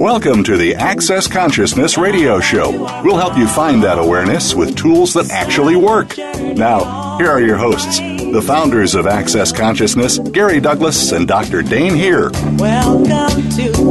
Welcome 0.00 0.42
to 0.44 0.56
the 0.56 0.76
Access 0.76 1.26
Consciousness 1.26 1.98
Radio 1.98 2.40
Show. 2.40 2.70
We'll 3.04 3.18
help 3.18 3.36
you 3.36 3.46
find 3.46 3.82
that 3.82 3.98
awareness 3.98 4.54
with 4.54 4.74
tools 4.74 5.12
that 5.12 5.30
actually 5.30 5.76
work. 5.76 6.16
Now, 6.16 7.18
here 7.18 7.30
are 7.30 7.42
your 7.42 7.58
hosts, 7.58 7.98
the 7.98 8.40
founders 8.40 8.94
of 8.94 9.06
Access 9.06 9.52
Consciousness, 9.52 10.18
Gary 10.18 10.58
Douglas 10.58 11.12
and 11.12 11.28
Dr. 11.28 11.60
Dane 11.60 11.94
Heer. 11.94 12.30
Welcome 12.56 13.50
to 13.50 13.72
the 13.72 13.82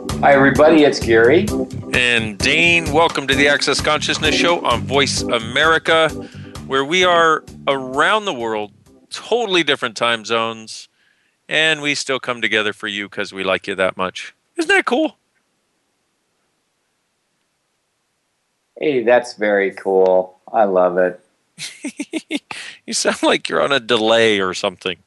world. 0.00 0.14
Hi, 0.22 0.32
everybody. 0.32 0.84
It's 0.84 0.98
Gary. 0.98 1.46
And 1.92 2.38
Dane, 2.38 2.94
welcome 2.94 3.26
to 3.26 3.34
the 3.34 3.46
Access 3.46 3.82
Consciousness 3.82 4.34
Show 4.34 4.64
on 4.64 4.84
Voice 4.84 5.20
America, 5.20 6.08
where 6.66 6.86
we 6.86 7.04
are 7.04 7.44
around 7.68 8.24
the 8.24 8.32
world, 8.32 8.72
totally 9.10 9.62
different 9.62 9.98
time 9.98 10.24
zones, 10.24 10.88
and 11.48 11.80
we 11.80 11.94
still 11.94 12.20
come 12.20 12.40
together 12.40 12.72
for 12.72 12.88
you 12.88 13.08
because 13.08 13.32
we 13.32 13.44
like 13.44 13.66
you 13.66 13.74
that 13.74 13.96
much. 13.96 14.34
Isn't 14.56 14.68
that 14.68 14.84
cool? 14.84 15.16
Hey, 18.78 19.02
that's 19.02 19.34
very 19.34 19.70
cool. 19.72 20.38
I 20.52 20.64
love 20.64 20.98
it. 20.98 21.20
you 22.86 22.92
sound 22.92 23.22
like 23.22 23.48
you're 23.48 23.62
on 23.62 23.72
a 23.72 23.80
delay 23.80 24.40
or 24.40 24.54
something. 24.54 24.98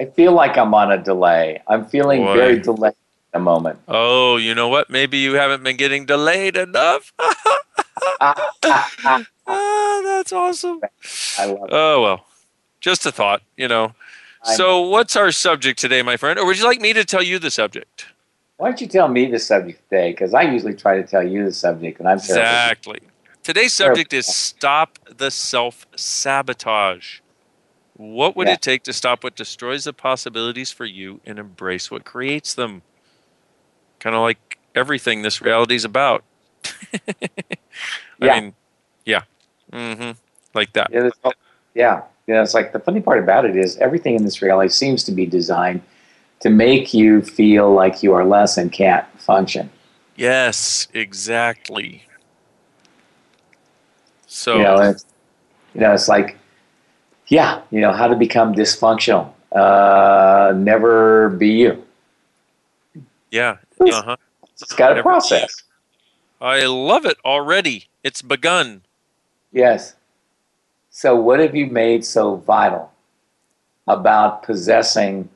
I 0.00 0.06
feel 0.06 0.32
like 0.32 0.56
I'm 0.56 0.74
on 0.74 0.92
a 0.92 0.98
delay. 0.98 1.62
I'm 1.66 1.86
feeling 1.86 2.22
Boy. 2.22 2.34
very 2.34 2.58
delayed 2.58 2.92
at 2.92 3.32
the 3.32 3.38
moment. 3.40 3.78
Oh, 3.88 4.36
you 4.36 4.54
know 4.54 4.68
what? 4.68 4.90
Maybe 4.90 5.18
you 5.18 5.34
haven't 5.34 5.62
been 5.62 5.76
getting 5.76 6.06
delayed 6.06 6.56
enough. 6.56 7.12
ah, 8.20 10.00
that's 10.04 10.32
awesome. 10.32 10.80
I 11.38 11.46
love 11.46 11.64
it. 11.64 11.70
Oh, 11.72 12.02
well, 12.02 12.26
just 12.80 13.06
a 13.06 13.12
thought, 13.12 13.42
you 13.56 13.68
know. 13.68 13.94
So, 14.44 14.80
what's 14.82 15.14
our 15.16 15.30
subject 15.30 15.78
today, 15.78 16.02
my 16.02 16.16
friend? 16.16 16.38
Or 16.38 16.44
would 16.46 16.58
you 16.58 16.64
like 16.64 16.80
me 16.80 16.92
to 16.94 17.04
tell 17.04 17.22
you 17.22 17.38
the 17.38 17.50
subject? 17.50 18.06
Why 18.56 18.68
don't 18.68 18.80
you 18.80 18.86
tell 18.88 19.08
me 19.08 19.26
the 19.26 19.38
subject 19.38 19.82
today? 19.88 20.10
Because 20.12 20.34
I 20.34 20.42
usually 20.42 20.74
try 20.74 20.96
to 20.96 21.06
tell 21.06 21.26
you 21.26 21.44
the 21.44 21.52
subject, 21.52 22.00
and 22.00 22.08
I'm 22.08 22.18
terrible. 22.18 22.42
Exactly. 22.42 23.00
Today's 23.42 23.72
subject 23.72 24.12
is 24.12 24.26
stop 24.26 24.98
the 25.16 25.30
self 25.30 25.86
sabotage. 25.96 27.20
What 27.96 28.36
would 28.36 28.48
Yeah. 28.48 28.54
it 28.54 28.62
take 28.62 28.82
to 28.84 28.92
stop 28.92 29.22
what 29.24 29.36
destroys 29.36 29.84
the 29.84 29.92
possibilities 29.92 30.70
for 30.72 30.84
you 30.84 31.20
and 31.24 31.38
embrace 31.38 31.90
what 31.90 32.04
creates 32.04 32.54
them? 32.54 32.82
Kind 34.00 34.16
of 34.16 34.22
like 34.22 34.58
everything 34.74 35.22
this 35.22 35.40
reality 35.40 35.74
is 35.74 35.84
about. 35.84 36.24
I 36.94 37.10
Yeah. 38.20 38.40
mean, 38.40 38.54
yeah. 39.04 39.22
Mm-hmm. 39.72 40.12
Like 40.54 40.72
that. 40.72 40.90
Yeah, 40.92 41.10
yeah. 41.74 42.02
You 42.32 42.38
know, 42.38 42.42
it's 42.44 42.54
like 42.54 42.72
the 42.72 42.78
funny 42.78 43.02
part 43.02 43.18
about 43.18 43.44
it 43.44 43.56
is 43.56 43.76
everything 43.76 44.14
in 44.14 44.24
this 44.24 44.40
reality 44.40 44.70
seems 44.70 45.04
to 45.04 45.12
be 45.12 45.26
designed 45.26 45.82
to 46.40 46.48
make 46.48 46.94
you 46.94 47.20
feel 47.20 47.74
like 47.74 48.02
you 48.02 48.14
are 48.14 48.24
less 48.24 48.56
and 48.56 48.72
can't 48.72 49.04
function. 49.20 49.68
Yes, 50.16 50.88
exactly. 50.94 52.04
So, 54.26 54.56
You 54.56 54.62
know, 54.62 54.76
it's, 54.76 55.04
you 55.74 55.82
know, 55.82 55.92
it's 55.92 56.08
like, 56.08 56.38
yeah, 57.26 57.60
you 57.70 57.82
know, 57.82 57.92
how 57.92 58.08
to 58.08 58.16
become 58.16 58.54
dysfunctional. 58.54 59.30
Uh, 59.54 60.54
never 60.56 61.28
be 61.28 61.50
you. 61.50 61.84
yeah. 63.30 63.58
Uh-huh. 63.78 64.16
It's 64.54 64.72
got 64.72 64.92
a 64.92 64.94
Never 64.94 65.02
process. 65.02 65.54
I 66.40 66.64
love 66.64 67.04
it 67.04 67.18
already. 67.26 67.88
It's 68.02 68.22
begun. 68.22 68.84
Yes. 69.52 69.96
So, 70.94 71.16
what 71.16 71.40
have 71.40 71.56
you 71.56 71.68
made 71.68 72.04
so 72.04 72.36
vital 72.36 72.92
about 73.88 74.42
possessing 74.42 75.30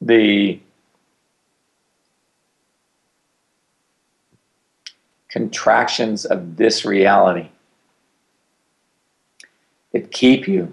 the 0.00 0.60
contractions 5.28 6.24
of 6.24 6.56
this 6.56 6.84
reality 6.84 7.48
that 9.92 10.12
keep 10.12 10.46
you 10.46 10.72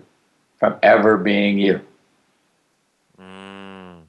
from 0.59 0.75
ever 0.83 1.17
being 1.17 1.57
you? 1.57 1.81
Mm. 3.19 4.03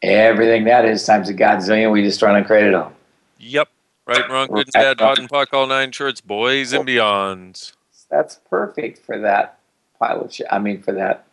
Everything 0.00 0.64
that 0.64 0.86
is 0.86 1.04
times 1.04 1.28
a 1.28 1.34
godzillion, 1.34 1.92
we 1.92 2.02
just 2.02 2.22
run 2.22 2.34
and 2.34 2.46
create 2.46 2.64
it 2.64 2.74
all. 2.74 2.94
Yep. 3.38 3.67
Right, 4.08 4.26
wrong, 4.30 4.48
good 4.48 4.66
and 4.66 4.72
bad, 4.72 4.98
POD 4.98 5.18
and 5.18 5.28
POC, 5.28 5.52
all 5.52 5.66
nine 5.66 5.92
shorts, 5.92 6.22
boys 6.22 6.72
and 6.72 6.88
beyonds. 6.88 7.74
That's 8.10 8.36
perfect 8.48 9.04
for 9.04 9.18
that 9.18 9.58
pilot. 9.98 10.32
Sh- 10.32 10.40
I 10.50 10.58
mean, 10.58 10.80
for 10.80 10.92
that. 10.92 11.26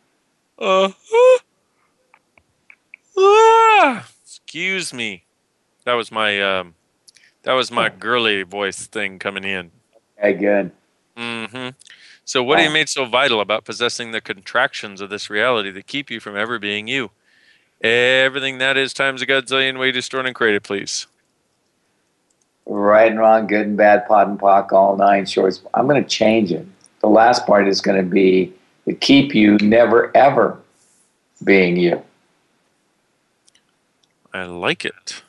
Uh, 0.60 0.90
ah, 3.18 4.10
excuse 4.26 4.94
me. 4.94 5.24
That 5.86 5.94
was 5.94 6.12
my 6.12 6.42
um, 6.42 6.76
that 7.44 7.54
was 7.54 7.72
my 7.72 7.88
girly 7.90 8.44
voice 8.44 8.88
thing 8.88 9.20
coming 9.20 9.46
in. 9.46 9.72
Okay, 10.20 10.34
good. 10.34 10.72
hmm 11.16 11.70
So, 12.26 12.44
what 12.44 12.58
do 12.58 12.64
you 12.64 12.70
Wow. 12.70 12.74
made 12.74 12.90
so 12.90 13.06
vital 13.06 13.40
about 13.40 13.64
possessing 13.64 14.12
the 14.12 14.20
contractions 14.20 15.00
of 15.00 15.10
this 15.10 15.30
reality 15.30 15.72
that 15.72 15.88
keep 15.88 16.12
you 16.12 16.20
from 16.20 16.36
ever 16.36 16.60
being 16.60 16.90
you? 16.90 17.12
Everything 17.82 18.58
that 18.58 18.76
is 18.76 18.94
times 18.94 19.22
a 19.22 19.26
godzillion 19.26 19.80
way 19.80 19.92
destroyed 19.94 20.26
and 20.26 20.36
created, 20.36 20.64
please. 20.64 21.08
Right 22.68 23.12
and 23.12 23.20
wrong, 23.20 23.46
good 23.48 23.68
and 23.68 23.78
bad, 23.78 24.08
POD 24.08 24.28
and 24.30 24.40
POC, 24.40 24.72
all 24.74 24.98
nine 24.98 25.26
shorts. 25.26 25.62
I'm 25.74 25.88
going 25.88 26.02
to 26.04 26.10
change 26.10 26.52
it. 26.52 26.66
The 27.02 27.08
last 27.10 27.46
part 27.46 27.68
is 27.68 27.80
going 27.82 27.98
to 27.98 28.10
be 28.10 28.52
to 28.86 28.94
keep 28.94 29.36
you 29.36 29.58
never 29.60 30.16
ever 30.18 30.60
being 31.44 31.78
you. 31.78 32.02
I 34.34 34.46
like 34.46 34.84
it. 34.84 35.22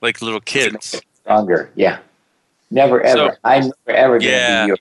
Like 0.00 0.20
little 0.22 0.40
kids. 0.40 1.00
Stronger. 1.22 1.70
Yeah. 1.76 1.98
Never 2.70 3.00
So- 3.06 3.26
ever. 3.26 3.38
I'm 3.44 3.62
never 3.86 3.98
ever 3.98 4.18
going 4.18 4.30
to 4.32 4.62
be 4.64 4.68
you. 4.72 4.76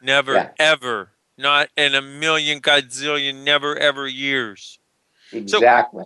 Never, 0.00 0.32
Yeah. 0.34 0.48
ever. 0.58 1.10
Not 1.38 1.68
in 1.76 1.94
a 1.94 2.02
million 2.02 2.60
godzillion, 2.60 3.42
never, 3.44 3.76
ever 3.76 4.06
years. 4.06 4.78
Exactly. 5.32 6.04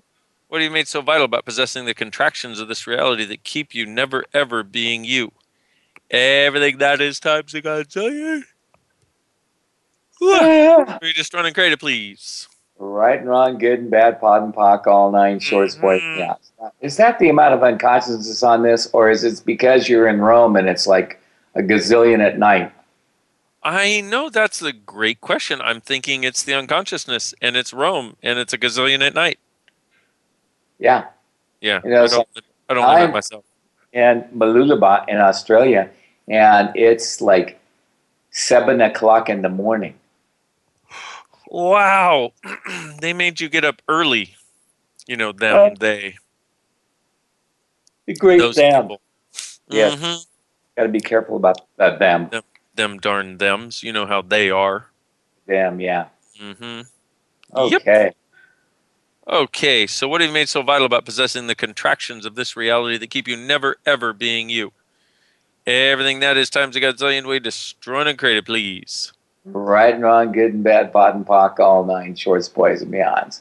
What 0.57 0.61
do 0.61 0.65
you 0.65 0.71
made 0.71 0.89
so 0.89 1.03
vital 1.03 1.27
about 1.27 1.45
possessing 1.45 1.85
the 1.85 1.93
contractions 1.93 2.61
of 2.61 2.69
this 2.69 2.87
reality 2.87 3.27
that 3.27 3.45
keep 3.45 3.75
you 3.75 3.85
never, 3.85 4.25
ever 4.33 4.63
being 4.63 5.05
you? 5.05 5.33
Everything 6.11 6.79
that 6.79 6.99
is 6.99 7.21
times 7.21 7.53
a 7.53 7.61
godzillion. 7.61 8.45
Yeah. 10.19 10.99
Are 11.03 11.07
you 11.07 11.13
just 11.13 11.35
running 11.35 11.53
creative, 11.53 11.79
please? 11.79 12.49
Right 12.79 13.21
and 13.21 13.29
wrong, 13.29 13.59
good 13.59 13.81
and 13.81 13.91
bad, 13.91 14.19
POD 14.19 14.45
and 14.45 14.55
POC, 14.55 14.87
all 14.87 15.11
nine 15.13 15.41
shorts. 15.41 15.75
Boy, 15.75 16.01
Mhm. 16.01 16.19
yeah. 16.21 16.69
Is 16.81 16.97
that 16.97 17.19
the 17.19 17.29
amount 17.29 17.53
of 17.53 17.63
unconsciousness 17.63 18.43
on 18.43 18.63
this, 18.63 18.89
or 18.95 19.11
is 19.11 19.25
it 19.25 19.43
because 19.45 19.91
you're 19.91 20.09
in 20.09 20.23
Rome 20.23 20.57
and 20.57 20.71
it's 20.71 20.87
like 20.87 21.21
a 21.55 21.61
gazillion 21.61 22.25
at 22.27 22.39
night? 22.39 22.73
I 23.63 24.01
know 24.01 24.31
that's 24.31 24.63
a 24.63 24.73
great 24.73 25.21
question. 25.21 25.61
I'm 25.61 25.83
thinking 25.83 26.25
it's 26.25 26.43
the 26.43 26.55
unconsciousness 26.55 27.35
and 27.43 27.59
it's 27.59 27.75
Rome 27.75 28.17
and 28.23 28.39
it's 28.39 28.55
a 28.55 28.59
gazillion 28.59 29.07
at 29.07 29.13
night. 29.13 29.39
Yeah. 30.79 31.07
Yeah. 31.61 31.81
You 31.85 31.91
know, 31.91 32.05
I 32.05 32.07
don't, 32.09 32.29
I 32.69 32.75
don't 32.75 32.87
limit 32.87 33.01
I'm- 33.03 33.13
myself. 33.13 33.45
and 33.93 34.25
Mooloolaba 34.35 35.09
in 35.09 35.17
Australia, 35.19 35.89
and 36.29 36.71
it's 36.77 37.21
like 37.21 37.59
seven 38.31 38.81
o'clock 38.81 39.29
in 39.31 39.43
the 39.43 39.49
morning. 39.49 39.95
Wow. 41.49 42.33
they 43.01 43.13
made 43.13 43.41
you 43.41 43.49
get 43.49 43.65
up 43.65 43.81
early. 43.89 44.35
You 45.07 45.17
know, 45.17 45.33
them, 45.33 45.75
they, 45.79 46.17
The 48.07 48.15
great 48.15 48.39
those 48.41 48.57
them. 48.57 48.83
people. 48.83 49.01
Yes. 49.69 49.95
Mhm. 49.95 50.27
Got 50.77 50.83
to 50.85 50.89
be 50.89 51.01
careful 51.01 51.37
about 51.37 51.61
that 51.77 51.99
them. 51.99 52.29
them 52.75 52.99
darn 52.99 53.39
thems. 53.39 53.83
You 53.83 53.93
know 53.93 54.05
how 54.07 54.21
they 54.23 54.51
are. 54.51 54.87
Them, 55.47 55.81
yeah. 55.81 56.07
hmm 56.39 56.81
Okay. 57.55 58.05
Yep. 58.05 58.17
Okay, 59.29 59.89
so 59.89 60.07
what 60.07 60.21
have 60.21 60.29
you 60.29 60.35
made 60.35 60.49
so 60.49 60.63
vital 60.63 60.87
about 60.87 61.05
possessing 61.05 61.49
the 61.49 61.57
contractions 61.57 62.25
of 62.25 62.37
this 62.37 62.57
reality 62.57 62.97
that 62.99 63.11
keep 63.11 63.27
you 63.27 63.37
never 63.37 63.77
ever 63.85 64.13
being 64.13 64.49
you? 64.49 64.73
Everything 65.67 66.21
that 66.21 66.37
is 66.37 66.49
times 66.49 66.77
a 66.77 66.81
gazillion 66.81 67.27
way 67.27 67.41
destroyed 67.41 68.07
and 68.07 68.17
created, 68.17 68.47
please. 68.47 69.13
Right 69.45 69.95
and 69.95 70.05
wrong, 70.05 70.31
good 70.31 70.55
and 70.55 70.63
bad, 70.63 70.93
POD 70.93 71.17
and 71.17 71.27
POC, 71.27 71.59
all 71.59 71.85
nine 71.85 72.15
shorts, 72.15 72.49
boys 72.49 72.83
and 72.83 72.93
beyonds. 72.93 73.41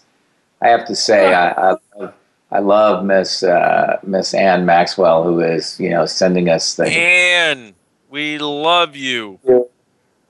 I 0.60 0.70
have 0.70 0.88
to 0.88 0.96
say, 0.96 1.36
I, 1.36 1.52
I 1.52 1.76
love, 1.96 2.14
I 2.52 2.60
love 2.60 3.06
Miss 3.06 3.44
uh, 3.44 4.00
Miss 4.02 4.34
Ann 4.34 4.66
Maxwell, 4.66 5.24
who 5.24 5.40
is 5.40 5.80
you 5.80 5.92
know 5.92 6.08
sending 6.08 6.50
us 6.50 6.76
the. 6.76 6.88
And 6.88 7.76
we 8.10 8.40
love 8.40 8.96
you. 8.96 9.40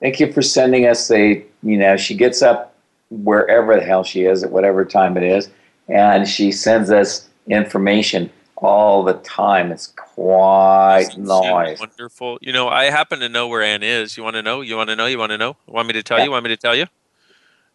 Thank 0.00 0.20
you 0.20 0.30
for 0.34 0.42
sending 0.42 0.86
us 0.86 1.08
the. 1.08 1.42
You 1.62 1.78
know, 1.78 1.96
she 1.96 2.14
gets 2.14 2.42
up 2.42 2.75
wherever 3.10 3.76
the 3.76 3.84
hell 3.84 4.04
she 4.04 4.24
is 4.24 4.42
at 4.42 4.50
whatever 4.50 4.84
time 4.84 5.16
it 5.16 5.22
is, 5.22 5.48
and 5.88 6.28
she 6.28 6.50
sends 6.52 6.90
us 6.90 7.28
information 7.48 8.30
all 8.56 9.02
the 9.02 9.14
time. 9.14 9.70
It's 9.70 9.88
quite 9.88 11.08
Isn't 11.10 11.24
nice. 11.24 11.78
Wonderful. 11.78 12.38
You 12.40 12.52
know, 12.52 12.68
I 12.68 12.84
happen 12.90 13.20
to 13.20 13.28
know 13.28 13.48
where 13.48 13.62
Anne 13.62 13.82
is. 13.82 14.16
You 14.16 14.22
want 14.24 14.34
to 14.36 14.42
know? 14.42 14.60
You 14.62 14.76
want 14.76 14.88
to 14.90 14.96
know? 14.96 15.06
You 15.06 15.18
want 15.18 15.30
to 15.30 15.38
know? 15.38 15.56
Want 15.66 15.86
me 15.86 15.92
to 15.92 16.02
tell 16.02 16.18
Yeah. 16.18 16.24
you? 16.24 16.30
Want 16.30 16.44
me 16.44 16.48
to 16.48 16.56
tell 16.56 16.74
you? 16.74 16.86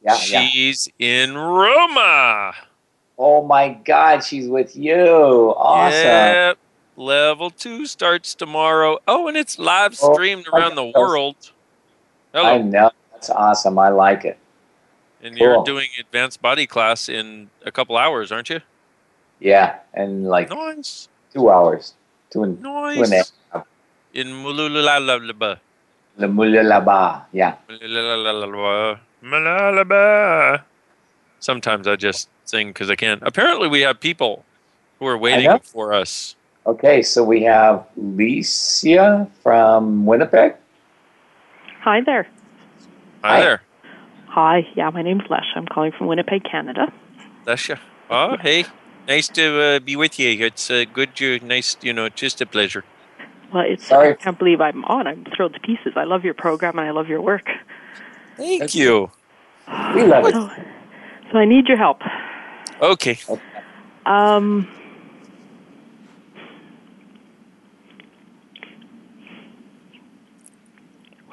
Yeah, 0.04 0.18
yeah. 0.26 0.46
She's 0.48 0.90
in 0.98 1.38
Roma. 1.38 2.54
Oh 3.20 3.46
my 3.46 3.70
God, 3.70 4.24
she's 4.24 4.48
with 4.50 4.76
you. 4.76 5.54
Awesome. 5.56 5.94
Yep. 5.94 6.58
Level 6.98 7.52
two 7.52 7.86
starts 7.86 8.34
tomorrow. 8.34 8.98
Oh, 9.08 9.28
and 9.28 9.38
it's 9.38 9.60
live 9.60 9.96
Oh, 10.02 10.14
streamed 10.14 10.48
my 10.52 10.58
around 10.60 10.76
the 10.76 10.86
world. 10.86 11.36
Hello. 12.34 12.50
I 12.50 12.58
know. 12.58 12.90
That's 13.14 13.30
awesome. 13.30 13.78
I 13.78 13.90
like 13.90 14.26
it. 14.26 14.40
And 15.24 15.38
you're 15.38 15.64
doing 15.64 15.90
advanced 16.00 16.42
body 16.42 16.66
class 16.68 17.10
in 17.10 17.50
a 17.66 17.72
couple 17.72 17.98
hours, 17.98 18.32
aren't 18.32 18.50
you? 18.50 18.62
Yeah, 19.40 19.78
and 19.94 20.28
like 20.28 20.50
Nice. 20.50 21.10
two 21.34 21.50
hours. 21.50 21.94
Two 22.30 22.44
and 22.44 22.62
two 22.62 22.70
and 22.70 23.10
Nice. 23.10 23.34
half. 23.52 23.66
In 24.14 24.28
Mululalaba. 24.28 25.60
The 26.18 26.28
Mulalaba. 26.28 27.26
Yeah. 27.32 27.56
Mululalaba. 27.70 29.00
Mulalaba. 29.24 30.64
Sometimes 31.40 31.88
I 31.88 31.96
just 31.96 32.30
sing 32.46 32.70
because 32.70 32.90
I 32.90 32.96
can. 32.96 33.20
Apparently, 33.22 33.68
we 33.68 33.82
have 33.82 34.00
people 34.00 34.46
who 35.00 35.08
are 35.08 35.18
waiting 35.18 35.46
know. 35.46 35.60
for 35.64 35.94
us. 35.94 36.36
Okay, 36.68 37.02
so 37.02 37.24
we 37.24 37.42
have 37.44 37.84
Licia 38.00 39.28
from 39.42 40.06
Winnipeg. 40.06 40.56
Hi 41.82 42.02
there. 42.02 42.28
Hi, 43.24 43.38
Hi. 43.38 43.42
there. 43.42 43.62
Hi. 44.32 44.66
Yeah, 44.76 44.90
my 44.92 45.02
name's 45.02 45.24
Lesh. 45.30 45.52
I'm 45.56 45.66
calling 45.66 45.92
from 45.92 46.08
Winnipeg, 46.08 46.46
Canada. 46.46 46.88
That's 47.44 47.68
you. 47.68 47.76
Oh, 48.10 48.38
hey. 48.38 48.64
Nice 49.06 49.28
to 49.28 49.62
uh, 49.62 49.80
be 49.80 49.98
with 49.98 50.18
you. 50.18 50.46
It's 50.46 50.72
uh, 50.72 50.86
good. 50.94 51.20
You 51.20 51.40
nice. 51.40 51.76
You 51.82 51.92
know, 51.92 52.08
just 52.08 52.40
a 52.40 52.46
pleasure. 52.46 52.86
Well, 53.54 53.66
it's 53.68 53.88
Sorry. 53.88 54.12
I 54.12 54.14
can't 54.14 54.40
believe 54.40 54.62
I'm 54.62 54.86
on. 54.86 55.06
I'm 55.06 55.26
thrilled 55.36 55.56
to 55.56 55.60
pieces. 55.60 55.94
I 55.98 56.06
love 56.06 56.24
your 56.24 56.34
program 56.34 56.80
and 56.80 56.88
I 56.88 56.92
love 56.92 57.10
your 57.10 57.22
work. 57.22 57.50
Thank 58.38 58.74
you. 58.74 59.12
We 59.94 60.04
love 60.04 60.26
it. 60.28 60.34
So, 60.34 60.50
so 61.34 61.38
I 61.38 61.44
need 61.44 61.68
your 61.68 61.78
help. 61.78 62.00
Okay. 62.82 63.20
Um, 64.06 64.66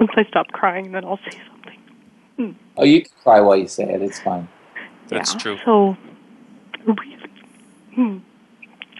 once 0.00 0.10
I 0.16 0.24
stop 0.24 0.48
crying, 0.48 0.90
then 0.90 1.04
I'll 1.04 1.20
say 1.30 1.38
something. 2.38 2.58
Oh, 2.76 2.84
you 2.84 3.02
can 3.02 3.10
cry 3.22 3.40
while 3.40 3.56
you 3.56 3.68
say 3.68 3.84
it. 3.84 4.02
It's 4.02 4.20
fine. 4.20 4.48
That's 5.08 5.34
yeah. 5.34 5.40
true. 5.40 5.58
So, 5.64 5.96
really, 6.86 7.16
hmm, 7.94 8.18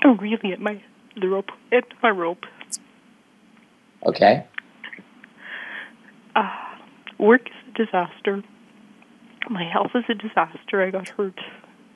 I'm 0.02 0.16
really 0.18 0.52
at 0.52 0.60
my 0.60 0.82
the 1.20 1.28
rope 1.28 1.50
at 1.72 1.84
my 2.02 2.10
rope. 2.10 2.44
Okay. 4.04 4.46
Uh, 6.36 6.50
work 7.18 7.48
is 7.48 7.74
a 7.74 7.84
disaster. 7.84 8.42
My 9.50 9.64
health 9.64 9.90
is 9.94 10.04
a 10.08 10.14
disaster. 10.14 10.82
I 10.82 10.90
got 10.90 11.08
hurt 11.08 11.40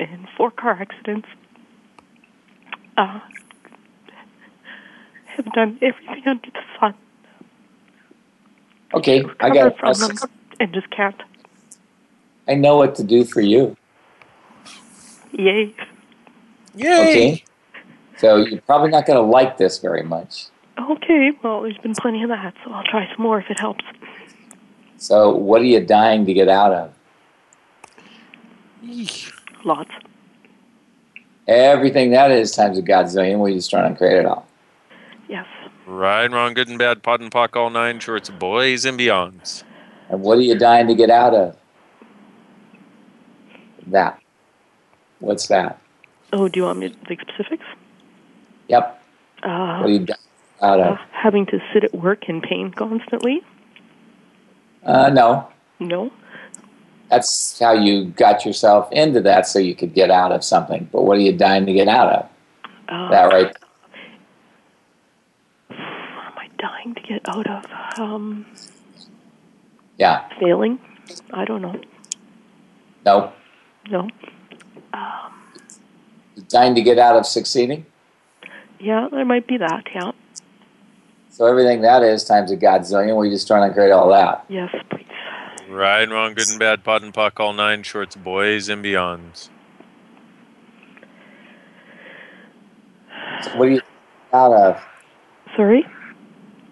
in 0.00 0.26
four 0.36 0.50
car 0.50 0.72
accidents. 0.72 1.28
Uh, 2.96 3.20
have 5.36 5.52
done 5.52 5.78
everything 5.80 6.22
under 6.26 6.50
the 6.50 6.60
sun. 6.78 6.94
Okay. 8.94 9.24
I 9.40 9.48
Recover 9.48 9.70
got. 9.70 9.78
from 9.78 10.16
them 10.16 10.30
and 10.60 10.72
just 10.72 10.90
can't. 10.90 11.20
I 12.48 12.54
know 12.54 12.76
what 12.76 12.94
to 12.96 13.04
do 13.04 13.24
for 13.24 13.40
you. 13.40 13.76
Yay. 15.32 15.74
Yay. 16.74 17.00
Okay. 17.00 17.44
So 18.16 18.36
you're 18.36 18.60
probably 18.62 18.90
not 18.90 19.06
going 19.06 19.16
to 19.16 19.22
like 19.22 19.58
this 19.58 19.78
very 19.78 20.02
much. 20.02 20.46
Okay, 20.78 21.32
well, 21.42 21.62
there's 21.62 21.78
been 21.78 21.94
plenty 21.94 22.22
of 22.22 22.28
that, 22.28 22.54
so 22.64 22.72
I'll 22.72 22.84
try 22.84 23.06
some 23.14 23.22
more 23.22 23.40
if 23.40 23.50
it 23.50 23.60
helps. 23.60 23.84
So 24.96 25.34
what 25.34 25.60
are 25.60 25.64
you 25.64 25.80
dying 25.80 26.24
to 26.26 26.32
get 26.32 26.48
out 26.48 26.72
of? 26.72 26.94
Lots. 29.64 29.90
Everything 31.48 32.12
that 32.12 32.30
is 32.30 32.52
times 32.52 32.78
a 32.78 32.82
godzillion. 32.82 33.40
We 33.40 33.54
just 33.54 33.70
trying 33.70 33.92
to 33.92 33.98
create 33.98 34.18
it 34.18 34.26
all. 34.26 34.46
Yes. 35.28 35.46
Right, 35.86 36.24
and 36.24 36.34
wrong, 36.34 36.54
good 36.54 36.68
and 36.68 36.78
bad, 36.78 37.02
POD 37.02 37.22
and 37.22 37.30
POC, 37.30 37.56
all 37.56 37.70
nine 37.70 37.98
shorts, 37.98 38.30
boys 38.30 38.84
and 38.84 38.98
beyonds. 38.98 39.64
And 40.08 40.22
what 40.22 40.38
are 40.38 40.42
you 40.42 40.56
dying 40.56 40.86
to 40.86 40.94
get 40.94 41.10
out 41.10 41.34
of? 41.34 41.56
That. 43.86 44.20
What's 45.20 45.48
that? 45.48 45.78
Oh, 46.32 46.48
do 46.48 46.60
you 46.60 46.64
want 46.66 46.78
me 46.78 46.88
to 46.88 46.96
take 47.06 47.20
specifics? 47.22 47.64
Yep. 48.68 49.02
Uh, 49.42 49.78
What 49.80 49.86
are 49.86 49.88
you 49.90 49.98
dying 50.00 50.18
out 50.62 50.80
uh, 50.80 50.96
having 51.12 51.46
to 51.46 51.58
sit 51.72 51.84
at 51.84 51.94
work 51.94 52.28
in 52.28 52.40
pain 52.40 52.70
constantly? 52.72 53.42
Uh, 54.84 55.10
no. 55.10 55.48
No. 55.80 56.10
That's 57.10 57.58
how 57.58 57.72
you 57.72 58.06
got 58.06 58.46
yourself 58.46 58.90
into 58.92 59.20
that 59.22 59.46
so 59.46 59.58
you 59.58 59.74
could 59.74 59.92
get 59.94 60.10
out 60.10 60.32
of 60.32 60.42
something. 60.42 60.88
But 60.90 61.02
what 61.02 61.16
are 61.18 61.20
you 61.20 61.36
dying 61.36 61.66
to 61.66 61.72
get 61.72 61.88
out 61.88 62.08
of? 62.08 62.28
Uh, 62.88 63.10
That 63.10 63.24
right? 63.32 63.54
What 65.68 65.78
am 65.78 66.38
I 66.38 66.48
dying 66.58 66.94
to 66.94 67.00
get 67.02 67.28
out 67.28 67.46
of? 67.46 67.98
Um, 68.00 68.46
Yeah. 69.98 70.26
failing? 70.40 70.78
I 71.32 71.44
don't 71.44 71.60
know. 71.62 71.78
No. 73.04 73.32
No. 73.90 74.08
You're 76.36 76.44
dying 76.48 76.74
to 76.74 76.82
get 76.82 76.98
out 76.98 77.16
of 77.16 77.26
succeeding? 77.26 77.86
Yeah, 78.78 79.08
there 79.10 79.24
might 79.24 79.46
be 79.46 79.58
that. 79.58 79.84
Yeah. 79.94 80.12
So 81.30 81.46
everything 81.46 81.82
that 81.82 82.02
is 82.02 82.24
times 82.24 82.50
a 82.50 82.56
godzillion. 82.56 83.16
We're 83.16 83.30
just 83.30 83.46
trying 83.46 83.68
to 83.68 83.74
create 83.74 83.90
all 83.90 84.08
that. 84.10 84.44
Yes, 84.48 84.74
please. 84.90 85.06
Right, 85.68 86.08
wrong, 86.08 86.34
good 86.34 86.50
and 86.50 86.58
bad, 86.58 86.84
POD 86.84 87.04
and 87.04 87.14
POC, 87.14 87.40
all 87.40 87.52
nine 87.54 87.82
shorts, 87.82 88.14
boys 88.14 88.68
and 88.68 88.84
beyonds. 88.84 89.48
So 93.42 93.56
what 93.56 93.68
are 93.68 93.70
you 93.70 93.80
out 94.34 94.52
of? 94.52 94.82
Sorry. 95.56 95.82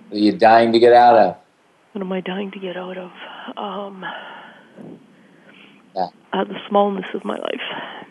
What 0.08 0.16
are 0.16 0.20
you 0.20 0.32
dying 0.32 0.72
to 0.72 0.78
get 0.78 0.92
out 0.92 1.16
of? 1.16 1.36
What 1.92 2.02
am 2.02 2.12
I 2.12 2.20
dying 2.20 2.50
to 2.50 2.58
get 2.58 2.76
out 2.76 2.98
of? 2.98 3.10
Um, 3.56 4.04
Yeah. 5.94 6.08
uh, 6.32 6.44
the 6.44 6.58
smallness 6.68 7.06
of 7.14 7.24
my 7.24 7.36
life. 7.36 8.04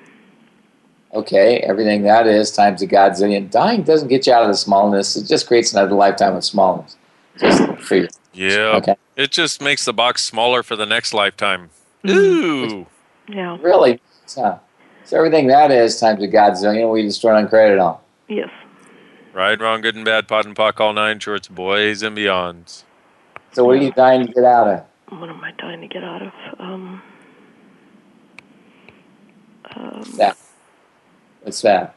Okay, 1.13 1.57
everything 1.57 2.03
that 2.03 2.27
is 2.27 2.51
times 2.51 2.81
a 2.81 2.88
godzillion. 2.88 3.50
Dying 3.50 3.81
doesn't 3.83 4.09
get 4.09 4.27
you 4.27 4.33
out 4.33 4.43
of 4.43 4.50
the 4.50 4.57
smallness. 4.57 5.15
It 5.15 5.27
just 5.27 5.48
creates 5.48 5.74
another 5.74 5.95
lifetime 5.95 6.36
of 6.36 6.43
smallness. 6.43 6.98
Just 7.38 7.63
for 7.79 7.95
you. 7.95 8.07
Yeah. 8.33 8.75
Okay. 8.75 8.95
It 9.15 9.31
just 9.31 9.62
makes 9.62 9.86
the 9.86 9.93
box 9.93 10.24
smaller 10.24 10.62
for 10.62 10.75
the 10.75 10.86
next 10.86 11.13
lifetime. 11.13 11.69
Ooh. 12.07 12.86
Yeah. 13.27 13.57
Really? 13.62 14.01
So, 14.25 14.59
so 15.03 15.17
everything 15.17 15.48
that 15.48 15.71
is 15.71 16.00
times 16.00 16.21
a 16.24 16.27
godzillion. 16.27 16.91
We 16.91 17.03
just 17.03 17.21
trying 17.21 17.43
to 17.43 17.50
create 17.50 17.71
it 17.74 17.79
all. 17.79 18.03
Yes. 18.27 18.50
Right, 19.33 19.59
wrong, 19.59 19.81
good 19.81 19.95
and 19.95 20.05
bad, 20.05 20.27
POD 20.27 20.48
and 20.48 20.55
POC, 20.55 20.79
all 20.79 20.93
nine 20.93 21.19
shorts, 21.19 21.48
boys 21.48 22.01
and 22.03 22.17
beyonds. 22.17 22.83
So 23.53 23.63
what 23.63 23.77
are 23.77 23.81
you 23.81 23.91
dying 23.91 24.27
to 24.27 24.33
get 24.33 24.43
out 24.43 24.67
of? 24.67 25.19
What 25.19 25.29
am 25.29 25.43
I 25.43 25.51
dying 25.51 25.81
to 25.81 25.88
get 25.88 26.03
out 26.03 26.21
of? 26.21 26.31
Um, 26.59 27.01
um, 29.75 30.03
That. 30.17 30.38
What's 31.43 31.61
that? 31.61 31.95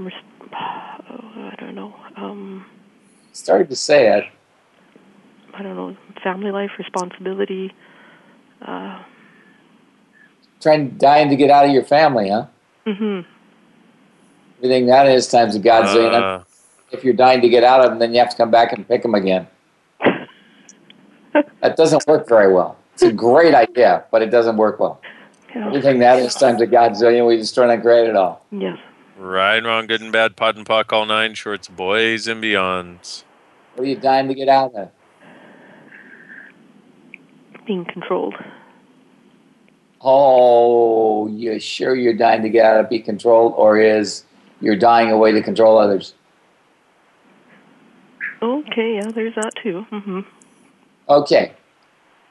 oh, 0.00 1.50
I 1.50 1.54
don't 1.58 1.74
know. 1.74 1.94
Um, 2.16 2.66
Started 3.32 3.70
to 3.70 3.76
say 3.76 4.18
it. 4.18 4.24
I 5.54 5.62
don't 5.62 5.76
know. 5.76 5.96
Family 6.22 6.50
life, 6.50 6.70
responsibility. 6.78 7.72
Uh, 8.60 9.02
Trying 10.60 10.90
dying 10.90 11.28
to 11.30 11.36
get 11.36 11.50
out 11.50 11.66
of 11.66 11.72
your 11.72 11.84
family, 11.84 12.30
huh? 12.30 12.46
Mm-hmm. 12.86 13.28
Everything 14.58 14.86
that 14.86 15.08
is 15.08 15.26
times 15.26 15.56
a 15.56 15.60
godzillion. 15.60 16.40
Uh, 16.40 16.44
if 16.92 17.02
you're 17.02 17.14
dying 17.14 17.40
to 17.40 17.48
get 17.48 17.64
out 17.64 17.80
of 17.80 17.90
them, 17.90 17.98
then 17.98 18.12
you 18.12 18.20
have 18.20 18.30
to 18.30 18.36
come 18.36 18.50
back 18.50 18.72
and 18.72 18.86
pick 18.86 19.02
them 19.02 19.14
again. 19.14 19.48
that 21.60 21.76
doesn't 21.76 22.06
work 22.06 22.28
very 22.28 22.52
well. 22.52 22.76
It's 23.02 23.10
a 23.10 23.14
great 23.16 23.52
idea, 23.52 24.04
but 24.12 24.22
it 24.22 24.30
doesn't 24.30 24.56
work 24.56 24.78
well. 24.78 25.00
Yeah. 25.54 25.66
Everything 25.66 25.98
that 25.98 26.20
is 26.20 26.34
times 26.36 26.60
a 26.60 26.66
godzillion, 26.68 27.26
we 27.26 27.36
just 27.36 27.52
try 27.52 27.66
not 27.66 27.82
create 27.82 28.08
at 28.08 28.14
all. 28.14 28.46
Yes. 28.52 28.78
Right, 29.18 29.62
wrong, 29.62 29.88
good 29.88 30.00
and 30.02 30.12
bad, 30.12 30.36
POD 30.36 30.58
and 30.58 30.66
POC, 30.66 30.92
all 30.92 31.06
nine 31.06 31.34
shorts, 31.34 31.66
boys 31.66 32.28
and 32.28 32.42
beyonds. 32.42 33.24
What 33.74 33.84
are 33.84 33.88
you 33.88 33.96
dying 33.96 34.28
to 34.28 34.34
get 34.34 34.48
out 34.48 34.72
of? 34.74 34.90
Being 37.66 37.84
controlled. 37.86 38.34
Oh, 40.00 41.26
you 41.26 41.58
sure 41.58 41.96
you're 41.96 42.14
dying 42.14 42.42
to 42.42 42.48
get 42.48 42.64
out 42.64 42.78
of 42.84 42.88
be 42.88 43.00
controlled, 43.00 43.54
or 43.56 43.80
is 43.80 44.24
you're 44.60 44.76
dying 44.76 45.10
away 45.10 45.32
to 45.32 45.42
control 45.42 45.76
others? 45.76 46.14
Okay, 48.40 48.94
yeah, 48.94 49.10
there's 49.10 49.34
that 49.34 49.52
too. 49.60 49.82
hmm 49.90 50.20
Okay. 51.08 51.52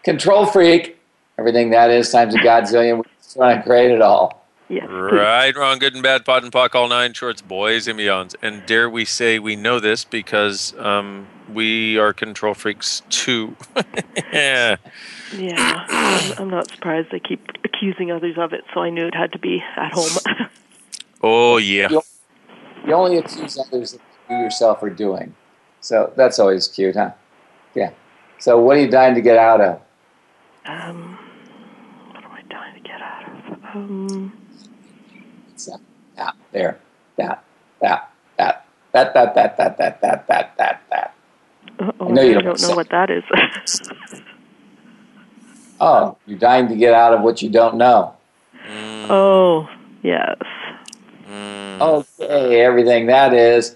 Control 0.03 0.45
freak. 0.45 0.97
Everything 1.37 1.71
that 1.71 1.89
is 1.89 2.09
times 2.11 2.35
a 2.35 2.37
godzillion, 2.39 2.97
we 2.97 3.03
just 3.17 3.35
try 3.35 3.55
to 3.55 3.63
create 3.63 3.91
it 3.91 4.01
all. 4.01 4.45
Yes. 4.69 4.87
Right, 4.89 5.53
wrong, 5.55 5.79
good 5.79 5.95
and 5.95 6.03
bad, 6.03 6.23
POD 6.23 6.43
and 6.45 6.51
POC, 6.51 6.75
all 6.75 6.87
nine 6.87 7.11
shorts, 7.11 7.41
boys 7.41 7.89
and 7.89 7.99
beyonds. 7.99 8.35
And 8.41 8.65
dare 8.65 8.89
we 8.89 9.03
say 9.03 9.37
we 9.37 9.57
know 9.57 9.81
this 9.81 10.05
because 10.05 10.73
um, 10.77 11.27
we 11.51 11.97
are 11.97 12.13
control 12.13 12.53
freaks 12.53 13.01
too. 13.09 13.55
yeah. 14.31 14.77
Yeah. 15.37 15.85
I'm, 15.87 16.33
I'm 16.39 16.49
not 16.49 16.69
surprised 16.69 17.07
they 17.09 17.21
keep 17.21 17.47
accusing 17.63 18.11
others 18.11 18.35
of 18.37 18.51
it, 18.51 18.65
so 18.73 18.81
I 18.81 18.89
knew 18.89 19.07
it 19.07 19.15
had 19.15 19.31
to 19.31 19.39
be 19.39 19.63
at 19.77 19.93
home. 19.93 20.49
Oh 21.23 21.57
yeah. 21.57 21.87
You 21.89 22.93
only 22.93 23.17
accuse 23.17 23.57
others 23.57 23.91
that 23.93 24.01
you 24.29 24.37
yourself 24.37 24.81
are 24.81 24.89
doing. 24.89 25.35
So 25.79 26.11
that's 26.15 26.39
always 26.39 26.67
cute, 26.67 26.95
huh? 26.95 27.11
Yeah. 27.75 27.91
So 28.39 28.59
what 28.59 28.77
are 28.77 28.79
you 28.79 28.89
dying 28.89 29.15
to 29.15 29.21
get 29.21 29.37
out 29.37 29.61
of? 29.61 29.79
Um, 30.65 31.17
what 32.13 32.23
am 32.23 32.31
I 32.31 32.41
dying 32.49 32.75
to 32.75 32.81
get 32.81 33.01
out 33.01 33.23
of? 33.25 33.75
Um, 33.75 34.33
that, 35.67 35.79
that, 36.17 36.35
there, 36.51 36.79
that, 37.17 37.43
that, 37.81 38.09
that, 38.37 38.65
that, 38.93 39.13
that, 39.13 39.35
that, 39.35 39.57
that, 39.57 39.77
that, 39.77 40.01
that, 40.01 40.27
that, 40.27 40.57
that, 40.57 40.81
that. 40.89 41.15
uh-oh, 41.79 42.09
I 42.09 42.11
know 42.11 42.21
you 42.21 42.31
I 42.31 42.33
don't 42.35 42.43
don't 42.45 42.59
say. 42.59 42.69
know 42.69 42.75
what 42.75 42.89
that 42.89 43.09
is. 43.09 43.23
Oh, 45.79 46.17
you're 46.27 46.37
dying 46.37 46.67
to 46.67 46.75
get 46.75 46.93
out 46.93 47.13
of 47.13 47.21
what 47.21 47.41
you 47.41 47.49
don't 47.49 47.75
know. 47.77 48.13
oh, 48.69 49.67
yes. 50.03 50.37
Okay, 51.27 52.61
everything 52.61 53.07
that 53.07 53.33
is, 53.33 53.75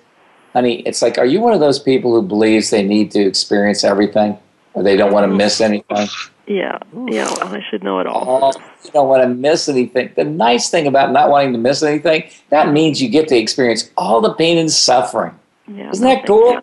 honey. 0.53 0.81
It's 0.81 1.01
like, 1.01 1.17
are 1.17 1.25
you 1.25 1.41
one 1.41 1.53
of 1.53 1.59
those 1.59 1.79
people 1.79 2.13
who 2.13 2.21
believes 2.21 2.69
they 2.69 2.83
need 2.83 3.09
to 3.11 3.19
experience 3.21 3.83
everything, 3.83 4.37
or 4.75 4.83
they 4.83 4.95
don't 4.97 5.11
want 5.11 5.23
to 5.31 5.35
miss 5.35 5.59
anything? 5.61 6.07
Yeah. 6.47 6.77
Yeah, 7.07 7.25
well, 7.39 7.55
I 7.55 7.61
should 7.69 7.83
know 7.83 7.99
it 7.99 8.07
all. 8.07 8.51
Oh, 8.55 8.61
you 8.83 8.91
don't 8.91 9.07
want 9.07 9.23
to 9.23 9.29
miss 9.29 9.67
anything. 9.67 10.11
The 10.15 10.23
nice 10.23 10.69
thing 10.69 10.85
about 10.85 11.11
not 11.11 11.29
wanting 11.29 11.53
to 11.53 11.57
miss 11.59 11.81
anything, 11.81 12.29
that 12.49 12.71
means 12.71 13.01
you 13.01 13.09
get 13.09 13.27
to 13.29 13.35
experience 13.37 13.89
all 13.97 14.21
the 14.21 14.33
pain 14.33 14.57
and 14.57 14.71
suffering. 14.71 15.37
Yeah, 15.67 15.89
Isn't 15.89 16.05
that 16.05 16.25
cool? 16.27 16.53
you. 16.53 16.61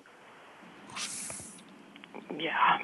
Yeah. 2.39 2.79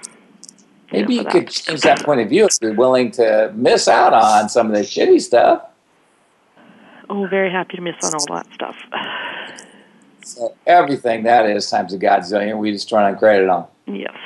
Maybe 0.93 1.15
Yeah, 1.15 1.23
you 1.23 1.29
could 1.29 1.49
change 1.51 1.83
that 1.83 2.05
point 2.05 2.21
of 2.21 2.29
view 2.29 2.47
if 2.47 2.57
you're 2.61 2.75
willing 2.75 3.11
to 3.13 3.53
miss 3.55 3.87
out 3.87 4.13
on 4.13 4.49
some 4.49 4.67
of 4.69 4.73
the 4.75 4.81
shitty 4.83 5.21
stuff. 5.21 5.63
Oh, 7.11 7.27
very 7.29 7.51
happy 7.51 7.77
to 7.77 7.83
miss 7.83 7.95
on 8.03 8.15
all 8.15 8.37
that 8.37 8.47
stuff. 8.55 8.77
So 10.25 10.55
everything 10.67 11.23
that 11.23 11.47
is 11.47 11.71
times 11.71 11.95
a 11.95 11.99
godzillion, 11.99 12.59
we 12.59 12.71
just 12.73 12.89
try 12.89 13.11
to 13.11 13.17
credit 13.17 13.49
on. 13.49 13.67
Yes. 13.87 14.17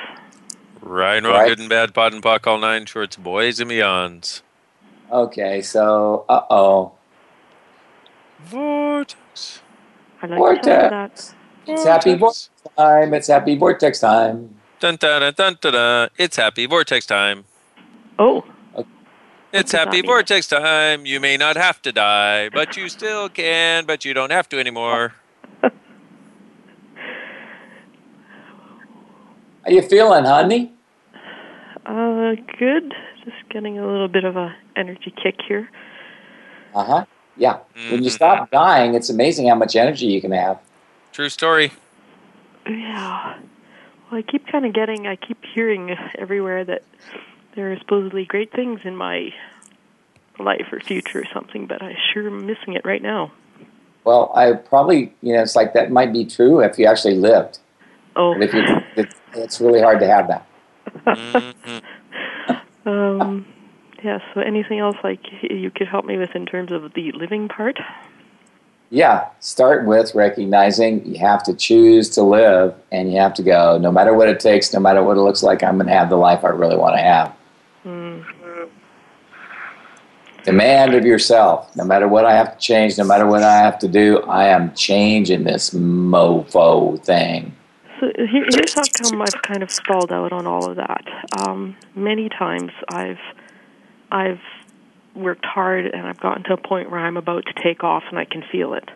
Right, 0.83 1.23
wrong, 1.23 1.33
Right. 1.33 1.47
good 1.47 1.59
and 1.59 1.69
bad, 1.69 1.93
POD 1.93 2.13
and 2.15 2.23
POC, 2.23 2.45
all 2.47 2.57
nine 2.59 2.85
shorts, 2.85 3.15
boys 3.15 3.59
and 3.61 3.71
beyonds. 3.71 4.41
Okay, 5.11 5.61
so 5.61 6.25
uh 6.27 6.41
oh, 6.49 6.91
Vortex. 8.39 9.61
I 10.21 10.27
like 10.27 10.61
to 10.63 10.69
tell 10.69 10.83
you 10.83 10.89
that. 10.89 11.33
it's 11.67 11.83
happy 11.85 12.15
vortex 12.15 12.49
time. 12.77 13.13
It's 13.13 13.27
happy 13.27 13.57
vortex 13.57 13.99
time. 14.01 14.55
Dun, 14.79 14.97
dun, 14.97 15.21
dun, 15.21 15.33
dun, 15.37 15.57
dun, 15.61 15.73
dun. 15.73 16.09
It's 16.17 16.35
happy 16.35 16.65
vortex 16.65 17.05
time. 17.05 17.45
Oh, 18.19 18.43
It's 19.53 19.71
happy 19.71 20.01
vortex 20.01 20.47
time. 20.47 21.05
You 21.05 21.19
may 21.21 21.37
not 21.37 21.55
have 21.55 21.81
to 21.83 21.91
die, 21.93 22.49
but 22.49 22.75
you 22.75 22.89
still 22.89 23.29
can, 23.29 23.85
but 23.85 24.03
you 24.03 24.13
don't 24.13 24.31
have 24.31 24.49
to 24.49 24.59
anymore. 24.59 25.13
How 29.65 29.71
you 29.71 29.81
feeling, 29.81 30.25
honey? 30.25 30.71
uh, 31.85 32.35
good. 32.59 32.93
Just 33.23 33.37
getting 33.49 33.79
a 33.79 33.85
little 33.87 34.07
bit 34.07 34.23
of 34.25 34.35
a 34.35 34.55
energy 34.75 35.13
kick 35.21 35.35
here. 35.47 35.69
Uh 36.75 36.83
huh. 36.83 37.05
Yeah. 37.37 37.59
When 37.89 38.03
you 38.03 38.09
Mhm. 38.09 38.13
stop 38.13 38.51
dying, 38.51 38.93
it's 38.93 39.09
amazing 39.09 39.47
how 39.47 39.55
much 39.55 39.75
energy 39.75 40.07
you 40.07 40.21
can 40.21 40.31
have. 40.31 40.59
True 41.11 41.29
story. 41.29 41.71
Yeah. 42.67 43.35
Well, 44.09 44.19
I 44.19 44.21
keep 44.21 44.47
kind 44.47 44.65
of 44.65 44.73
getting, 44.73 45.07
I 45.07 45.15
keep 45.15 45.43
hearing 45.45 45.95
everywhere 46.17 46.63
that 46.65 46.83
there 47.55 47.71
are 47.71 47.77
supposedly 47.77 48.25
great 48.25 48.51
things 48.51 48.81
in 48.83 48.95
my 48.95 49.33
life 50.39 50.67
or 50.71 50.79
future 50.79 51.19
or 51.21 51.25
something, 51.33 51.67
but 51.67 51.81
I 51.81 51.95
sure 52.13 52.27
am 52.27 52.45
missing 52.45 52.73
it 52.73 52.83
right 52.85 53.01
now. 53.01 53.31
Well, 54.03 54.31
I 54.35 54.53
probably, 54.53 55.13
you 55.21 55.33
know, 55.33 55.41
it's 55.41 55.55
like 55.55 55.73
that 55.73 55.91
might 55.91 56.11
be 56.11 56.25
true 56.25 56.59
if 56.59 56.77
you 56.77 56.85
actually 56.85 57.15
lived. 57.15 57.59
Oh, 58.15 58.33
But 58.33 58.43
if 58.43 58.53
you, 58.53 58.61
it, 58.97 59.13
it's 59.35 59.59
really 59.61 59.81
hard 59.81 59.99
to 59.99 60.07
have 60.07 60.27
that. 60.27 60.47
Mhm. 61.05 61.81
um, 62.85 63.45
yeah. 64.03 64.19
So, 64.33 64.41
anything 64.41 64.79
else 64.79 64.97
like 65.03 65.19
you 65.41 65.71
could 65.71 65.87
help 65.87 66.05
me 66.05 66.17
with 66.17 66.35
in 66.35 66.45
terms 66.45 66.71
of 66.71 66.93
the 66.93 67.11
living 67.13 67.47
part? 67.47 67.79
Yeah, 68.89 69.29
start 69.39 69.87
with 69.87 70.13
recognizing 70.13 71.03
you 71.03 71.17
have 71.17 71.41
to 71.43 71.55
choose 71.55 72.09
to 72.11 72.21
live 72.21 72.75
and 72.91 73.11
you 73.11 73.17
have 73.17 73.33
to 73.33 73.41
go, 73.41 73.79
no 73.79 73.91
matter 73.91 74.13
what 74.13 74.29
it 74.29 74.39
takes, 74.39 74.71
no 74.71 74.79
matter 74.79 75.01
what 75.01 75.17
it 75.17 75.21
looks 75.21 75.41
like, 75.41 75.63
I'm 75.63 75.77
going 75.77 75.87
to 75.87 75.93
have 75.93 76.11
the 76.11 76.15
life 76.15 76.45
I 76.45 76.49
really 76.49 76.77
want 76.77 76.95
to 76.97 77.01
have. 77.01 77.35
Demand 80.43 80.93
of 80.93 81.05
yourself, 81.05 81.75
no 81.75 81.85
matter 81.85 82.07
what 82.07 82.25
I 82.25 82.35
have 82.35 82.53
to 82.53 82.59
change, 82.59 82.97
no 82.97 83.03
matter 83.03 83.25
what 83.25 83.41
I 83.41 83.57
have 83.57 83.79
to 83.79 83.87
do, 83.87 84.19
I 84.23 84.49
am 84.49 84.75
changing 84.75 85.43
this 85.43 85.71
mofo 85.71 87.01
thing. 87.03 87.55
So 88.03 88.11
here, 88.17 88.45
here's 88.49 88.73
how 88.73 88.83
come 88.83 89.21
I've 89.21 89.41
kind 89.43 89.63
of 89.63 89.71
stalled 89.71 90.11
out 90.11 90.33
on 90.33 90.45
all 90.45 90.69
of 90.69 90.75
that. 90.75 91.05
Um, 91.39 91.77
many 91.95 92.27
times 92.27 92.71
I've 92.89 93.19
I've 94.11 94.41
worked 95.15 95.45
hard 95.45 95.85
and 95.85 96.05
I've 96.05 96.19
gotten 96.19 96.43
to 96.43 96.53
a 96.53 96.57
point 96.57 96.91
where 96.91 96.99
I'm 96.99 97.15
about 97.15 97.45
to 97.45 97.53
take 97.63 97.83
off 97.83 98.03
and 98.09 98.19
I 98.19 98.25
can 98.25 98.43
feel 98.51 98.73
it, 98.73 98.89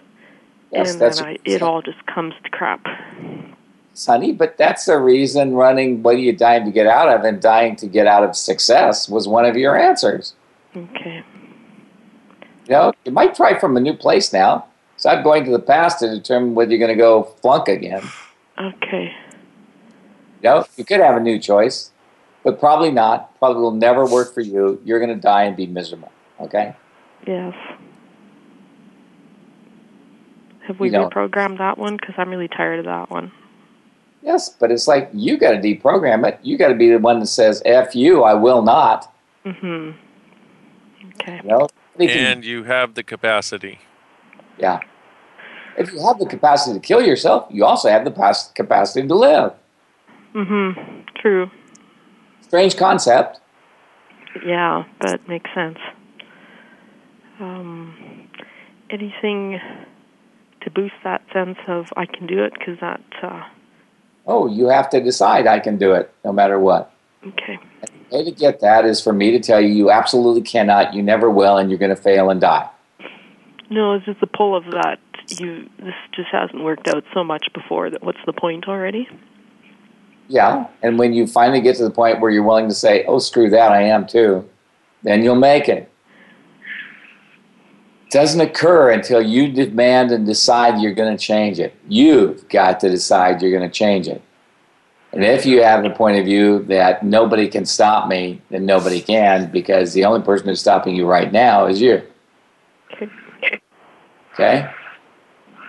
Yes, 0.74 0.92
and 0.92 1.02
then 1.02 1.26
I, 1.26 1.38
it 1.46 1.62
all 1.62 1.82
just 1.82 2.06
comes 2.06 2.34
to 2.44 2.50
crap. 2.50 2.86
Sonny, 3.94 4.34
but 4.34 4.58
that's 4.58 4.86
the 4.86 4.98
reason 4.98 5.54
running 5.54 6.04
what 6.04 6.16
are 6.16 6.20
you 6.20 6.34
dying 6.34 6.66
to 6.66 6.72
get 6.72 6.86
out 6.86 7.08
of 7.08 7.24
and 7.24 7.42
dying 7.42 7.78
to 7.78 7.88
get 7.88 8.08
out 8.08 8.26
of 8.26 8.36
success 8.36 9.08
was 9.08 9.26
one 9.26 9.46
of 9.46 9.56
your 9.56 9.78
answers. 9.78 10.34
Okay. 10.76 11.24
You 12.66 12.72
know, 12.72 12.94
you 13.06 13.14
might 13.14 13.36
try 13.36 13.58
from 13.58 13.78
a 13.78 13.80
new 13.80 13.94
place 13.94 14.34
now. 14.34 14.66
Stop 14.98 15.24
going 15.24 15.46
to 15.46 15.52
the 15.52 15.60
past 15.60 16.00
to 16.00 16.10
determine 16.10 16.56
whether 16.56 16.72
you're 16.72 16.80
going 16.80 16.96
to 16.96 17.02
go 17.02 17.24
flunk 17.42 17.70
again. 17.70 18.04
Okay. 18.60 19.14
No, 20.44 20.66
you 20.78 20.84
could 20.86 21.00
have 21.00 21.16
a 21.18 21.20
new 21.20 21.40
choice, 21.40 21.92
but 22.44 22.60
probably 22.60 22.92
not. 22.92 23.38
Probably 23.40 23.62
will 23.62 23.72
never 23.72 24.06
work 24.06 24.34
for 24.34 24.42
you. 24.42 24.80
You're 24.86 25.00
going 25.00 25.14
to 25.16 25.22
die 25.22 25.44
and 25.44 25.56
be 25.56 25.68
miserable. 25.68 26.12
Okay? 26.40 26.76
Yes. 27.26 27.54
Have 30.68 30.80
we 30.80 30.88
You 30.88 30.94
don't. 30.94 31.14
reprogrammed 31.14 31.58
that 31.60 31.78
one? 31.78 31.96
Because 31.98 32.16
I'm 32.18 32.30
really 32.30 32.48
tired 32.48 32.80
of 32.80 32.86
that 32.86 33.10
one. 33.10 33.32
Yes, 34.22 34.50
but 34.50 34.72
it's 34.72 34.88
like 34.88 35.10
you 35.14 35.38
got 35.38 35.52
to 35.52 35.58
deprogram 35.58 36.28
it. 36.28 36.40
You 36.42 36.58
got 36.58 36.68
to 36.70 36.76
be 36.76 36.90
the 36.90 36.98
one 37.00 37.20
that 37.20 37.28
says, 37.28 37.62
"F 37.66 37.96
you, 37.96 38.24
I 38.24 38.34
will 38.34 38.62
not." 38.62 39.14
Mm-hmm. 39.46 39.92
Okay. 41.14 41.40
You 41.44 41.50
know, 41.50 41.68
And 42.00 42.44
you 42.44 42.64
have 42.64 42.96
the 42.96 43.04
capacity. 43.04 43.80
yeah. 44.58 44.80
If 45.78 45.94
you 45.94 46.06
have 46.06 46.20
the 46.20 46.26
capacity 46.26 46.80
to 46.80 46.86
kill 46.86 47.02
yourself, 47.02 47.48
you 47.52 47.64
also 47.66 47.90
have 47.90 48.04
the 48.04 48.12
capacity 48.56 49.08
to 49.08 49.16
live. 49.16 49.54
Mm-hmm. 50.34 51.02
True. 51.22 51.50
Strange 52.42 52.78
concept. 52.78 53.40
Yeah, 54.46 54.84
but 55.00 55.28
makes 55.28 55.50
sense. 55.54 55.78
Um, 57.40 58.28
anything 58.90 59.60
to 60.62 60.70
boost 60.72 60.94
that 61.04 61.22
sense 61.34 61.58
of 61.68 61.88
I 61.96 62.06
can 62.06 62.28
do 62.28 62.44
it? 62.44 62.54
Because 62.54 62.80
that. 62.82 63.02
Uh, 63.22 63.44
Oh, 64.30 64.46
you 64.48 64.68
have 64.68 64.90
to 64.90 65.02
decide 65.02 65.48
I 65.48 65.60
can 65.60 65.78
do 65.78 65.94
it 65.94 66.14
no 66.26 66.34
matter 66.34 66.60
what. 66.60 66.92
okay. 67.26 67.58
The 68.12 68.18
way 68.18 68.24
to 68.26 68.32
get 68.32 68.60
that 68.60 68.84
is 68.84 69.00
for 69.02 69.14
me 69.14 69.32
to 69.32 69.40
tell 69.40 69.62
you 69.62 69.70
you 69.70 69.90
absolutely 69.90 70.42
cannot, 70.42 70.94
you 70.94 71.02
never 71.02 71.30
will, 71.32 71.56
and 71.58 71.70
you're 71.70 71.80
going 71.80 71.96
to 71.96 72.02
fail 72.02 72.30
and 72.30 72.42
die. 72.42 72.70
No, 73.70 73.94
it's 73.94 74.06
just 74.06 74.22
the 74.22 74.28
pull 74.28 74.56
of 74.56 74.66
that. 74.66 75.00
You 75.28 75.70
this 75.80 75.94
just 76.16 76.30
hasn't 76.32 76.64
worked 76.64 76.88
out 76.88 77.04
so 77.14 77.24
much 77.24 77.48
before. 77.54 77.90
That 77.90 78.04
what's 78.04 78.20
the 78.26 78.34
point 78.34 78.68
already? 78.68 79.08
Yeah, 80.30 80.68
and 80.82 80.98
when 81.00 81.14
you 81.14 81.28
finally 81.28 81.62
get 81.62 81.76
to 81.78 81.84
the 81.84 81.92
point 81.92 82.20
where 82.20 82.32
you're 82.32 82.44
willing 82.44 82.70
to 82.70 82.74
say, 82.74 83.04
"Oh, 83.06 83.20
screw 83.20 83.50
that, 83.50 83.72
I 83.72 83.84
am 83.84 84.08
too," 84.08 84.48
then 85.04 85.24
you'll 85.24 85.36
make 85.36 85.68
it. 85.68 85.90
It 88.06 88.12
doesn't 88.12 88.40
occur 88.40 88.92
until 88.92 89.22
you 89.22 89.52
demand 89.52 90.12
and 90.12 90.26
decide 90.26 90.82
you're 90.82 90.94
going 90.94 91.16
to 91.16 91.22
change 91.22 91.60
it. 91.60 91.76
You've 91.90 92.48
got 92.48 92.80
to 92.82 92.90
decide 92.90 93.42
you're 93.42 93.52
going 93.52 93.70
to 93.70 93.74
change 93.74 94.08
it. 94.08 94.22
And 95.12 95.24
if 95.26 95.46
you 95.46 95.62
have 95.62 95.84
the 95.84 95.90
point 95.90 96.18
of 96.18 96.26
view 96.26 96.64
that 96.66 97.04
nobody 97.04 97.48
can 97.48 97.66
stop 97.66 98.08
me, 98.08 98.42
then 98.50 98.66
nobody 98.66 99.02
can 99.02 99.50
because 99.52 99.94
the 99.94 100.06
only 100.06 100.22
person 100.22 100.48
who's 100.48 100.60
stopping 100.60 100.96
you 100.96 101.06
right 101.06 101.32
now 101.32 101.66
is 101.66 101.82
you. 101.82 102.02
Okay. 102.94 103.10
Okay? 104.38 104.70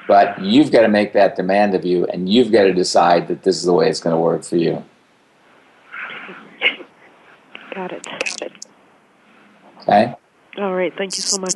But 0.06 0.42
you've 0.42 0.70
got 0.70 0.82
to 0.82 0.88
make 0.88 1.14
that 1.14 1.36
demand 1.36 1.74
of 1.74 1.84
you, 1.86 2.04
and 2.06 2.28
you've 2.28 2.52
got 2.52 2.64
to 2.64 2.74
decide 2.74 3.28
that 3.28 3.42
this 3.42 3.56
is 3.56 3.64
the 3.64 3.72
way 3.72 3.88
it's 3.88 4.00
going 4.00 4.14
to 4.14 4.20
work 4.20 4.44
for 4.44 4.56
you. 4.56 4.84
Got 7.74 7.92
it. 7.92 8.04
Got 8.04 8.42
it. 8.42 8.52
Okay? 9.80 10.14
All 10.58 10.74
right. 10.74 10.92
Thank 10.96 11.16
you 11.16 11.22
so 11.22 11.40
much. 11.40 11.54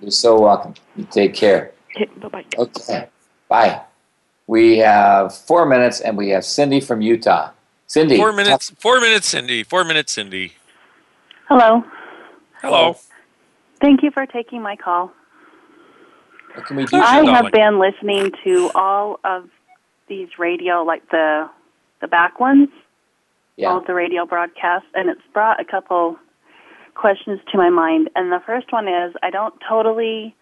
You're 0.00 0.10
so 0.12 0.40
welcome. 0.40 0.74
You 0.96 1.06
take 1.10 1.34
care. 1.34 1.72
Okay. 1.96 2.06
Bye 2.20 2.28
bye. 2.28 2.44
Okay. 2.56 3.08
Bye. 3.48 3.80
We 4.46 4.78
have 4.78 5.34
four 5.34 5.66
minutes, 5.66 6.00
and 6.00 6.16
we 6.16 6.30
have 6.30 6.44
Cindy 6.44 6.80
from 6.80 7.00
Utah. 7.00 7.50
Cindy. 7.86 8.16
Four 8.16 8.32
minutes. 8.32 8.70
Four 8.78 9.00
minutes, 9.00 9.28
Cindy. 9.28 9.62
Four 9.64 9.84
minutes, 9.84 10.12
Cindy. 10.12 10.52
Hello. 11.48 11.84
Hello. 12.60 12.96
Thank 13.80 14.02
you 14.02 14.10
for 14.10 14.26
taking 14.26 14.62
my 14.62 14.76
call. 14.76 15.12
What 16.58 16.66
can 16.66 16.76
we 16.76 16.86
do? 16.86 16.96
I 16.96 17.22
darling. 17.22 17.34
have 17.36 17.52
been 17.52 17.78
listening 17.78 18.32
to 18.42 18.70
all 18.74 19.20
of 19.22 19.48
these 20.08 20.26
radio, 20.40 20.82
like 20.82 21.08
the 21.10 21.48
the 22.00 22.08
back 22.08 22.40
ones, 22.40 22.68
all 22.72 22.82
Yeah. 23.56 23.76
of 23.76 23.86
the 23.86 23.94
radio 23.94 24.26
broadcasts, 24.26 24.88
and 24.92 25.08
it's 25.08 25.22
brought 25.32 25.60
a 25.60 25.64
couple 25.64 26.16
questions 26.96 27.38
to 27.52 27.58
my 27.58 27.70
mind. 27.70 28.10
And 28.16 28.32
the 28.32 28.40
first 28.44 28.72
one 28.72 28.88
is, 28.88 29.14
I 29.22 29.30
don't 29.30 29.54
totally 29.68 30.34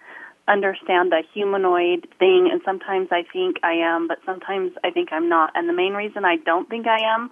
understand 0.49 1.12
the 1.12 1.23
humanoid 1.35 2.08
thing, 2.18 2.49
and 2.50 2.62
sometimes 2.64 3.08
I 3.11 3.23
think 3.30 3.58
I 3.62 3.73
am, 3.73 4.08
but 4.08 4.18
sometimes 4.25 4.73
I 4.82 4.90
think 4.90 5.12
I'm 5.12 5.28
not. 5.28 5.50
And 5.54 5.68
the 5.68 5.75
main 5.75 5.92
reason 5.92 6.25
I 6.25 6.37
don't 6.37 6.66
think 6.70 6.87
I 6.87 7.00
am 7.14 7.28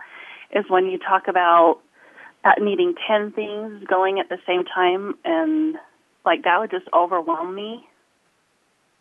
is 0.50 0.68
when 0.68 0.84
you 0.88 0.98
talk 0.98 1.26
about 1.26 1.78
uh, 2.44 2.52
needing 2.60 2.94
ten 3.08 3.32
things 3.32 3.82
going 3.84 4.20
at 4.20 4.28
the 4.28 4.40
same 4.46 4.64
time, 4.66 5.14
and 5.24 5.76
like 6.26 6.44
that 6.44 6.60
would 6.60 6.70
just 6.70 6.86
overwhelm 6.92 7.54
me. 7.54 7.88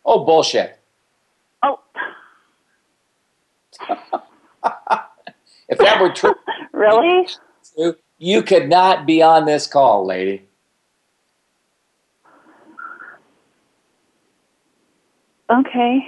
Oh, 0.05 0.25
bullshit. 0.25 0.79
Oh, 1.63 1.79
If 5.69 5.77
that 5.79 6.01
were 6.01 6.12
true, 6.12 6.36
really? 6.74 7.27
you 8.19 8.43
could 8.43 8.69
not 8.69 9.05
be 9.05 9.22
on 9.22 9.45
this 9.45 9.65
call, 9.65 10.05
lady. 10.05 10.43
Okay. 15.50 16.00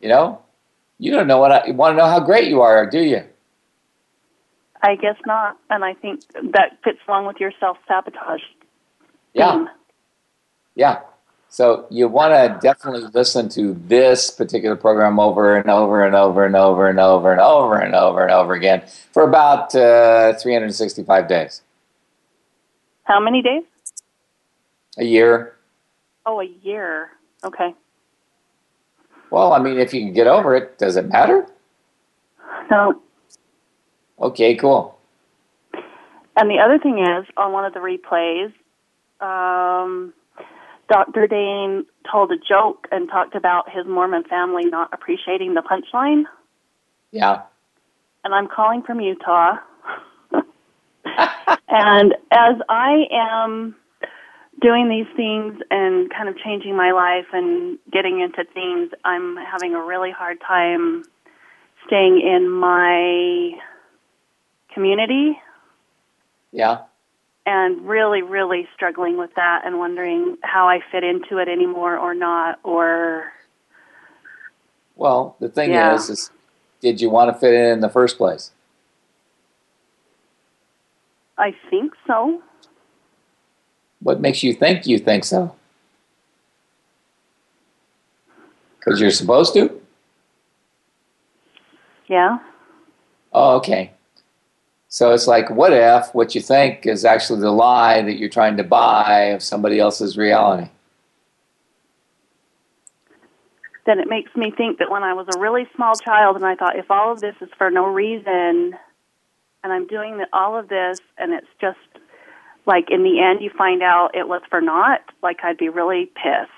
You 0.00 0.08
know? 0.08 0.40
You 0.98 1.12
don't 1.12 1.26
know 1.26 1.38
what 1.38 1.52
I 1.52 1.66
you 1.66 1.74
want 1.74 1.94
to 1.94 1.96
know 1.98 2.08
how 2.08 2.20
great 2.20 2.48
you 2.48 2.60
are, 2.62 2.88
do 2.88 3.00
you? 3.00 3.22
I 4.82 4.96
guess 4.96 5.16
not. 5.26 5.58
And 5.70 5.84
I 5.84 5.94
think 5.94 6.20
that 6.52 6.78
fits 6.84 6.98
along 7.08 7.26
with 7.26 7.36
your 7.40 7.52
self 7.58 7.76
sabotage. 7.88 8.42
Yeah. 9.32 9.66
Yeah. 10.74 11.00
So 11.54 11.86
you 11.88 12.08
want 12.08 12.34
to 12.34 12.58
definitely 12.60 13.08
listen 13.14 13.48
to 13.50 13.74
this 13.86 14.28
particular 14.28 14.74
program 14.74 15.20
over 15.20 15.56
and 15.56 15.70
over 15.70 16.04
and 16.04 16.16
over 16.16 16.44
and 16.44 16.56
over 16.56 16.88
and 16.88 16.98
over 16.98 17.30
and 17.30 17.40
over 17.40 17.76
and 17.78 17.94
over 17.94 18.22
and 18.24 18.32
over 18.32 18.54
again 18.54 18.82
for 19.12 19.22
about 19.22 19.72
uh, 19.72 20.32
365 20.32 21.28
days, 21.28 21.62
How 23.04 23.20
many 23.20 23.40
days? 23.40 23.62
a 24.98 25.04
year. 25.04 25.54
Oh, 26.26 26.40
a 26.40 26.44
year. 26.64 27.10
Okay. 27.44 27.72
Well, 29.30 29.52
I 29.52 29.60
mean, 29.60 29.78
if 29.78 29.94
you 29.94 30.00
can 30.00 30.12
get 30.12 30.26
over 30.26 30.56
it, 30.56 30.76
does 30.76 30.96
it 30.96 31.06
matter? 31.06 31.46
So, 32.68 33.00
Okay, 34.18 34.56
cool. 34.56 34.98
and 36.36 36.50
the 36.50 36.58
other 36.58 36.80
thing 36.80 36.98
is, 36.98 37.26
on 37.36 37.52
one 37.52 37.64
of 37.64 37.74
the 37.74 37.78
replays, 37.78 38.52
um, 39.24 40.12
Dr. 40.88 41.26
Dane 41.26 41.86
told 42.10 42.30
a 42.30 42.36
joke 42.36 42.86
and 42.92 43.08
talked 43.08 43.34
about 43.34 43.70
his 43.70 43.86
Mormon 43.86 44.24
family 44.24 44.64
not 44.64 44.90
appreciating 44.92 45.54
the 45.54 45.62
punchline. 45.62 46.24
Yeah. 47.10 47.42
and 48.24 48.34
I'm 48.34 48.48
calling 48.48 48.82
from 48.82 49.00
Utah. 49.00 49.56
and 51.68 52.14
as 52.30 52.56
I 52.68 53.04
am 53.12 53.76
doing 54.60 54.88
these 54.88 55.06
things 55.16 55.60
and 55.70 56.10
kind 56.10 56.28
of 56.28 56.36
changing 56.38 56.76
my 56.76 56.92
life 56.92 57.26
and 57.32 57.78
getting 57.92 58.20
into 58.20 58.44
things, 58.52 58.90
I'm 59.04 59.36
having 59.36 59.74
a 59.74 59.82
really 59.82 60.10
hard 60.10 60.38
time 60.40 61.04
staying 61.86 62.20
in 62.20 62.50
my 62.50 63.52
community 64.72 65.38
Yeah. 66.50 66.82
And 67.46 67.86
really, 67.86 68.22
really 68.22 68.66
struggling 68.74 69.18
with 69.18 69.34
that 69.36 69.62
and 69.64 69.78
wondering 69.78 70.36
how 70.42 70.68
I 70.68 70.80
fit 70.90 71.04
into 71.04 71.38
it 71.38 71.48
anymore 71.48 71.96
or 71.98 72.14
not 72.14 72.58
or 72.62 73.32
Well, 74.96 75.36
the 75.40 75.48
thing 75.48 75.72
Yeah. 75.72 75.94
is, 75.94 76.08
is 76.08 76.30
did 76.80 77.00
you 77.00 77.10
want 77.10 77.32
to 77.32 77.38
fit 77.38 77.52
in 77.52 77.64
in 77.72 77.80
the 77.80 77.88
first 77.88 78.16
place? 78.16 78.52
I 81.36 81.54
think 81.68 81.92
so. 82.06 82.42
What 84.00 84.20
makes 84.20 84.42
you 84.42 84.52
think 84.54 84.86
you 84.86 84.98
think 84.98 85.24
so? 85.24 85.54
Because 88.78 89.00
you're 89.00 89.10
supposed 89.10 89.54
to? 89.54 89.80
Yeah. 92.06 92.38
Oh, 93.32 93.56
okay. 93.56 93.92
So 94.94 95.10
it's 95.10 95.26
like, 95.26 95.50
what 95.50 95.72
if 95.72 96.14
what 96.14 96.36
you 96.36 96.40
think 96.40 96.86
is 96.86 97.04
actually 97.04 97.40
the 97.40 97.50
lie 97.50 98.00
that 98.02 98.16
you're 98.16 98.28
trying 98.28 98.56
to 98.58 98.62
buy 98.62 99.22
of 99.34 99.42
somebody 99.42 99.80
else's 99.80 100.16
reality? 100.16 100.68
then 103.86 103.98
it 103.98 104.08
makes 104.08 104.34
me 104.36 104.52
think 104.56 104.78
that 104.78 104.90
when 104.90 105.02
I 105.02 105.12
was 105.12 105.26
a 105.34 105.38
really 105.38 105.66
small 105.74 105.94
child 105.96 106.36
and 106.36 106.46
I 106.46 106.54
thought 106.54 106.78
if 106.78 106.90
all 106.90 107.12
of 107.12 107.20
this 107.20 107.34
is 107.40 107.50
for 107.58 107.70
no 107.70 107.86
reason 107.88 108.78
and 109.62 109.72
I'm 109.72 109.86
doing 109.88 110.24
all 110.32 110.56
of 110.56 110.68
this 110.68 111.00
and 111.18 111.32
it's 111.32 111.50
just 111.60 111.76
like 112.64 112.90
in 112.90 113.02
the 113.02 113.20
end 113.20 113.42
you 113.42 113.50
find 113.50 113.82
out 113.82 114.14
it 114.14 114.28
was 114.28 114.42
for 114.48 114.60
naught, 114.60 115.02
like 115.24 115.40
I'd 115.42 115.58
be 115.58 115.68
really 115.68 116.06
pissed. 116.06 116.50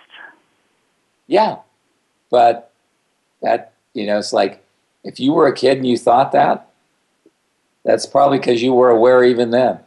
Yeah. 1.27 1.57
But 2.31 2.71
that, 3.43 3.73
you 3.95 4.07
know, 4.07 4.19
it's 4.19 4.33
like 4.33 4.63
if 5.03 5.19
you 5.19 5.33
were 5.33 5.49
a 5.49 5.55
kid 5.55 5.79
and 5.79 5.87
you 5.87 5.97
thought 5.99 6.31
that, 6.31 6.66
that's 7.87 8.05
probably 8.05 8.39
because 8.39 8.61
you 8.63 8.75
were 8.75 8.91
aware 8.91 9.23
even 9.23 9.53
then. 9.53 9.79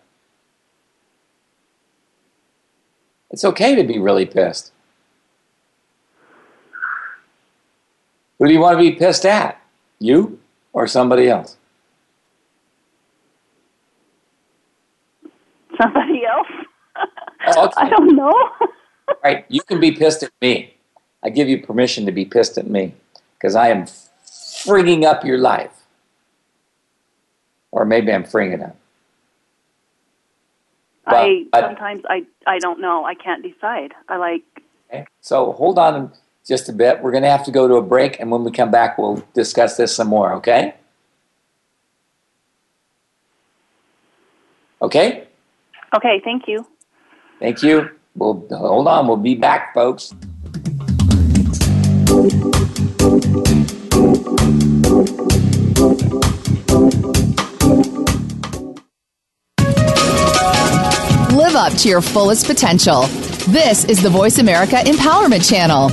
It's 3.30 3.44
okay 3.44 3.76
to 3.76 3.84
be 3.84 4.00
really 4.00 4.26
pissed. 4.26 4.72
Who 8.40 8.48
do 8.48 8.54
you 8.54 8.62
want 8.62 8.78
to 8.78 8.82
be 8.82 8.94
pissed 8.94 9.26
at? 9.26 9.62
You 10.00 10.40
or 10.72 10.88
somebody 10.88 11.28
else? 11.28 11.58
Somebody 15.80 16.26
else? 16.26 16.48
Oh, 17.48 17.66
okay. 17.66 17.74
I 17.78 17.90
don't 17.90 18.16
know. 18.16 18.34
Right, 19.22 19.46
you 19.50 19.62
can 19.62 19.82
be 19.82 19.92
pissed 19.92 20.24
at 20.24 20.32
me. 20.42 20.74
I 21.22 21.30
give 21.30 21.50
you 21.50 21.62
permission 21.62 22.06
to 22.06 22.14
be 22.14 22.24
pissed 22.24 22.58
at 22.58 22.68
me 22.70 22.94
because 23.38 23.56
I 23.56 23.68
am 23.68 23.84
frigging 23.84 25.04
up 25.04 25.26
your 25.26 25.38
life. 25.38 25.79
Or 27.71 27.86
maybe 27.86 28.12
I'm 28.12 28.23
freeing 28.23 28.53
it 28.53 28.62
up. 28.62 28.75
I 31.05 31.45
but- 31.51 31.62
sometimes 31.62 32.03
I 32.10 32.25
I 32.45 32.60
don't 32.60 32.79
know. 32.79 33.05
I 33.05 33.15
can't 33.15 33.43
decide. 33.43 33.93
I 34.08 34.17
like 34.17 34.43
Okay? 34.89 35.05
So 35.21 35.51
hold 35.53 35.77
on 35.79 36.12
just 36.47 36.69
a 36.69 36.73
bit. 36.73 37.01
We're 37.01 37.12
going 37.12 37.23
to 37.23 37.29
have 37.29 37.45
to 37.45 37.51
go 37.51 37.67
to 37.67 37.75
a 37.75 37.82
break, 37.82 38.19
and 38.19 38.32
when 38.32 38.43
we 38.43 38.51
come 38.51 38.71
back, 38.71 38.97
we'll 38.97 39.23
discuss 39.34 39.77
this 39.77 39.95
some 39.95 40.08
more, 40.08 40.34
okay? 40.34 40.73
Okay? 44.82 45.27
Okay, 45.95 46.21
thank 46.23 46.47
you. 46.47 46.65
Thank 47.39 47.62
you. 47.63 47.91
We'll 48.15 48.45
hold 48.49 48.88
on. 48.88 49.08
We'll 49.08 49.17
be 49.17 49.36
back, 49.36 49.73
folks. 49.73 50.13
Up 61.60 61.74
to 61.74 61.89
your 61.89 62.00
fullest 62.00 62.45
potential. 62.45 63.02
This 63.50 63.84
is 63.84 64.02
the 64.02 64.10
Voice 64.10 64.38
America 64.38 64.78
Empowerment 64.78 65.48
Channel. 65.48 65.89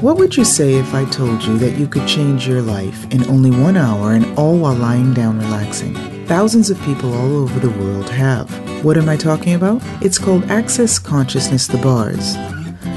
What 0.00 0.16
would 0.16 0.34
you 0.34 0.46
say 0.46 0.76
if 0.76 0.94
I 0.94 1.04
told 1.10 1.44
you 1.44 1.58
that 1.58 1.76
you 1.76 1.86
could 1.86 2.08
change 2.08 2.48
your 2.48 2.62
life 2.62 3.04
in 3.12 3.28
only 3.28 3.50
one 3.50 3.76
hour 3.76 4.14
and 4.14 4.24
all 4.38 4.56
while 4.56 4.74
lying 4.74 5.12
down 5.12 5.38
relaxing? 5.38 5.94
Thousands 6.24 6.70
of 6.70 6.80
people 6.84 7.12
all 7.12 7.36
over 7.36 7.60
the 7.60 7.78
world 7.78 8.08
have. 8.08 8.48
What 8.82 8.96
am 8.96 9.10
I 9.10 9.18
talking 9.18 9.52
about? 9.52 9.82
It's 10.00 10.16
called 10.16 10.44
Access 10.44 10.98
Consciousness 10.98 11.66
The 11.66 11.76
Bars. 11.76 12.32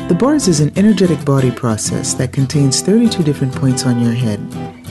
The 0.08 0.16
bars 0.18 0.48
is 0.48 0.62
an 0.62 0.72
energetic 0.78 1.26
body 1.26 1.52
process 1.52 2.14
that 2.14 2.32
contains 2.32 2.80
32 2.80 3.22
different 3.24 3.54
points 3.54 3.86
on 3.86 4.00
your 4.00 4.14
head 4.14 4.40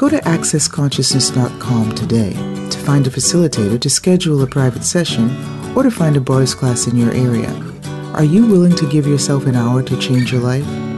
Go 0.00 0.08
to 0.08 0.16
accessconsciousness.com 0.20 1.94
today 1.94 2.32
to 2.32 2.78
find 2.78 3.06
a 3.06 3.10
facilitator 3.10 3.78
to 3.78 3.90
schedule 3.90 4.40
a 4.40 4.46
private 4.46 4.82
session 4.82 5.28
or 5.76 5.82
to 5.82 5.90
find 5.90 6.16
a 6.16 6.20
boys 6.22 6.54
class 6.54 6.86
in 6.86 6.96
your 6.96 7.12
area. 7.12 7.50
Are 8.14 8.24
you 8.24 8.46
willing 8.46 8.74
to 8.76 8.88
give 8.88 9.06
yourself 9.06 9.44
an 9.44 9.56
hour 9.56 9.82
to 9.82 10.00
change 10.00 10.32
your 10.32 10.40
life? 10.40 10.89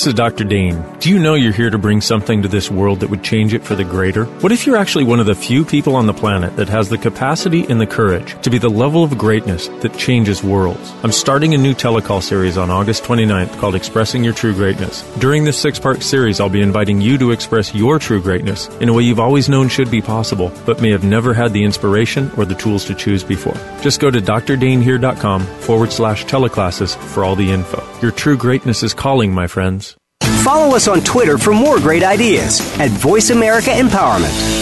This 0.00 0.06
is 0.06 0.14
Dr. 0.14 0.44
Dane. 0.44 0.82
Do 1.00 1.10
you 1.10 1.18
know 1.18 1.34
you're 1.34 1.52
here 1.52 1.68
to 1.68 1.76
bring 1.76 2.00
something 2.00 2.40
to 2.40 2.48
this 2.48 2.70
world 2.70 3.00
that 3.00 3.10
would 3.10 3.22
change 3.22 3.52
it 3.52 3.62
for 3.62 3.74
the 3.74 3.84
greater? 3.84 4.24
What 4.40 4.50
if 4.50 4.64
you're 4.66 4.78
actually 4.78 5.04
one 5.04 5.20
of 5.20 5.26
the 5.26 5.34
few 5.34 5.62
people 5.62 5.94
on 5.94 6.06
the 6.06 6.14
planet 6.14 6.56
that 6.56 6.70
has 6.70 6.88
the 6.88 6.96
capacity 6.96 7.66
and 7.66 7.78
the 7.78 7.86
courage 7.86 8.34
to 8.40 8.48
be 8.48 8.56
the 8.56 8.70
level 8.70 9.04
of 9.04 9.18
greatness 9.18 9.68
that 9.82 9.98
changes 9.98 10.42
worlds? 10.42 10.90
I'm 11.02 11.12
starting 11.12 11.52
a 11.52 11.58
new 11.58 11.74
telecall 11.74 12.22
series 12.22 12.56
on 12.56 12.70
August 12.70 13.04
29th 13.04 13.58
called 13.58 13.74
Expressing 13.74 14.24
Your 14.24 14.32
True 14.32 14.54
Greatness. 14.54 15.02
During 15.18 15.44
this 15.44 15.58
six 15.60 15.78
part 15.78 16.02
series, 16.02 16.40
I'll 16.40 16.48
be 16.48 16.62
inviting 16.62 17.02
you 17.02 17.18
to 17.18 17.30
express 17.30 17.74
your 17.74 17.98
true 17.98 18.22
greatness 18.22 18.68
in 18.80 18.88
a 18.88 18.94
way 18.94 19.02
you've 19.02 19.20
always 19.20 19.50
known 19.50 19.68
should 19.68 19.90
be 19.90 20.00
possible, 20.00 20.50
but 20.64 20.80
may 20.80 20.88
have 20.92 21.04
never 21.04 21.34
had 21.34 21.52
the 21.52 21.62
inspiration 21.62 22.30
or 22.38 22.46
the 22.46 22.54
tools 22.54 22.86
to 22.86 22.94
choose 22.94 23.22
before. 23.22 23.60
Just 23.82 24.00
go 24.00 24.10
to 24.10 24.22
drdaneheer.com 24.22 25.44
forward 25.44 25.92
slash 25.92 26.24
teleclasses 26.24 26.96
for 26.96 27.22
all 27.22 27.36
the 27.36 27.50
info. 27.50 27.86
Your 28.00 28.12
true 28.12 28.38
greatness 28.38 28.82
is 28.82 28.94
calling, 28.94 29.34
my 29.34 29.46
friends. 29.46 29.89
Follow 30.22 30.74
us 30.74 30.88
on 30.88 31.00
Twitter 31.02 31.38
for 31.38 31.52
more 31.52 31.78
great 31.78 32.02
ideas 32.02 32.60
at 32.78 32.90
Voice 32.90 33.30
America 33.30 33.70
Empowerment. 33.70 34.58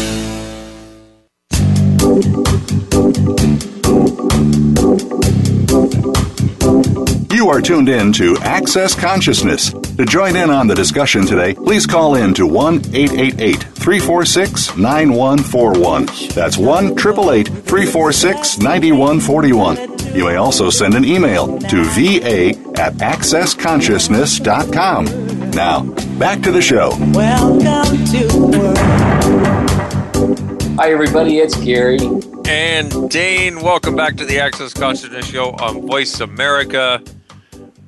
You 7.32 7.48
are 7.50 7.60
tuned 7.62 7.88
in 7.88 8.12
to 8.14 8.36
Access 8.38 8.92
Consciousness. 8.94 9.70
To 9.72 10.04
join 10.04 10.34
in 10.36 10.50
on 10.50 10.66
the 10.66 10.74
discussion 10.74 11.24
today, 11.24 11.54
please 11.54 11.86
call 11.86 12.16
in 12.16 12.34
to 12.34 12.46
1 12.46 12.76
888 12.94 13.62
346 13.62 14.76
9141. 14.76 16.06
That's 16.34 16.58
1 16.58 16.86
888 16.98 17.46
346 17.48 18.58
9141. 18.58 20.14
You 20.14 20.24
may 20.26 20.36
also 20.36 20.68
send 20.70 20.94
an 20.94 21.04
email 21.04 21.58
to 21.58 21.84
va 21.84 22.50
at 22.80 22.94
accessconsciousness.com. 22.94 25.06
Now, 25.54 25.82
back 26.18 26.42
to 26.42 26.52
the 26.52 26.62
show. 26.62 26.90
Welcome 27.12 28.04
to 28.06 28.28
world. 28.58 28.78
Hi, 30.78 30.92
everybody. 30.92 31.38
It's 31.38 31.56
Gary. 31.62 31.98
And 32.46 33.10
Dane, 33.10 33.60
welcome 33.62 33.96
back 33.96 34.16
to 34.16 34.24
the 34.24 34.40
Access 34.40 34.72
Consciousness 34.72 35.26
Show 35.26 35.50
on 35.52 35.86
Voice 35.86 36.20
America, 36.20 37.02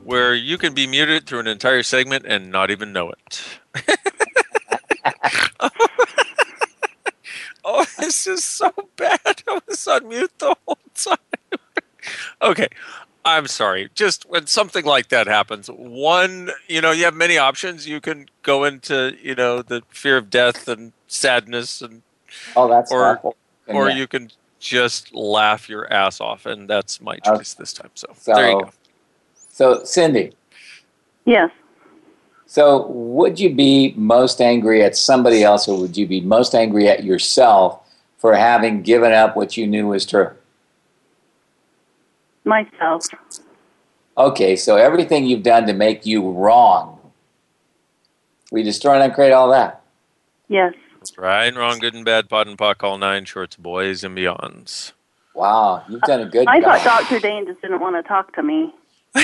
where 0.05 0.35
you 0.35 0.59
can 0.59 0.75
be 0.75 0.87
muted 0.87 1.27
through 1.27 1.40
an 1.40 1.46
entire 1.46 1.83
segment 1.83 2.27
and 2.27 2.51
not 2.51 2.70
even 2.70 2.92
know 2.92 3.12
it. 3.12 3.42
oh, 7.64 7.85
this 7.99 8.27
is 8.27 8.42
so 8.42 8.73
bad. 8.96 9.20
I 9.49 9.61
was 9.66 9.87
on 9.87 10.09
mute 10.09 10.33
the 10.38 10.57
whole 10.66 10.79
time. 10.94 11.16
okay. 12.42 12.68
I'm 13.24 13.46
sorry. 13.46 13.90
Just 13.94 14.24
when 14.28 14.46
something 14.46 14.85
like 14.85 15.09
that 15.09 15.26
happens, 15.26 15.68
one, 15.68 16.50
you 16.68 16.80
know, 16.80 16.90
you 16.90 17.04
have 17.04 17.14
many 17.14 17.37
options. 17.37 17.87
You 17.87 18.00
can 18.00 18.26
go 18.42 18.64
into, 18.64 19.14
you 19.22 19.35
know, 19.35 19.62
the 19.62 19.83
fear 19.90 20.16
of 20.16 20.30
death 20.30 20.68
and 20.68 20.92
sadness 21.06 21.83
and 21.83 22.02
Oh, 22.56 22.68
that's 22.68 22.90
or 22.92 23.16
awful. 23.16 23.37
And 23.66 23.76
or 23.76 23.90
yeah. 23.90 23.96
you 23.96 24.06
can 24.06 24.30
just 24.59 25.14
laugh 25.14 25.68
your 25.68 25.90
ass 25.92 26.20
off 26.20 26.46
and 26.46 26.68
that's 26.68 27.00
my 27.00 27.18
Uh, 27.24 27.37
choice 27.37 27.54
this 27.54 27.72
time. 27.72 27.90
So, 27.94 28.06
So, 28.16 28.35
there 28.35 28.50
you 28.50 28.61
go. 28.62 28.70
so 29.50 29.85
Cindy, 29.85 30.33
Yes. 31.26 31.50
so 32.46 32.87
would 32.88 33.38
you 33.38 33.54
be 33.54 33.94
most 33.96 34.40
angry 34.40 34.83
at 34.83 34.96
somebody 34.96 35.42
else, 35.42 35.68
or 35.68 35.78
would 35.78 35.96
you 35.96 36.06
be 36.06 36.20
most 36.20 36.54
angry 36.54 36.88
at 36.88 37.04
yourself 37.04 37.80
for 38.18 38.35
having 38.35 38.83
given 38.83 39.12
up 39.12 39.37
what 39.37 39.56
you 39.56 39.66
knew 39.66 39.88
was 39.88 40.06
true? 40.06 40.30
Myself. 42.44 43.07
Okay, 44.16 44.57
so 44.57 44.76
everything 44.76 45.26
you've 45.26 45.42
done 45.42 45.66
to 45.66 45.72
make 45.72 46.05
you 46.07 46.31
wrong, 46.31 46.98
we 48.50 48.62
destroy 48.62 48.94
and 48.94 49.03
uncreate 49.05 49.33
all 49.33 49.50
that. 49.50 49.83
Yes. 50.48 50.74
That's 50.98 51.16
right 51.16 51.44
and 51.44 51.57
wrong, 51.57 51.79
good 51.79 51.94
and 51.94 52.05
bad, 52.05 52.29
POD 52.29 52.48
and 52.48 52.59
POC, 52.59 52.83
all 52.83 52.98
nine 52.98 53.24
shorts, 53.24 53.57
boys 53.57 54.05
and 54.05 54.16
beyonds. 54.16 54.92
Wow, 55.35 55.83
you've 55.88 56.03
done 56.03 56.20
a 56.20 56.26
good 56.26 56.44
job. 56.44 56.55
I 56.55 56.61
job. 56.61 56.81
thought 56.81 57.09
Dr. 57.09 57.20
Dane 57.20 57.46
just 57.46 57.62
didn't 57.62 57.81
want 57.81 57.96
to 57.96 58.03
talk 58.07 58.35
to 58.35 58.42
me. 58.42 58.74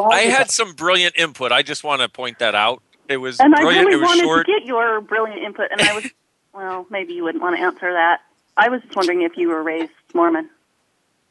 I 0.00 0.22
had 0.30 0.50
some 0.50 0.72
brilliant 0.72 1.16
input. 1.16 1.52
I 1.52 1.62
just 1.62 1.84
want 1.84 2.02
to 2.02 2.08
point 2.08 2.38
that 2.38 2.54
out. 2.54 2.82
It 3.08 3.18
was 3.18 3.38
And 3.38 3.54
I 3.54 3.60
brilliant. 3.60 3.86
really 3.86 3.96
it 3.98 4.00
was 4.00 4.08
wanted 4.08 4.22
short. 4.24 4.46
to 4.46 4.52
get 4.52 4.64
your 4.66 5.00
brilliant 5.00 5.42
input, 5.42 5.66
and 5.70 5.80
I 5.80 5.94
was, 5.94 6.06
well, 6.54 6.86
maybe 6.90 7.12
you 7.12 7.22
wouldn't 7.22 7.42
want 7.42 7.56
to 7.56 7.62
answer 7.62 7.92
that. 7.92 8.22
I 8.56 8.68
was 8.68 8.80
just 8.82 8.96
wondering 8.96 9.22
if 9.22 9.36
you 9.36 9.48
were 9.48 9.62
raised 9.62 9.92
Mormon. 10.14 10.48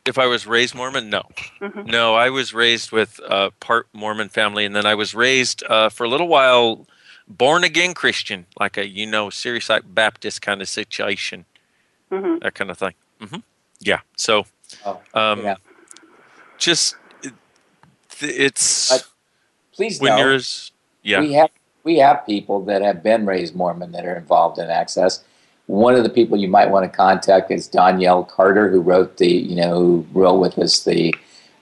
If 0.06 0.18
I 0.18 0.26
was 0.26 0.46
raised 0.46 0.76
Mormon, 0.76 1.10
no, 1.10 1.24
Mhm. 1.62 1.88
no. 1.88 2.16
I 2.16 2.30
was 2.30 2.54
raised 2.54 2.92
with 2.92 3.20
a 3.28 3.52
part 3.60 3.88
Mormon 3.94 4.30
family, 4.30 4.66
and 4.66 4.76
then 4.76 4.86
I 4.86 4.96
was 4.96 5.16
raised 5.16 5.64
uh, 5.64 5.90
for 5.90 6.04
a 6.04 6.10
little 6.10 6.28
while 6.28 6.86
born 7.28 7.64
again 7.64 7.94
Christian, 7.94 8.46
like 8.60 8.78
a 8.78 8.86
you 8.88 9.06
know 9.06 9.30
Serious 9.30 9.70
like 9.70 9.84
Baptist 9.96 10.42
kind 10.42 10.62
of 10.62 10.68
situation, 10.68 11.46
hmm 12.10 12.38
that 12.40 12.54
kind 12.56 12.70
of 12.70 12.78
thing. 12.78 12.94
hmm 13.22 13.38
Yeah. 13.80 14.02
So, 14.18 14.46
Oh, 14.86 15.00
um, 15.14 15.42
yeah. 15.42 15.56
just 16.58 16.98
it, 17.24 17.34
it's 18.22 18.90
But 18.92 19.08
Please 19.74 20.02
when 20.02 20.12
know, 20.12 20.18
you're 20.18 20.34
as 20.34 20.72
yeah. 21.02 21.22
we 21.22 21.34
have 21.34 21.50
we 21.84 21.98
have 22.00 22.26
people 22.26 22.64
that 22.66 22.82
have 22.82 23.04
been 23.04 23.26
raised 23.26 23.56
Mormon 23.56 23.92
that 23.94 24.06
are 24.06 24.16
involved 24.18 24.60
in 24.60 24.70
access. 24.70 25.24
One 25.68 25.96
of 25.96 26.04
the 26.04 26.10
people 26.10 26.38
you 26.38 26.48
might 26.50 26.70
want 26.70 26.90
to 26.90 26.96
contact 26.96 27.50
is 27.52 27.70
Donnielle 27.70 28.28
Carter, 28.28 28.70
who 28.70 28.82
wrote 28.82 29.18
the 29.18 29.30
you 29.32 29.56
know 29.56 29.80
who 29.80 30.06
wrote 30.14 30.40
with 30.40 30.58
us 30.60 30.84
the 30.84 31.16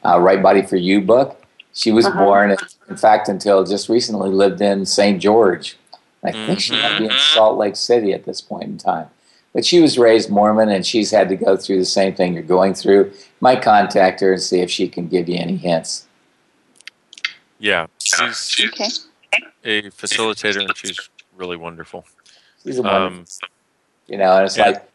uh, 0.03 0.19
Right 0.19 0.41
Body 0.41 0.63
for 0.63 0.75
You 0.77 1.01
book. 1.01 1.37
She 1.73 1.91
was 1.91 2.05
Uh-huh. 2.05 2.25
born, 2.25 2.57
in 2.89 2.97
fact, 2.97 3.29
until 3.29 3.63
just 3.63 3.87
recently 3.89 4.29
lived 4.29 4.59
in 4.61 4.85
St. 4.85 5.21
George. 5.21 5.77
I 6.23 6.31
think 6.31 6.59
she 6.59 6.73
might 6.73 6.97
be 6.99 7.05
in 7.05 7.11
Salt 7.33 7.57
Lake 7.57 7.75
City 7.75 8.13
at 8.13 8.25
this 8.25 8.41
point 8.41 8.63
in 8.65 8.77
time. 8.77 9.07
But 9.53 9.65
she 9.65 9.79
was 9.81 9.97
raised 9.97 10.29
Mormon, 10.29 10.69
and 10.69 10.85
she's 10.85 11.11
had 11.11 11.29
to 11.29 11.35
go 11.35 11.55
through 11.57 11.79
the 11.79 11.85
same 11.85 12.13
thing 12.13 12.33
you're 12.33 12.43
going 12.43 12.73
through. 12.73 13.11
Might 13.39 13.61
contact 13.61 14.19
her 14.21 14.33
and 14.33 14.41
see 14.41 14.59
if 14.61 14.69
she 14.69 14.87
can 14.87 15.07
give 15.07 15.27
you 15.29 15.35
any 15.37 15.57
hints. 15.57 16.05
yeah. 17.59 17.87
She's 17.99 18.69
Okay. 18.73 18.87
a 19.63 19.81
facilitator, 19.91 20.61
and 20.65 20.75
she's 20.75 20.99
really 21.35 21.57
wonderful. 21.57 22.05
She's 22.63 22.77
a 22.79 22.81
wonderful 22.81 23.19
Um, 23.19 23.25
you 24.11 24.17
know 24.17 24.35
and 24.37 24.45
it's 24.45 24.57
Yeah. 24.57 24.67
like 24.67 24.89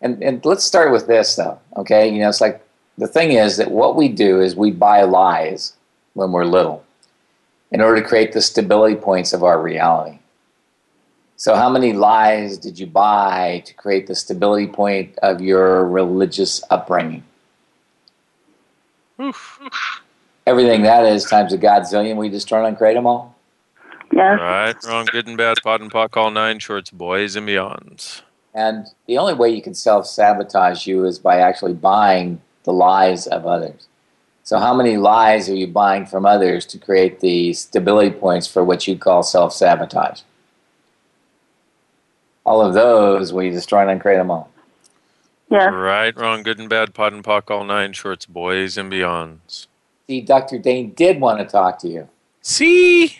and, 0.00 0.22
and 0.22 0.44
let's 0.44 0.64
start 0.64 0.92
with 0.92 1.06
this 1.06 1.34
though 1.36 1.58
okay 1.76 2.08
you 2.08 2.20
know 2.20 2.28
it's 2.28 2.40
like 2.40 2.64
the 2.96 3.08
thing 3.08 3.32
is 3.32 3.56
that 3.58 3.70
what 3.70 3.96
we 3.96 4.08
do 4.08 4.40
is 4.40 4.54
we 4.56 4.70
buy 4.70 5.02
lies 5.02 5.74
when 6.14 6.32
we're 6.32 6.44
little 6.44 6.84
in 7.72 7.80
order 7.80 8.00
to 8.00 8.08
create 8.08 8.32
the 8.32 8.40
stability 8.40 8.94
points 8.94 9.32
of 9.32 9.42
our 9.42 9.60
reality 9.60 10.18
so 11.36 11.56
how 11.56 11.68
many 11.68 11.92
lies 11.92 12.56
did 12.56 12.78
you 12.78 12.86
buy 12.86 13.62
to 13.66 13.74
create 13.74 14.06
the 14.06 14.14
stability 14.14 14.68
point 14.68 15.18
of 15.22 15.40
your 15.40 15.86
religious 15.88 16.62
upbringing 16.70 17.24
everything 20.46 20.82
that 20.82 21.04
is 21.06 21.24
times 21.24 21.52
a 21.52 21.58
godzillion 21.58 22.16
we 22.16 22.28
destroy 22.28 22.64
and 22.64 22.78
create 22.78 22.94
them 22.94 23.06
all 23.06 23.34
Yes. 24.14 24.38
Right, 24.38 24.76
wrong, 24.86 25.06
good 25.10 25.26
and 25.26 25.38
bad, 25.38 25.56
POD 25.64 25.80
and 25.80 25.90
POC, 25.90 26.16
all 26.18 26.30
nine 26.30 26.58
shorts, 26.58 26.90
boys 26.90 27.34
and 27.34 27.48
beyonds. 27.48 28.20
And 28.54 28.86
the 29.06 29.18
only 29.18 29.34
way 29.34 29.50
you 29.50 29.62
can 29.62 29.74
self-sabotage 29.74 30.86
you 30.86 31.04
is 31.06 31.18
by 31.18 31.38
actually 31.38 31.74
buying 31.74 32.40
the 32.64 32.72
lies 32.72 33.26
of 33.26 33.46
others 33.46 33.86
So, 34.44 34.58
how 34.58 34.74
many 34.74 34.96
lies 34.96 35.48
are 35.48 35.54
you 35.54 35.66
buying 35.66 36.06
from 36.06 36.26
others 36.26 36.66
to 36.66 36.78
create 36.78 37.20
the 37.20 37.52
stability 37.54 38.10
points 38.10 38.46
for 38.46 38.64
what 38.64 38.86
you 38.86 38.96
call 38.98 39.22
self 39.22 39.52
sabotage? 39.54 40.22
All 42.44 42.60
of 42.60 42.74
those, 42.74 43.32
we 43.32 43.50
destroy 43.50 43.82
and 43.82 43.90
uncreate 43.90 44.18
them 44.18 44.30
all. 44.30 44.50
Yeah. 45.50 45.68
Right, 45.68 46.16
wrong, 46.16 46.42
good 46.42 46.58
and 46.58 46.68
bad, 46.68 46.94
POD 46.94 47.12
and 47.12 47.24
POC, 47.24 47.50
all 47.50 47.64
nine 47.64 47.92
shorts, 47.92 48.26
boys 48.26 48.76
and 48.78 48.90
beyonds. 48.90 49.66
See, 50.08 50.20
Dr. 50.22 50.58
Dane 50.58 50.92
did 50.92 51.20
want 51.20 51.38
to 51.40 51.44
talk 51.44 51.78
to 51.80 51.88
you. 51.88 52.08
See? 52.40 53.16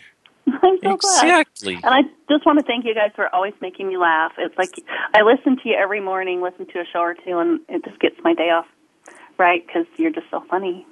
I'm 0.63 0.79
so 0.83 0.95
Exactly. 0.95 1.77
glad. 1.77 1.85
And 1.85 2.07
I 2.07 2.33
just 2.33 2.45
want 2.47 2.59
to 2.59 2.65
thank 2.65 2.85
you 2.85 2.95
guys 2.95 3.11
for 3.15 3.33
always 3.35 3.55
making 3.61 3.89
me 3.89 3.97
laugh. 3.97 4.33
It's 4.39 4.57
like 4.59 4.71
I 5.15 5.23
listen 5.23 5.57
to 5.63 5.69
you 5.69 5.75
every 5.75 6.01
morning, 6.01 6.43
listen 6.43 6.67
to 6.67 6.81
a 6.81 6.85
show 6.93 7.01
or 7.01 7.15
two, 7.15 7.39
and 7.39 7.61
it 7.69 7.85
just 7.85 8.01
gets 8.01 8.17
my 8.23 8.35
day 8.35 8.51
off 8.51 8.67
right 9.39 9.65
because 9.67 9.87
you're 9.97 10.11
just 10.11 10.31
so 10.31 10.45
funny. 10.51 10.87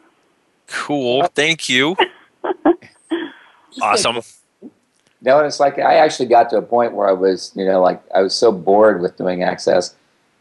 Cool. 0.68 1.26
Thank 1.34 1.68
you. 1.68 1.96
awesome. 3.82 4.20
No, 5.22 5.38
and 5.38 5.46
it's 5.46 5.60
like 5.60 5.78
I 5.78 5.96
actually 5.96 6.26
got 6.26 6.48
to 6.50 6.56
a 6.56 6.62
point 6.62 6.94
where 6.94 7.08
I 7.08 7.12
was, 7.12 7.52
you 7.54 7.64
know, 7.64 7.82
like 7.82 8.02
I 8.14 8.22
was 8.22 8.34
so 8.34 8.52
bored 8.52 9.00
with 9.02 9.16
doing 9.16 9.42
access 9.42 9.94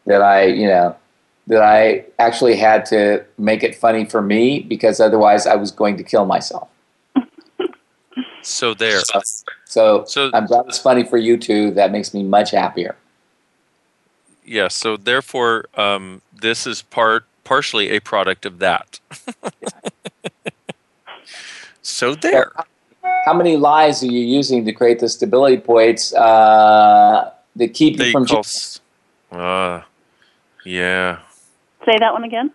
that 0.06 0.22
I, 0.22 0.44
you 0.46 0.66
know, 0.66 0.96
that 1.48 1.62
I 1.62 2.04
actually 2.18 2.56
had 2.56 2.86
to 2.86 3.24
make 3.36 3.62
it 3.62 3.74
funny 3.74 4.04
for 4.04 4.22
me 4.22 4.60
because 4.60 5.00
otherwise 5.00 5.46
I 5.46 5.56
was 5.56 5.70
going 5.70 5.96
to 5.98 6.04
kill 6.04 6.24
myself. 6.24 6.68
So 8.42 8.74
there. 8.74 9.00
So, 9.64 10.04
so 10.04 10.30
I'm 10.34 10.46
glad 10.46 10.66
it's 10.68 10.78
funny 10.78 11.04
for 11.04 11.18
you 11.18 11.36
too. 11.36 11.70
That 11.72 11.92
makes 11.92 12.12
me 12.12 12.22
much 12.22 12.50
happier. 12.50 12.96
Yeah, 14.44 14.68
so 14.68 14.96
therefore, 14.96 15.66
um, 15.74 16.22
this 16.32 16.66
is 16.66 16.82
part 16.82 17.24
partially 17.44 17.90
a 17.90 18.00
product 18.00 18.44
of 18.46 18.58
that. 18.58 18.98
so 21.82 22.14
there. 22.14 22.52
How 23.24 23.34
many 23.34 23.56
lies 23.56 24.02
are 24.02 24.06
you 24.06 24.20
using 24.20 24.64
to 24.64 24.72
create 24.72 24.98
the 24.98 25.08
stability 25.08 25.58
points 25.58 26.12
uh, 26.14 27.30
that 27.56 27.74
keep 27.74 27.98
you 27.98 28.12
from? 28.12 28.26
call 28.26 28.36
ju- 28.42 28.48
s- 28.48 28.80
Uh, 29.30 29.82
yeah. 30.64 31.20
Say 31.84 31.98
that 31.98 32.12
one 32.12 32.24
again. 32.24 32.50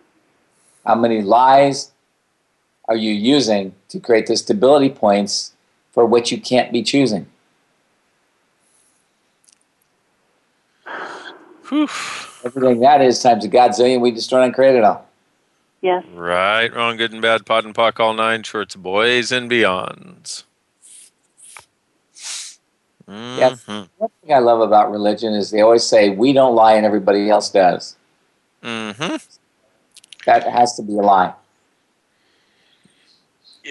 How 0.84 0.94
many 0.94 1.22
lies 1.22 1.92
are 2.88 2.96
you 2.96 3.12
using 3.12 3.74
to 3.88 3.98
create 3.98 4.26
the 4.26 4.36
stability 4.36 4.90
points 4.90 5.55
for 5.96 6.04
which 6.04 6.30
you 6.30 6.38
can't 6.38 6.70
be 6.70 6.82
choosing? 6.82 7.26
Everything 12.44 12.80
that 12.80 13.00
is 13.00 13.20
times 13.22 13.46
a 13.46 13.48
godzillion, 13.48 14.02
we 14.02 14.10
destroy 14.10 14.42
and 14.42 14.54
create 14.54 14.76
it 14.76 14.84
all. 14.84 15.06
Yes. 15.80 16.04
Right, 16.14 16.72
wrong, 16.74 16.98
good 16.98 17.12
and 17.14 17.22
bad, 17.22 17.46
POD 17.46 17.64
and 17.64 17.74
POC, 17.74 17.98
all 17.98 18.12
nine 18.12 18.42
shorts, 18.42 18.76
boys 18.76 19.32
and 19.32 19.50
beyonds. 19.50 20.44
Yeah. 23.08 23.50
Mhm. 23.50 23.88
One 23.96 24.10
thing 24.20 24.34
I 24.34 24.40
love 24.40 24.60
about 24.60 24.90
religion 24.90 25.32
is 25.32 25.50
they 25.50 25.62
always 25.62 25.84
say 25.84 26.10
we 26.10 26.34
don't 26.34 26.54
lie 26.54 26.74
and 26.74 26.84
everybody 26.84 27.30
else 27.30 27.48
does. 27.50 27.96
Mm-hmm. 28.62 29.16
That 30.26 30.42
has 30.42 30.76
to 30.76 30.82
be 30.82 30.92
a 30.98 31.02
lie. 31.02 31.32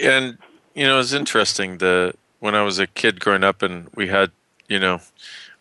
and 0.02 0.36
you 0.76 0.86
know 0.86 1.00
it's 1.00 1.12
interesting 1.12 1.78
the 1.78 2.12
when 2.38 2.54
i 2.54 2.62
was 2.62 2.78
a 2.78 2.86
kid 2.86 3.18
growing 3.18 3.42
up 3.42 3.62
and 3.62 3.88
we 3.96 4.06
had 4.06 4.30
you 4.68 4.78
know 4.78 5.00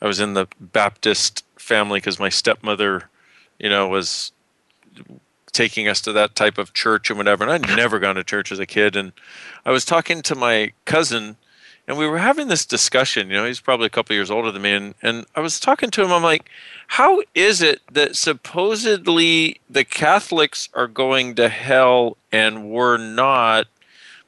i 0.01 0.05
was 0.05 0.19
in 0.19 0.33
the 0.33 0.45
baptist 0.59 1.43
family 1.57 1.97
because 1.97 2.19
my 2.19 2.29
stepmother 2.29 3.09
you 3.57 3.69
know 3.69 3.87
was 3.87 4.31
taking 5.51 5.87
us 5.87 6.01
to 6.01 6.11
that 6.11 6.35
type 6.35 6.57
of 6.57 6.73
church 6.73 7.09
and 7.09 7.17
whatever 7.17 7.43
and 7.43 7.51
i'd 7.51 7.75
never 7.75 7.97
gone 7.97 8.15
to 8.15 8.23
church 8.23 8.51
as 8.51 8.59
a 8.59 8.65
kid 8.65 8.95
and 8.95 9.13
i 9.65 9.71
was 9.71 9.85
talking 9.85 10.21
to 10.21 10.35
my 10.35 10.71
cousin 10.83 11.37
and 11.87 11.97
we 11.97 12.07
were 12.07 12.17
having 12.17 12.49
this 12.49 12.65
discussion 12.65 13.29
you 13.29 13.35
know 13.35 13.45
he's 13.45 13.61
probably 13.61 13.85
a 13.85 13.89
couple 13.89 14.13
years 14.13 14.29
older 14.29 14.51
than 14.51 14.61
me 14.61 14.73
and, 14.73 14.95
and 15.01 15.25
i 15.33 15.39
was 15.39 15.61
talking 15.61 15.89
to 15.89 16.03
him 16.03 16.11
i'm 16.11 16.23
like 16.23 16.49
how 16.87 17.21
is 17.33 17.61
it 17.61 17.81
that 17.89 18.17
supposedly 18.17 19.61
the 19.69 19.85
catholics 19.85 20.67
are 20.73 20.87
going 20.87 21.33
to 21.35 21.47
hell 21.47 22.17
and 22.33 22.69
we're 22.69 22.97
not 22.97 23.65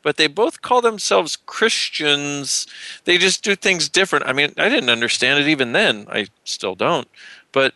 but 0.08 0.16
they 0.16 0.28
both 0.28 0.62
call 0.62 0.80
themselves 0.80 1.36
Christians. 1.36 2.66
They 3.04 3.18
just 3.18 3.44
do 3.44 3.58
things 3.58 3.90
different. 3.90 4.26
I 4.26 4.32
mean, 4.32 4.54
I 4.56 4.70
didn't 4.70 4.90
understand 4.90 5.38
it 5.38 5.50
even 5.50 5.74
then. 5.74 6.08
I 6.10 6.28
still 6.46 6.76
don't. 6.76 7.10
But 7.52 7.74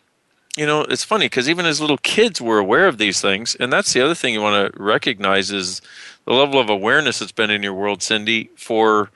you 0.56 0.64
know, 0.64 0.80
it's 0.80 1.04
funny 1.04 1.26
because 1.26 1.46
even 1.46 1.66
as 1.66 1.78
little 1.78 1.98
kids, 1.98 2.40
we're 2.40 2.56
aware 2.56 2.88
of 2.88 2.96
these 2.96 3.20
things, 3.20 3.54
and 3.56 3.70
that's 3.70 3.92
the 3.92 4.00
other 4.00 4.14
thing 4.14 4.32
you 4.32 4.40
want 4.40 4.74
to 4.74 4.82
recognize 4.82 5.50
is 5.50 5.82
the 6.24 6.32
level 6.32 6.58
of 6.58 6.70
awareness 6.70 7.18
that's 7.18 7.32
been 7.32 7.50
in 7.50 7.62
your 7.62 7.74
world, 7.74 8.02
Cindy, 8.02 8.48
for 8.56 9.10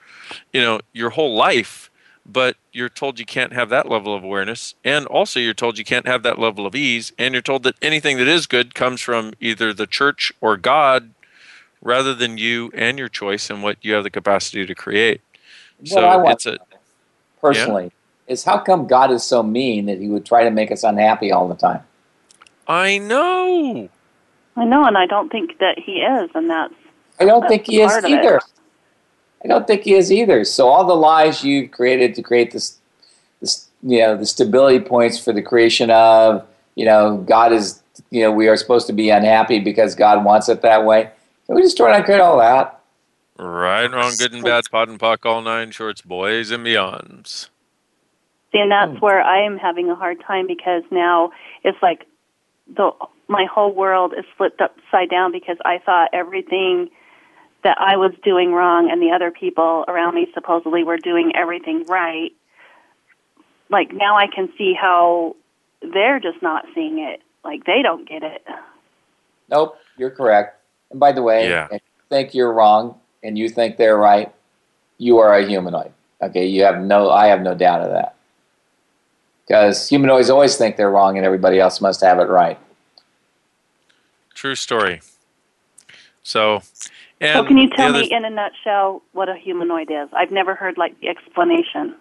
you 0.53 0.61
know 0.61 0.79
your 0.93 1.09
whole 1.09 1.35
life. 1.35 1.89
But 2.23 2.55
you're 2.71 2.87
told 2.87 3.19
you 3.19 3.25
can't 3.25 3.53
have 3.53 3.69
that 3.69 3.89
level 3.89 4.13
of 4.13 4.23
awareness, 4.23 4.75
and 4.85 5.07
also 5.07 5.39
you're 5.39 5.55
told 5.55 5.79
you 5.79 5.85
can't 5.85 6.05
have 6.05 6.21
that 6.21 6.37
level 6.37 6.67
of 6.67 6.75
ease, 6.75 7.13
and 7.17 7.33
you're 7.33 7.41
told 7.41 7.63
that 7.63 7.77
anything 7.81 8.17
that 8.17 8.27
is 8.27 8.45
good 8.45 8.75
comes 8.75 9.01
from 9.01 9.33
either 9.39 9.73
the 9.73 9.87
church 9.87 10.31
or 10.39 10.55
God 10.55 11.13
rather 11.87 12.13
than 12.13 12.37
you 12.37 12.69
and 12.73 12.99
your 12.99 13.07
choice 13.07 13.49
and 13.49 13.63
what 13.63 13.77
you 13.81 13.93
have 13.93 14.03
the 14.03 14.09
capacity 14.09 14.65
to 14.65 14.75
create. 14.75 15.21
What 15.79 15.87
so 15.87 16.01
I 16.01 16.17
want 16.17 16.35
it's 16.35 16.45
a 16.45 16.57
personally 17.39 17.93
is 18.27 18.43
how 18.43 18.59
come 18.59 18.87
God 18.87 19.09
is 19.09 19.23
so 19.23 19.41
mean 19.41 19.85
that 19.85 19.99
He 19.99 20.09
would 20.09 20.25
try 20.25 20.43
to 20.43 20.51
make 20.51 20.69
us 20.69 20.83
unhappy 20.83 21.31
all 21.31 21.47
the 21.47 21.55
time? 21.55 21.81
I 22.67 22.97
know. 22.97 23.87
I 24.57 24.65
know, 24.65 24.83
and 24.83 24.97
I 24.97 25.05
don't 25.05 25.31
think 25.31 25.59
that 25.59 25.79
he 25.79 25.99
is, 25.99 26.29
and 26.35 26.49
that's. 26.49 26.73
I 27.21 27.25
don't 27.25 27.41
that's 27.41 27.51
think 27.51 27.67
He 27.67 27.79
is 27.79 27.89
part 27.89 28.03
it. 28.03 28.11
either. 28.11 28.41
I 29.45 29.47
don't 29.47 29.65
think 29.65 29.83
He 29.83 29.93
is 29.93 30.11
either. 30.11 30.43
So 30.43 30.67
all 30.67 30.83
the 30.85 30.95
lies 30.95 31.41
you've 31.41 31.71
created 31.71 32.15
to 32.15 32.21
create 32.21 32.51
this, 32.51 32.79
this, 33.39 33.69
you 33.81 33.99
know, 33.99 34.17
the 34.17 34.25
stability 34.25 34.81
points 34.81 35.17
for 35.17 35.31
the 35.31 35.41
creation 35.41 35.89
of, 35.89 36.45
you 36.75 36.83
know, 36.83 37.17
God 37.17 37.53
is, 37.53 37.81
you 38.09 38.23
know, 38.23 38.31
we 38.31 38.49
are 38.49 38.57
supposed 38.57 38.87
to 38.87 38.93
be 38.93 39.09
unhappy 39.09 39.59
because 39.59 39.95
God 39.95 40.25
wants 40.25 40.49
it 40.49 40.61
that 40.63 40.83
way. 40.83 41.11
Can 41.47 41.55
we 41.55 41.63
just 41.63 41.77
try 41.77 41.99
to 41.99 42.05
get 42.05 42.19
all 42.19 42.37
that? 42.39 42.81
right, 43.39 43.91
wrong, 43.91 44.13
good 44.17 44.33
and 44.33 44.43
bad, 44.43 44.65
POD 44.69 44.89
and 44.89 44.99
POC, 44.99 45.25
all 45.25 45.41
nine 45.41 45.71
shorts, 45.71 46.01
boys 46.01 46.51
and 46.51 46.65
beyonds. 46.65 47.49
See, 48.51 48.59
and 48.59 48.71
that's 48.71 48.93
hmm. 48.93 48.99
where 48.99 49.21
I 49.21 49.45
am 49.45 49.57
having 49.57 49.89
a 49.89 49.95
hard 49.95 50.21
time 50.25 50.47
because 50.47 50.83
now 50.91 51.31
it's 51.63 51.77
like 51.81 52.05
the 52.75 52.91
my 53.27 53.45
whole 53.51 53.73
world 53.73 54.13
is 54.17 54.25
flipped 54.37 54.61
upside 54.61 55.09
down 55.09 55.31
because 55.31 55.57
I 55.63 55.79
thought 55.79 56.09
everything 56.13 56.89
that 57.63 57.77
I 57.79 57.97
was 57.97 58.13
doing 58.23 58.51
wrong 58.51 58.89
and 58.89 59.01
the 59.01 59.11
other 59.13 59.31
people 59.31 59.83
around 59.87 60.15
me 60.15 60.27
supposedly 60.33 60.83
were 60.83 60.97
doing 60.97 61.33
everything 61.35 61.85
right. 61.87 62.31
Like 63.69 63.93
now 63.93 64.15
I 64.15 64.27
can 64.33 64.49
see 64.57 64.73
how 64.79 65.35
they're 65.81 66.19
just 66.19 66.41
not 66.41 66.65
seeing 66.73 66.99
it. 66.99 67.21
Like 67.43 67.65
they 67.65 67.81
don't 67.83 68.07
get 68.07 68.23
it. 68.23 68.45
Nope, 69.49 69.77
you're 69.97 70.11
correct. 70.11 70.56
And 70.91 70.99
by 70.99 71.11
the 71.11 71.21
way, 71.21 71.49
Yeah. 71.49 71.65
if 71.65 71.81
you 71.81 72.03
think 72.09 72.33
you're 72.33 72.53
wrong 72.53 72.99
and 73.23 73.37
you 73.37 73.49
think 73.49 73.77
they're 73.77 73.97
right, 73.97 74.31
you 74.97 75.17
are 75.19 75.33
a 75.33 75.45
humanoid. 75.45 75.91
Okay, 76.21 76.45
you 76.45 76.63
have 76.63 76.79
no. 76.81 77.11
I 77.11 77.27
have 77.27 77.41
no 77.41 77.53
doubt 77.53 77.81
of 77.81 77.91
that. 77.91 78.15
Because 79.47 79.87
humanoids 79.87 80.29
always 80.29 80.57
think 80.57 80.75
they're 80.75 80.89
wrong 80.91 81.15
and 81.17 81.25
everybody 81.25 81.59
else 81.59 81.79
must 81.79 82.01
have 82.01 82.19
it 82.19 82.23
right. 82.27 82.57
True 84.33 84.55
story. 84.55 85.01
So, 86.23 86.61
and 87.21 87.33
so 87.33 87.43
can 87.45 87.57
you 87.57 87.69
tell 87.69 87.89
other- 87.89 87.99
me 88.01 88.11
in 88.11 88.25
a 88.25 88.29
nutshell 88.29 89.01
what 89.13 89.29
a 89.29 89.35
humanoid 89.35 89.89
is? 89.89 90.09
I've 90.11 90.31
never 90.31 90.53
heard 90.55 90.77
like 90.77 90.99
the 90.99 91.07
explanation. 91.07 91.95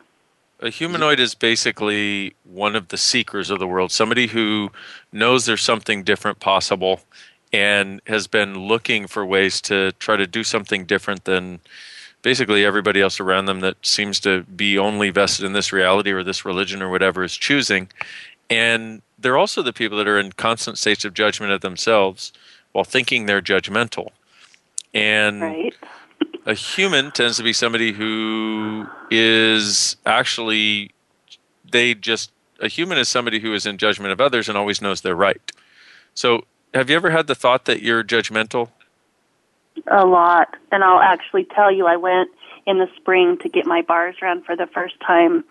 A 0.61 0.70
humanoid 0.70 1.20
is 1.20 1.35
basically 1.35 2.35
one 2.44 2.75
of 2.75 2.88
the 2.88 2.96
seekers 2.96 3.51
of 3.51 3.59
the 3.59 3.66
world, 3.66 3.92
somebody 3.92 4.29
who 4.29 4.72
knows 5.12 5.44
there's 5.44 5.62
something 5.62 6.03
different 6.03 6.40
possible 6.40 7.03
and 7.52 8.00
has 8.06 8.26
been 8.26 8.66
looking 8.66 9.06
for 9.06 9.24
ways 9.24 9.61
to 9.62 9.92
try 9.92 10.16
to 10.16 10.26
do 10.26 10.44
something 10.44 10.85
different 10.85 11.24
than 11.24 11.61
basically 12.22 12.64
everybody 12.64 13.00
else 13.00 13.20
around 13.20 13.46
them 13.46 13.61
that 13.61 13.76
seems 13.87 14.18
to 14.20 14.42
be 14.44 14.76
only 14.78 15.11
vested 15.11 15.44
in 15.44 15.52
this 15.52 15.72
reality 15.72 16.11
or 16.11 16.22
this 16.22 16.44
religion 16.44 16.82
or 16.82 16.90
whatever 16.90 17.22
is 17.22 17.37
choosing. 17.37 17.88
And 18.50 19.02
they're 19.18 19.37
also 19.37 19.62
the 19.62 19.72
people 19.72 19.96
that 19.98 20.09
are 20.09 20.18
in 20.18 20.32
constant 20.32 20.78
states 20.78 21.04
of 21.04 21.14
judgment 21.14 21.52
of 21.52 21.61
themselves 21.61 22.32
while 22.72 22.85
thinking 22.85 23.26
they're 23.26 23.42
judgmental. 23.42 24.11
And 24.92 25.40
Right. 25.40 25.74
a 26.46 26.54
human 26.54 27.11
tends 27.12 27.37
to 27.37 27.42
be 27.42 27.52
somebody 27.52 27.92
who 27.92 28.87
is 29.11 29.96
actually 30.04 30.90
they 31.70 31.94
just 31.94 32.30
a 32.61 32.68
human 32.68 32.98
is 32.98 33.09
somebody 33.09 33.40
who 33.40 33.52
is 33.54 33.66
in 33.66 33.76
judgment 33.76 34.12
of 34.12 34.20
others 34.20 34.48
and 34.48 34.56
always 34.56 34.80
knows 34.80 35.00
they're 35.00 35.14
right 35.14 35.52
so 36.14 36.44
have 36.76 36.90
you 36.90 36.96
ever 36.96 37.10
had 37.10 37.26
the 37.26 37.34
thought 37.34 37.64
that 37.64 37.82
you're 37.82 38.04
judgmental? 38.04 38.70
A 39.90 40.06
lot. 40.06 40.54
And 40.72 40.82
I'll 40.82 41.00
actually 41.00 41.44
tell 41.44 41.72
you, 41.72 41.86
I 41.86 41.96
went 41.96 42.30
in 42.66 42.78
the 42.78 42.88
spring 42.96 43.38
to 43.42 43.48
get 43.48 43.66
my 43.66 43.82
bars 43.82 44.16
run 44.20 44.42
for 44.42 44.56
the 44.56 44.66
first 44.66 44.94
time 45.06 45.44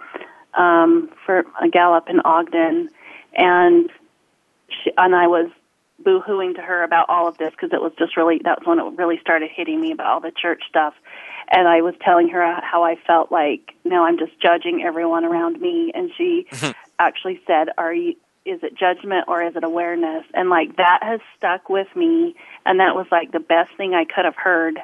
um, 0.55 1.09
for 1.25 1.45
a 1.61 1.69
gallop 1.69 2.09
in 2.09 2.19
Ogden, 2.21 2.89
and 3.33 3.89
she, 4.69 4.91
and 4.97 5.15
I 5.15 5.27
was 5.27 5.51
boo-hooing 6.03 6.55
to 6.55 6.61
her 6.61 6.83
about 6.83 7.09
all 7.09 7.27
of 7.27 7.37
this 7.37 7.51
because 7.51 7.71
it 7.71 7.81
was 7.81 7.91
just 7.97 8.17
really 8.17 8.39
that 8.43 8.59
was 8.59 8.67
when 8.67 8.79
it 8.79 8.97
really 8.97 9.17
started 9.19 9.49
hitting 9.53 9.79
me 9.79 9.91
about 9.91 10.07
all 10.07 10.19
the 10.19 10.31
church 10.31 10.63
stuff. 10.69 10.93
And 11.49 11.67
I 11.67 11.81
was 11.81 11.93
telling 12.03 12.29
her 12.29 12.59
how 12.61 12.83
I 12.83 12.95
felt 13.07 13.31
like 13.31 13.73
now 13.83 14.05
I'm 14.05 14.17
just 14.17 14.39
judging 14.41 14.83
everyone 14.83 15.25
around 15.25 15.61
me. 15.61 15.91
And 15.93 16.11
she 16.17 16.47
actually 16.99 17.41
said 17.47 17.69
are 17.77 17.93
you 17.93 18.15
is 18.45 18.61
it 18.63 18.75
judgment 18.77 19.25
or 19.27 19.41
is 19.43 19.55
it 19.55 19.63
awareness 19.63 20.23
and 20.33 20.49
like 20.49 20.75
that 20.77 20.99
has 21.01 21.19
stuck 21.37 21.67
with 21.69 21.87
me 21.95 22.35
and 22.65 22.79
that 22.79 22.95
was 22.95 23.07
like 23.11 23.31
the 23.31 23.39
best 23.39 23.71
thing 23.75 23.93
I 23.93 24.05
could 24.05 24.25
have 24.25 24.35
heard 24.35 24.79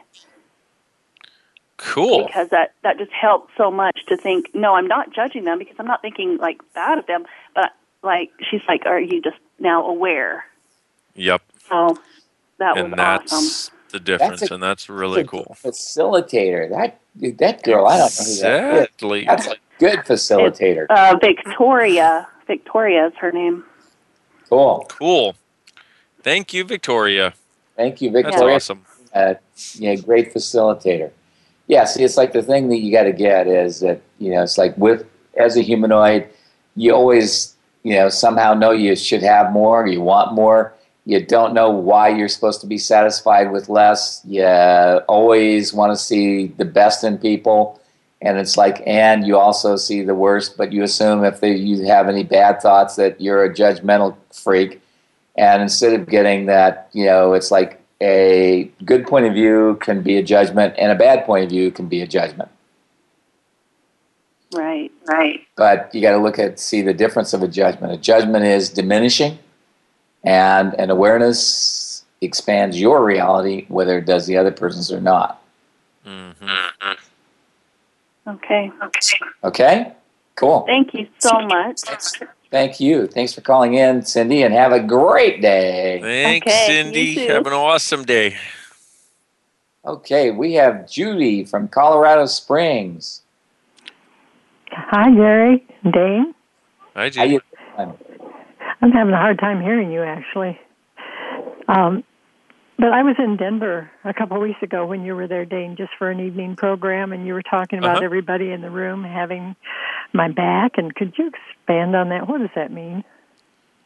Cool. 1.77 2.25
because 2.27 2.49
that 2.49 2.73
that 2.83 2.97
just 2.99 3.11
helped 3.11 3.51
so 3.57 3.71
much 3.71 4.05
to 4.07 4.17
think 4.17 4.47
no 4.53 4.75
I'm 4.75 4.87
not 4.87 5.11
judging 5.13 5.43
them 5.45 5.57
because 5.57 5.75
I'm 5.79 5.87
not 5.87 6.01
thinking 6.01 6.37
like 6.37 6.59
bad 6.73 6.97
of 6.99 7.07
them 7.07 7.25
but 7.55 7.71
like 8.03 8.29
she's 8.49 8.61
like 8.67 8.85
are 8.85 8.99
you 8.99 9.21
just 9.21 9.37
now 9.59 9.85
aware 9.87 10.45
Yep. 11.15 11.41
so 11.69 11.97
that 12.59 12.77
and 12.77 12.91
was 12.91 12.97
that's 12.97 13.33
awesome 13.33 13.77
the 13.91 13.99
difference, 13.99 14.39
That's 14.39 14.51
a- 14.51 14.53
and 14.53 14.63
that's 14.63 14.87
really 14.87 15.25
cool. 15.25 15.53
Facilitator. 15.61 16.69
That 16.69 17.01
that 17.39 17.61
girl, 17.61 17.85
I 17.87 17.97
don't 17.97 18.17
know 18.17 18.23
who 18.23 18.35
that 18.39 18.73
is. 18.73 18.83
Exactly. 18.83 19.25
That's 19.25 19.47
a 19.47 19.55
good 19.79 19.99
facilitator. 19.99 20.85
uh, 20.89 21.17
Victoria 21.19 22.25
Victoria 22.55 23.07
is 23.07 23.13
her 23.23 23.31
name 23.31 23.63
Cool. 24.51 24.85
Cool. 24.89 25.35
Thank 26.23 26.53
you, 26.53 26.65
Victoria. 26.65 27.33
Thank 27.77 28.01
you, 28.01 28.11
Victoria. 28.11 28.23
That's 28.23 28.35
Victoria. 28.35 28.55
awesome. 28.55 28.85
uh, 29.13 29.33
yeah, 29.75 29.95
great 29.95 30.33
facilitator. 30.33 31.11
Yeah, 31.67 31.85
see, 31.85 32.03
it's 32.03 32.17
like 32.17 32.33
the 32.33 32.43
thing 32.43 32.67
that 32.67 32.79
you 32.79 32.91
got 32.91 33.03
to 33.03 33.13
get 33.13 33.47
is 33.47 33.79
that 33.79 34.01
you 34.19 34.31
know, 34.31 34.43
it's 34.43 34.57
like 34.57 34.77
with 34.77 35.05
as 35.37 35.55
a 35.55 35.61
humanoid, 35.61 36.27
you 36.75 36.93
always 36.93 37.55
you 37.83 37.95
know 37.95 38.09
somehow 38.09 38.53
know 38.53 38.71
you 38.71 38.95
should 38.97 39.23
have 39.23 39.53
more, 39.53 39.87
you 39.87 40.01
want 40.01 40.33
more. 40.33 40.73
You 41.05 41.25
don't 41.25 41.53
know 41.53 41.69
why 41.71 42.09
you're 42.09 42.27
supposed 42.27 42.61
to 42.61 42.67
be 42.67 42.77
satisfied 42.77 43.51
with 43.51 43.69
less. 43.69 44.21
You 44.25 44.45
always 44.45 45.73
want 45.73 45.93
to 45.93 45.97
see 45.97 46.47
the 46.47 46.65
best 46.65 47.05
in 47.05 47.17
people, 47.17 47.80
and 48.21 48.37
it's 48.37 48.55
like, 48.55 48.83
and 48.85 49.25
you 49.25 49.37
also 49.37 49.75
see 49.75 50.03
the 50.03 50.13
worst, 50.13 50.55
but 50.55 50.71
you 50.71 50.83
assume 50.83 51.23
if 51.23 51.39
they, 51.39 51.55
you 51.55 51.85
have 51.85 52.07
any 52.07 52.23
bad 52.23 52.61
thoughts 52.61 52.95
that 52.95 53.19
you're 53.19 53.43
a 53.43 53.53
judgmental 53.53 54.15
freak. 54.31 54.81
And 55.35 55.61
instead 55.61 55.99
of 55.99 56.07
getting 56.07 56.45
that, 56.45 56.89
you 56.93 57.05
know, 57.05 57.33
it's 57.33 57.49
like 57.49 57.81
a 58.01 58.69
good 58.85 59.07
point 59.07 59.25
of 59.25 59.33
view 59.33 59.77
can 59.81 60.01
be 60.01 60.17
a 60.17 60.23
judgment, 60.23 60.75
and 60.77 60.91
a 60.91 60.95
bad 60.95 61.25
point 61.25 61.45
of 61.45 61.49
view 61.49 61.71
can 61.71 61.87
be 61.87 62.01
a 62.01 62.07
judgment. 62.07 62.49
right 64.53 64.91
right 65.07 65.41
But 65.55 65.93
you 65.93 66.01
got 66.01 66.11
to 66.11 66.17
look 66.17 66.37
at 66.39 66.59
see 66.59 66.81
the 66.81 66.93
difference 66.93 67.33
of 67.33 67.41
a 67.43 67.47
judgment. 67.47 67.93
A 67.93 67.97
judgment 67.97 68.43
is 68.43 68.69
diminishing, 68.69 69.39
and 70.23 70.73
an 70.75 70.89
awareness 70.89 72.03
expands 72.21 72.79
your 72.79 73.03
reality, 73.03 73.65
whether 73.67 73.97
it 73.97 74.05
does 74.05 74.27
the 74.27 74.37
other 74.37 74.51
person's 74.51 74.91
or 74.91 75.01
not. 75.01 75.41
Mm-hmm. 76.05 76.90
Okay 78.27 78.71
Okay, 79.43 79.93
cool. 80.35 80.63
thank 80.67 80.93
you 80.93 81.07
so 81.19 81.39
much 81.41 81.79
Thank 82.51 82.81
you. 82.81 83.07
Thanks 83.07 83.31
for 83.33 83.39
calling 83.39 83.75
in, 83.75 84.03
Cindy, 84.03 84.43
and 84.43 84.53
have 84.53 84.73
a 84.73 84.81
great 84.81 85.41
day. 85.41 85.99
Thanks, 86.01 86.45
Okay, 86.45 86.65
Cindy. 86.67 87.01
you 87.01 87.27
too. 87.27 87.33
Have 87.33 87.47
an 87.47 87.53
awesome 87.53 88.03
day. 88.03 88.35
Okay, 89.85 90.31
we 90.31 90.55
have 90.55 90.89
Judy 90.91 91.45
from 91.45 91.69
Colorado 91.69 92.25
Springs. 92.25 93.21
Hi, 94.69 95.09
Jerry. 95.15 95.65
Dane. 95.93 96.35
Hi, 96.93 97.09
Judy. 97.09 97.39
I'm 97.77 98.91
having 98.91 99.13
a 99.13 99.17
hard 99.17 99.39
time 99.39 99.61
hearing 99.61 99.89
you, 99.89 100.03
actually. 100.03 100.59
Um, 101.69 102.03
but 102.81 102.93
I 102.93 103.03
was 103.03 103.15
in 103.19 103.37
Denver 103.37 103.91
a 104.03 104.11
couple 104.11 104.37
of 104.37 104.41
weeks 104.41 104.61
ago 104.63 104.87
when 104.87 105.05
you 105.05 105.15
were 105.15 105.27
there, 105.27 105.45
Dane, 105.45 105.75
just 105.75 105.91
for 105.99 106.09
an 106.09 106.19
evening 106.19 106.55
program, 106.55 107.13
and 107.13 107.27
you 107.27 107.35
were 107.35 107.43
talking 107.43 107.77
about 107.77 107.97
Uh-huh. 107.97 108.05
everybody 108.05 108.51
in 108.51 108.61
the 108.61 108.71
room 108.71 109.03
having 109.03 109.55
my 110.13 110.29
back. 110.29 110.79
And 110.79 110.93
could 110.95 111.15
you 111.15 111.27
expand 111.27 111.95
on 111.95 112.09
that? 112.09 112.27
What 112.27 112.39
does 112.39 112.49
that 112.55 112.71
mean? 112.71 113.03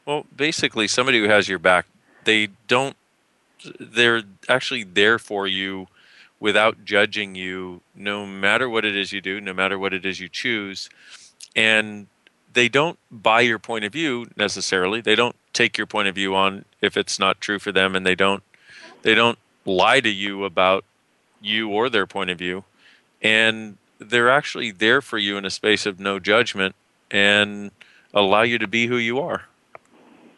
Well, 0.06 0.26
basically, 0.34 0.88
somebody 0.88 1.20
who 1.20 1.28
has 1.28 1.50
your 1.50 1.60
back, 1.60 1.88
they 2.24 2.48
don't, 2.70 2.96
they're 3.82 4.24
actually 4.48 4.84
there 4.84 5.20
for 5.20 5.46
you 5.46 5.88
without 6.40 6.86
judging 6.86 7.36
you, 7.36 7.82
no 7.96 8.26
matter 8.26 8.70
what 8.70 8.86
it 8.86 8.96
is 8.96 9.12
you 9.12 9.20
do, 9.20 9.42
no 9.42 9.54
matter 9.54 9.78
what 9.78 9.94
it 9.94 10.06
is 10.06 10.22
you 10.22 10.30
choose. 10.30 10.90
And 11.54 12.08
they 12.54 12.70
don't 12.70 12.98
buy 13.12 13.42
your 13.42 13.60
point 13.60 13.84
of 13.84 13.92
view 13.92 14.28
necessarily. 14.38 15.02
They 15.02 15.16
don't 15.16 15.36
take 15.52 15.78
your 15.78 15.88
point 15.88 16.08
of 16.08 16.16
view 16.16 16.34
on 16.34 16.64
if 16.82 16.96
it's 16.96 17.20
not 17.20 17.42
true 17.42 17.60
for 17.60 17.74
them, 17.74 17.94
and 17.94 18.06
they 18.06 18.16
don't, 18.16 18.42
they 19.06 19.14
don't 19.14 19.38
lie 19.66 20.00
to 20.00 20.10
you 20.10 20.46
about 20.46 20.84
you 21.40 21.70
or 21.70 21.90
their 21.90 22.08
point 22.08 22.32
of 22.32 22.40
view. 22.40 22.64
And 23.22 23.78
they're 24.00 24.32
actually 24.32 24.72
there 24.72 25.00
for 25.00 25.20
you 25.20 25.38
in 25.38 25.46
a 25.46 25.52
space 25.52 25.86
of 25.86 26.00
no 26.00 26.18
judgment 26.18 26.76
and 27.12 27.70
allow 28.16 28.42
you 28.42 28.58
to 28.58 28.68
be 28.68 28.88
who 28.88 28.98
you 28.98 29.20
are 29.20 29.44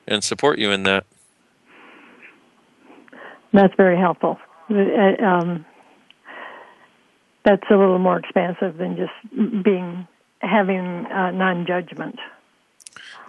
and 0.06 0.22
support 0.22 0.60
you 0.60 0.70
in 0.72 0.84
that. 0.84 1.06
That's 3.54 3.74
very 3.76 3.98
helpful. 3.98 4.38
Uh, 4.70 5.24
Um, 5.24 5.66
that's 7.46 7.64
a 7.70 7.78
little 7.78 8.00
more 8.00 8.20
expansive 8.20 8.78
than 8.78 8.98
just 8.98 9.64
being 9.64 10.06
having 10.42 11.06
uh, 11.06 11.32
non-judgment. 11.32 12.20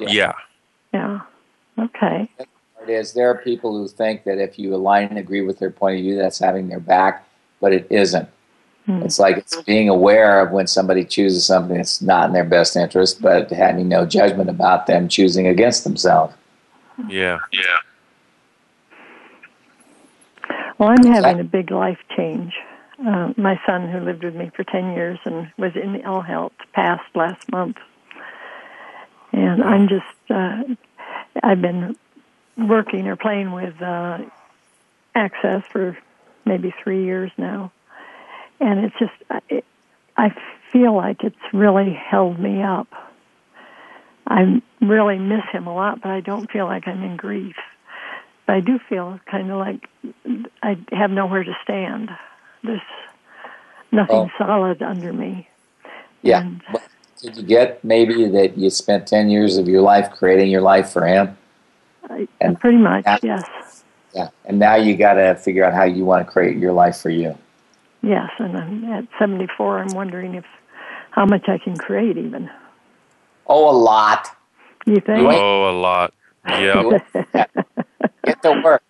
Yeah. 0.01 0.33
Yeah. 0.92 1.20
Okay. 1.79 2.29
It 2.88 2.92
is 2.92 3.12
there 3.12 3.31
are 3.31 3.37
people 3.37 3.77
who 3.77 3.87
think 3.87 4.24
that 4.24 4.38
if 4.38 4.59
you 4.59 4.74
align 4.74 5.09
and 5.09 5.18
agree 5.18 5.42
with 5.42 5.59
their 5.59 5.70
point 5.70 5.96
of 5.96 6.03
view, 6.03 6.16
that's 6.16 6.38
having 6.38 6.68
their 6.68 6.81
back, 6.81 7.27
but 7.61 7.72
it 7.72 7.87
isn't. 7.90 8.29
Hmm. 8.87 9.03
It's 9.03 9.18
like 9.18 9.37
it's 9.37 9.61
being 9.62 9.90
aware 9.90 10.40
of 10.40 10.53
when 10.53 10.66
somebody 10.66 11.05
chooses 11.05 11.44
something 11.44 11.77
that's 11.77 12.01
not 12.01 12.29
in 12.29 12.33
their 12.33 12.44
best 12.44 12.77
interest, 12.77 13.20
but 13.20 13.51
having 13.51 13.88
no 13.88 14.07
judgment 14.07 14.48
about 14.48 14.87
them 14.87 15.09
choosing 15.09 15.46
against 15.46 15.85
themselves. 15.85 16.35
Yeah. 17.09 17.40
Yeah. 17.53 17.77
Well, 20.79 20.88
I'm 20.90 21.05
having 21.05 21.40
a 21.40 21.44
big 21.44 21.70
life 21.70 21.98
change. 22.16 22.55
Uh, 23.07 23.33
my 23.37 23.61
son, 23.66 23.90
who 23.90 24.01
lived 24.01 24.24
with 24.24 24.35
me 24.35 24.51
for 24.57 24.64
10 24.64 24.92
years 24.94 25.18
and 25.24 25.53
was 25.59 25.72
in 25.77 25.96
ill 25.96 26.22
health, 26.22 26.53
passed 26.72 27.14
last 27.14 27.51
month. 27.53 27.77
And 29.33 29.62
I'm 29.62 29.88
just, 29.88 30.31
uh, 30.31 30.62
I've 31.42 31.61
been 31.61 31.96
working 32.59 33.07
or 33.07 33.16
playing 33.16 33.53
with 33.53 33.81
uh, 33.81 34.18
Access 35.14 35.64
for 35.73 35.99
maybe 36.44 36.73
three 36.83 37.05
years 37.05 37.33
now. 37.37 37.73
And 38.61 38.85
it's 38.85 38.94
just, 38.99 39.12
it, 39.49 39.64
I 40.16 40.33
feel 40.73 40.94
like 40.94 41.25
it's 41.25 41.37
really 41.53 41.92
held 41.92 42.38
me 42.38 42.62
up. 42.62 42.88
I 44.27 44.62
really 44.81 45.18
miss 45.18 45.44
him 45.51 45.66
a 45.66 45.75
lot, 45.75 46.03
but 46.03 46.11
I 46.11 46.21
don't 46.21 46.51
feel 46.51 46.66
like 46.66 46.87
I'm 46.87 47.03
in 47.03 47.16
grief. 47.16 47.57
But 48.47 48.57
I 48.57 48.61
do 48.61 48.79
feel 48.88 49.18
kind 49.27 49.51
of 49.51 49.59
like 49.59 49.88
I 50.62 50.77
have 50.92 51.11
nowhere 51.11 51.44
to 51.44 51.57
stand. 51.64 52.11
There's 52.62 52.81
nothing 53.90 54.31
solid 54.38 54.83
under 54.83 55.12
me. 55.12 55.49
Yeah. 56.23 56.42
And- 56.42 56.62
did 57.21 57.37
you 57.37 57.42
get 57.42 57.83
maybe 57.83 58.29
that 58.29 58.57
you 58.57 58.71
spent 58.71 59.09
10 59.09 59.29
years 59.29 59.57
of 59.57 59.66
your 59.66 59.81
life 59.83 60.11
creating 60.12 60.51
your 60.51 60.61
life 60.61 60.90
for 60.90 61.05
him? 61.05 61.37
I, 62.11 62.29
And- 62.40 62.59
pretty 62.59 62.79
much, 62.79 63.05
Yeah. 63.07 63.18
yes, 63.23 63.85
Yeah. 64.14 64.29
And 64.47 64.59
now 64.59 64.75
you 64.77 64.97
got 64.97 65.14
to 65.14 65.35
figure 65.35 65.64
out 65.64 65.75
how 65.75 65.85
you 65.85 66.05
want 66.05 66.27
to 66.27 66.31
create 66.33 66.57
your 66.57 66.73
life 66.73 66.97
for 66.99 67.11
you. 67.11 67.37
yes. 68.03 68.31
And 68.38 68.57
I'm 68.57 68.85
at 68.92 69.05
74. 69.18 69.81
I'm 69.81 69.94
wondering 69.94 70.35
if 70.35 70.44
how 71.11 71.25
much 71.27 71.49
I 71.49 71.59
can 71.59 71.77
create, 71.77 72.16
even. 72.16 72.51
Oh, 73.47 73.68
a 73.71 73.77
lot. 73.77 74.29
You 74.87 74.97
think? 75.01 75.21
Oh, 75.29 75.71
a 75.71 75.73
lot. 75.73 76.14
Yeah. 76.49 76.83
Do 76.83 76.92
it. 76.92 77.03
Get 78.25 78.42
to 78.42 78.61
work. 78.64 78.83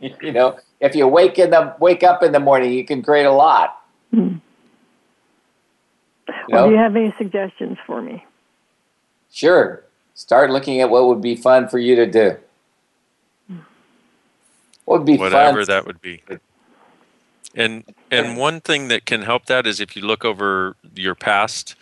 You 0.00 0.32
know, 0.32 0.58
if 0.80 0.94
you 0.94 1.08
wake 1.08 1.38
in 1.38 1.50
the 1.50 1.74
wake 1.80 2.02
up 2.02 2.22
in 2.22 2.32
the 2.32 2.40
morning, 2.40 2.72
you 2.72 2.84
can 2.84 3.02
create 3.02 3.24
a 3.24 3.32
lot. 3.32 3.80
Hmm. 4.12 4.36
You 6.28 6.34
Well, 6.50 6.66
do 6.68 6.74
you 6.74 6.78
have 6.80 6.94
any 6.94 7.14
suggestions 7.16 7.78
for 7.86 8.02
me? 8.02 8.24
Sure. 9.30 9.82
Start 10.14 10.50
looking 10.50 10.80
at 10.80 10.90
what 10.90 11.06
would 11.06 11.20
be 11.20 11.34
fun 11.34 11.68
for 11.68 11.78
you 11.78 11.96
to 11.96 12.06
do. 12.06 12.36
What 14.84 15.00
would 15.00 15.06
be 15.06 15.16
Whatever 15.16 15.64
that 15.64 15.86
would 15.86 16.00
be. 16.00 16.22
And 17.54 17.84
and 18.10 18.36
one 18.36 18.60
thing 18.60 18.88
that 18.88 19.04
can 19.04 19.22
help 19.22 19.46
that 19.46 19.66
is 19.66 19.80
if 19.80 19.96
you 19.96 20.02
look 20.02 20.24
over 20.24 20.76
your 20.94 21.14
past 21.14 21.74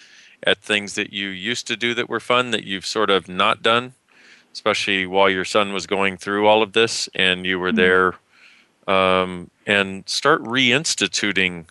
at 0.43 0.59
things 0.59 0.95
that 0.95 1.13
you 1.13 1.29
used 1.29 1.67
to 1.69 1.77
do 1.77 1.95
that 1.95 2.09
were 2.09 2.21
fun 2.21 2.51
that 2.51 2.65
you've 2.65 2.87
sort 2.87 3.11
of 3.11 3.29
not 3.29 3.63
done, 3.63 3.95
especially 4.53 5.07
while 5.07 5.31
your 5.31 5.45
son 5.45 5.73
was 5.73 5.87
going 5.87 6.17
through 6.17 6.47
all 6.47 6.63
of 6.63 6.73
this 6.73 7.09
and 7.15 7.47
you 7.47 7.59
were 7.59 7.73
there, 7.73 8.15
um, 8.87 9.51
and 9.67 10.09
start 10.09 10.43
reinstituting 10.43 11.67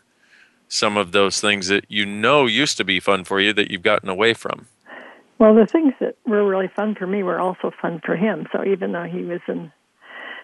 some 0.67 0.95
of 0.95 1.11
those 1.11 1.41
things 1.41 1.67
that 1.67 1.85
you 1.89 2.05
know 2.05 2.45
used 2.45 2.77
to 2.77 2.83
be 2.83 2.99
fun 2.99 3.23
for 3.23 3.41
you 3.41 3.51
that 3.53 3.69
you've 3.69 3.83
gotten 3.83 4.09
away 4.09 4.33
from. 4.33 4.67
Well, 5.41 5.55
the 5.55 5.65
things 5.65 5.93
that 5.99 6.17
were 6.23 6.47
really 6.47 6.67
fun 6.67 6.93
for 6.93 7.07
me 7.07 7.23
were 7.23 7.39
also 7.39 7.71
fun 7.81 7.99
for 8.05 8.15
him. 8.15 8.45
So 8.51 8.63
even 8.63 8.91
though 8.91 9.05
he 9.05 9.23
was 9.23 9.39
in 9.47 9.71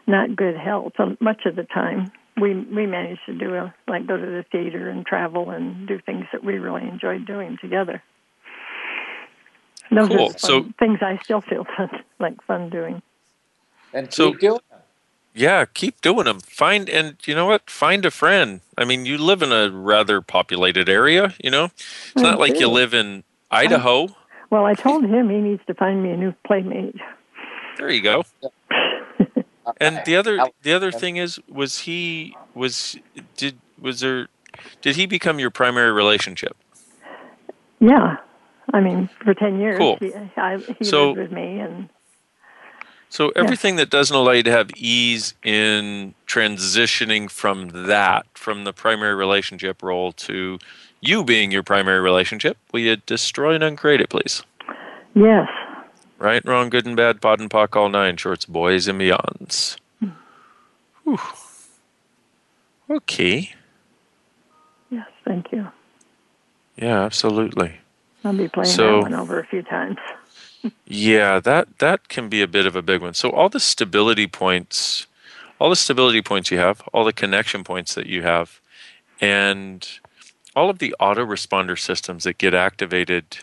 not 0.08 0.36
good 0.36 0.58
health 0.58 0.94
um, 0.98 1.20
much 1.22 1.46
of 1.46 1.56
the 1.56 1.66
time, 1.66 2.12
we 2.42 2.56
we 2.56 2.88
managed 2.88 3.22
to 3.28 3.36
do 3.36 3.54
a, 3.54 3.72
like 3.88 4.08
go 4.08 4.18
to 4.18 4.26
the 4.26 4.44
theater 4.52 4.90
and 4.90 5.06
travel 5.06 5.52
and 5.52 5.88
do 5.88 6.00
things 6.04 6.26
that 6.32 6.44
we 6.44 6.56
really 6.58 6.82
enjoyed 6.82 7.28
doing 7.28 7.60
together. 7.62 8.02
Those 9.92 10.08
Cool. 10.08 10.32
are 10.32 10.38
So- 10.40 10.66
things 10.80 10.98
I 11.04 11.20
still 11.24 11.42
feel 11.42 11.64
fun, 11.78 11.92
like 12.20 12.42
fun 12.48 12.72
doing. 12.72 13.04
And 13.94 14.12
So- 14.12 14.34
doing 14.34 14.56
it. 14.56 14.62
Yeah, 15.36 15.66
keep 15.72 16.02
doing 16.02 16.26
them. 16.26 16.40
Find 16.40 16.90
and 16.90 17.18
you 17.26 17.36
know 17.36 17.46
what? 17.46 17.70
Find 17.70 18.04
a 18.04 18.10
friend. 18.10 18.62
I 18.76 18.84
mean, 18.84 19.06
you 19.06 19.20
live 19.20 19.44
in 19.44 19.52
a 19.52 19.70
rather 19.70 20.22
populated 20.22 20.90
area. 20.90 21.36
You 21.44 21.52
know, 21.52 21.66
it's 21.66 22.14
I 22.18 22.22
not 22.24 22.40
like 22.40 22.60
you 22.60 22.68
live 22.68 22.96
in 22.96 23.24
Idaho. 23.52 24.08
Well, 24.50 24.66
I 24.66 24.74
told 24.74 25.04
him 25.06 25.30
he 25.30 25.38
needs 25.38 25.62
to 25.68 25.74
find 25.74 26.02
me 26.02 26.12
a 26.12 26.18
new 26.18 26.34
playmate. 26.46 26.96
There 27.78 27.90
you 27.90 28.02
go. 28.02 28.24
And 29.82 30.02
the 30.06 30.16
other 30.16 30.40
the 30.64 30.72
other 30.74 30.94
thing 30.94 31.18
is, 31.18 31.40
was 31.50 31.80
he 31.80 32.36
was 32.56 32.96
did 33.36 33.60
was 33.80 34.00
there 34.00 34.30
did 34.82 34.96
he 34.96 35.06
become 35.06 35.40
your 35.40 35.52
primary 35.52 35.92
relationship? 35.92 36.56
Yeah, 37.82 38.16
I 38.74 38.80
mean, 38.80 39.10
for 39.24 39.34
ten 39.34 39.60
years, 39.60 39.78
Cool. 39.78 39.98
he, 40.00 40.14
I, 40.38 40.58
he 40.80 40.86
So- 40.86 41.08
lived 41.10 41.20
with 41.20 41.32
me, 41.34 41.60
and 41.60 41.90
So 43.10 43.30
everything 43.36 43.76
that 43.76 43.90
doesn't 43.90 44.16
allow 44.16 44.32
you 44.32 44.44
to 44.44 44.52
have 44.52 44.70
ease 44.78 45.34
in 45.44 46.16
transitioning 46.28 47.30
from 47.30 47.88
that, 47.88 48.26
from 48.36 48.64
the 48.64 48.72
primary 48.74 49.16
relationship 49.16 49.84
role 49.84 50.14
to 50.14 50.60
you 51.02 51.24
being 51.24 51.52
your 51.52 51.64
primary 51.64 52.00
relationship, 52.00 52.58
will 52.72 52.80
you 52.82 52.96
destroy 52.98 53.54
and 53.56 53.64
uncreate 53.64 54.02
it, 54.02 54.10
please? 54.10 54.44
yes, 55.16 55.48
Right, 56.20 56.44
wrong, 56.46 56.70
good 56.72 56.88
and 56.88 56.98
bad, 56.98 57.22
POD 57.22 57.42
and 57.42 57.50
POC, 57.50 57.76
all 57.76 57.90
nine 57.90 58.18
shorts, 58.18 58.46
boys 58.46 58.88
and 58.88 59.00
beyonds. 59.00 59.78
Whew. 61.04 61.20
Okay. 62.90 63.52
yes, 64.90 65.08
thank 65.26 65.52
you. 65.52 65.68
Yeah, 66.76 67.02
absolutely. 67.04 67.78
I'll 68.24 68.34
be 68.34 68.48
playing 68.48 68.70
So- 68.70 68.96
that 68.98 69.02
one 69.04 69.14
over 69.14 69.40
a 69.40 69.46
few 69.46 69.62
times. 69.64 69.98
Yeah, 70.86 71.40
that 71.42 71.78
that 71.80 72.10
can 72.10 72.28
be 72.30 72.42
a 72.42 72.48
bit 72.48 72.66
of 72.66 72.76
a 72.76 72.82
big 72.82 73.02
one. 73.02 73.14
So 73.14 73.30
all 73.30 73.48
the 73.48 73.60
stability 73.60 74.28
points, 74.28 75.06
all 75.60 75.70
the 75.70 75.76
stability 75.78 76.22
points 76.22 76.52
you 76.52 76.58
have, 76.58 76.82
all 76.92 77.06
the 77.06 77.14
connection 77.14 77.64
points 77.64 77.94
that 77.94 78.08
you 78.08 78.24
have, 78.24 78.60
and 79.22 79.88
all 80.58 80.72
of 80.72 80.80
the 80.80 80.96
autoresponder 81.00 81.78
systems 81.78 82.24
that 82.24 82.40
get 82.40 82.56
activated 82.56 83.38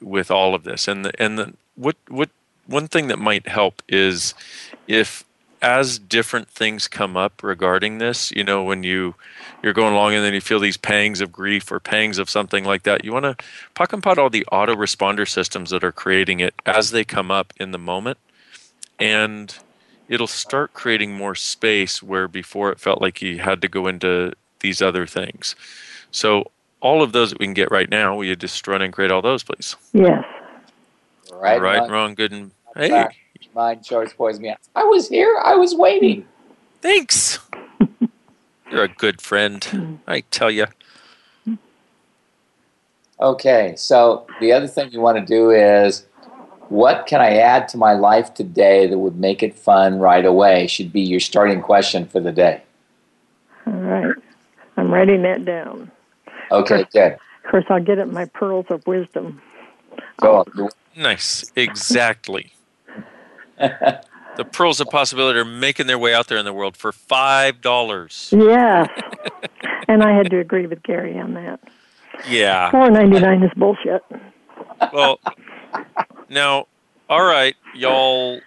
with 0.00 0.30
all 0.30 0.54
of 0.54 0.62
this. 0.62 0.86
And 0.86 1.04
the, 1.04 1.12
and 1.20 1.36
the, 1.36 1.52
what 1.74 1.96
what 2.08 2.30
one 2.66 2.86
thing 2.86 3.08
that 3.08 3.18
might 3.18 3.48
help 3.48 3.82
is 3.88 4.34
if 4.86 5.24
as 5.60 5.98
different 5.98 6.48
things 6.48 6.86
come 6.86 7.16
up 7.16 7.42
regarding 7.42 7.98
this, 7.98 8.30
you 8.30 8.44
know, 8.44 8.62
when 8.62 8.84
you 8.84 9.16
you're 9.64 9.72
going 9.72 9.94
along 9.94 10.14
and 10.14 10.24
then 10.24 10.32
you 10.32 10.40
feel 10.40 10.60
these 10.60 10.76
pangs 10.76 11.20
of 11.20 11.32
grief 11.32 11.72
or 11.72 11.80
pangs 11.80 12.18
of 12.18 12.30
something 12.30 12.64
like 12.64 12.84
that, 12.84 13.04
you 13.04 13.12
want 13.12 13.24
to 13.24 13.44
POC 13.74 13.92
and 13.94 14.02
POD 14.04 14.18
all 14.20 14.30
the 14.30 14.46
autoresponder 14.52 15.28
systems 15.28 15.70
that 15.70 15.82
are 15.82 15.90
creating 15.90 16.38
it 16.38 16.54
as 16.64 16.92
they 16.92 17.02
come 17.02 17.32
up 17.32 17.52
in 17.56 17.72
the 17.72 17.78
moment, 17.78 18.18
and 19.00 19.58
it'll 20.08 20.28
start 20.28 20.72
creating 20.72 21.14
more 21.14 21.34
space 21.34 22.00
where 22.00 22.28
before 22.28 22.70
it 22.70 22.78
felt 22.78 23.02
like 23.02 23.20
you 23.20 23.38
had 23.38 23.60
to 23.60 23.68
go 23.68 23.88
into 23.88 24.32
these 24.60 24.80
other 24.80 25.04
things. 25.04 25.56
So 26.14 26.52
all 26.80 27.02
of 27.02 27.10
those 27.10 27.30
that 27.30 27.40
we 27.40 27.46
can 27.46 27.54
get 27.54 27.72
right 27.72 27.90
now, 27.90 28.14
will 28.14 28.24
you 28.24 28.36
just 28.36 28.66
run 28.68 28.82
and 28.82 28.92
create 28.92 29.10
all 29.10 29.20
those, 29.20 29.42
please? 29.42 29.74
Yes, 29.92 30.24
Right, 31.32 31.60
right, 31.60 31.80
wrong, 31.80 31.90
wrong, 31.90 32.14
good 32.14 32.30
and 32.30 32.52
hey, 32.76 32.88
back. 32.90 33.16
Mind, 33.52 33.84
shorts, 33.84 34.12
boys, 34.12 34.38
me. 34.38 34.54
I 34.76 34.84
was 34.84 35.08
here. 35.08 35.40
I 35.44 35.56
was 35.56 35.74
waiting. 35.74 36.24
thanks. 36.80 37.40
You're 38.70 38.84
a 38.84 38.88
good 38.88 39.20
friend, 39.20 39.62
hmm. 39.64 39.96
I 40.06 40.20
tell 40.30 40.50
you. 40.50 40.66
Okay, 43.20 43.74
so 43.76 44.26
the 44.40 44.52
other 44.52 44.68
thing 44.68 44.92
you 44.92 45.00
want 45.00 45.18
to 45.18 45.24
do 45.24 45.50
is 45.50 46.06
what 46.68 47.06
can 47.06 47.20
I 47.20 47.38
add 47.38 47.68
to 47.68 47.76
my 47.76 47.92
life 47.92 48.34
today 48.34 48.86
that 48.86 48.98
would 48.98 49.18
make 49.18 49.42
it 49.42 49.54
fun 49.54 49.98
right 49.98 50.24
away? 50.24 50.68
Should 50.68 50.92
be 50.92 51.00
your 51.00 51.20
starting 51.20 51.60
question 51.60 52.06
for 52.06 52.20
the 52.20 52.32
day. 52.32 52.62
all 53.66 53.72
right. 53.72 54.14
I'm 54.76 54.92
writing 54.92 55.22
that 55.22 55.44
down. 55.44 55.90
Okay, 56.54 56.84
good. 56.92 57.12
Of 57.44 57.50
course, 57.50 57.64
I'll 57.68 57.82
get 57.82 57.98
at 57.98 58.08
my 58.08 58.24
pearls 58.26 58.66
of 58.70 58.86
wisdom. 58.86 59.40
Go 60.20 60.36
on. 60.36 60.68
Nice, 60.96 61.50
exactly. 61.56 62.52
the 63.58 64.44
pearls 64.52 64.80
of 64.80 64.88
possibility 64.88 65.38
are 65.38 65.44
making 65.44 65.86
their 65.86 65.98
way 65.98 66.14
out 66.14 66.28
there 66.28 66.38
in 66.38 66.44
the 66.44 66.52
world 66.52 66.76
for 66.76 66.92
five 66.92 67.60
dollars. 67.60 68.30
Yes, 68.36 68.88
and 69.88 70.02
I 70.02 70.12
had 70.16 70.30
to 70.30 70.38
agree 70.38 70.66
with 70.66 70.82
Gary 70.82 71.18
on 71.18 71.34
that. 71.34 71.60
Yeah. 72.28 72.70
Four 72.70 72.90
ninety 72.90 73.20
nine 73.20 73.42
is 73.42 73.50
bullshit. 73.56 74.02
Well, 74.92 75.20
now, 76.28 76.66
all 77.08 77.24
right, 77.24 77.54
y'all, 77.74 78.40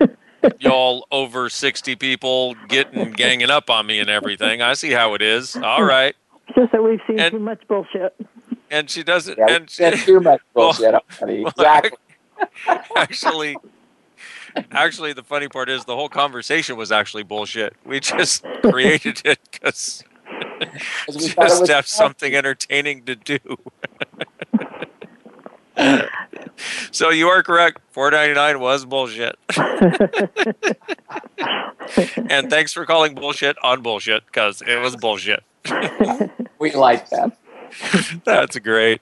y'all 0.60 1.08
over 1.12 1.50
sixty 1.50 1.96
people 1.96 2.56
getting 2.68 3.12
ganging 3.12 3.50
up 3.50 3.70
on 3.70 3.86
me 3.86 4.00
and 4.00 4.10
everything. 4.10 4.62
I 4.62 4.74
see 4.74 4.92
how 4.92 5.14
it 5.14 5.22
is. 5.22 5.56
All 5.56 5.84
right, 5.84 6.16
It's 6.16 6.27
just 6.58 6.72
that 6.72 6.84
we've 6.84 7.00
seen 7.08 7.18
too 7.30 7.40
much 7.40 7.62
bullshit. 7.68 8.16
and 8.72 8.90
she 8.90 9.04
doesn't. 9.04 9.38
Yeah, 9.38 9.46
and 9.56 9.70
that's 9.78 10.06
too 10.06 10.20
much 10.20 10.42
Well, 10.54 10.74
bullshit. 10.74 10.96
already. 11.22 11.44
well, 11.44 11.54
exactly. 11.56 11.98
actually 12.96 13.58
actually 14.72 15.14
the 15.14 15.24
funny 15.24 15.48
part 15.48 15.70
is 15.70 15.86
the 15.86 15.96
whole 15.96 16.10
conversation 16.10 16.76
was 16.78 16.92
actually 16.92 17.24
bullshit 17.24 17.76
we 17.86 18.00
just 18.00 18.44
created 18.64 19.22
it 19.26 19.40
because 19.52 20.04
we 21.10 21.16
it 21.26 21.36
just 21.36 21.66
to 21.66 21.74
have 21.74 21.88
something 21.88 22.36
entertaining 22.36 23.04
to 23.06 23.16
do 23.16 23.40
so 26.92 27.10
you 27.10 27.28
are 27.28 27.42
correct 27.42 27.80
499 27.92 28.60
was 28.60 28.86
bullshit 28.86 29.36
and 32.30 32.50
thanks 32.52 32.72
for 32.74 32.86
calling 32.86 33.16
bullshit 33.16 33.56
on 33.64 33.82
bullshit 33.82 34.26
because 34.28 34.62
it 34.62 34.78
was 34.80 34.96
bullshit 34.96 35.44
We 36.60 36.72
like 36.74 37.10
that. 37.10 37.38
that's 38.26 38.58
great 38.60 39.02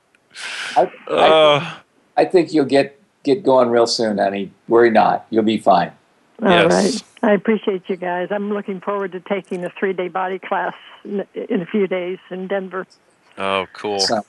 I, 0.76 0.92
I, 1.10 1.14
uh, 1.14 1.74
I 2.18 2.26
think 2.26 2.54
you'll 2.54 2.66
get 2.66 3.00
get 3.24 3.44
going 3.44 3.70
real 3.70 3.88
soon, 3.88 4.18
honey. 4.18 4.52
Worry 4.68 4.92
not. 4.92 5.26
You'll 5.30 5.44
be 5.44 5.58
fine. 5.58 5.92
All 6.42 6.68
right. 6.68 6.86
Yes. 6.86 7.04
I 7.24 7.32
appreciate 7.34 7.84
you 7.88 7.96
guys. 7.96 8.28
I'm 8.32 8.54
looking 8.54 8.82
forward 8.82 9.14
to 9.14 9.20
taking 9.22 9.64
a 9.66 9.70
three 9.70 9.94
day 9.94 10.10
body 10.10 10.40
class 10.40 10.76
in, 11.04 11.26
in 11.34 11.62
a 11.62 11.66
few 11.66 11.88
days 11.88 12.20
in 12.30 12.48
Denver. 12.48 12.86
oh 13.38 13.66
cool 13.74 14.00
So, 14.00 14.26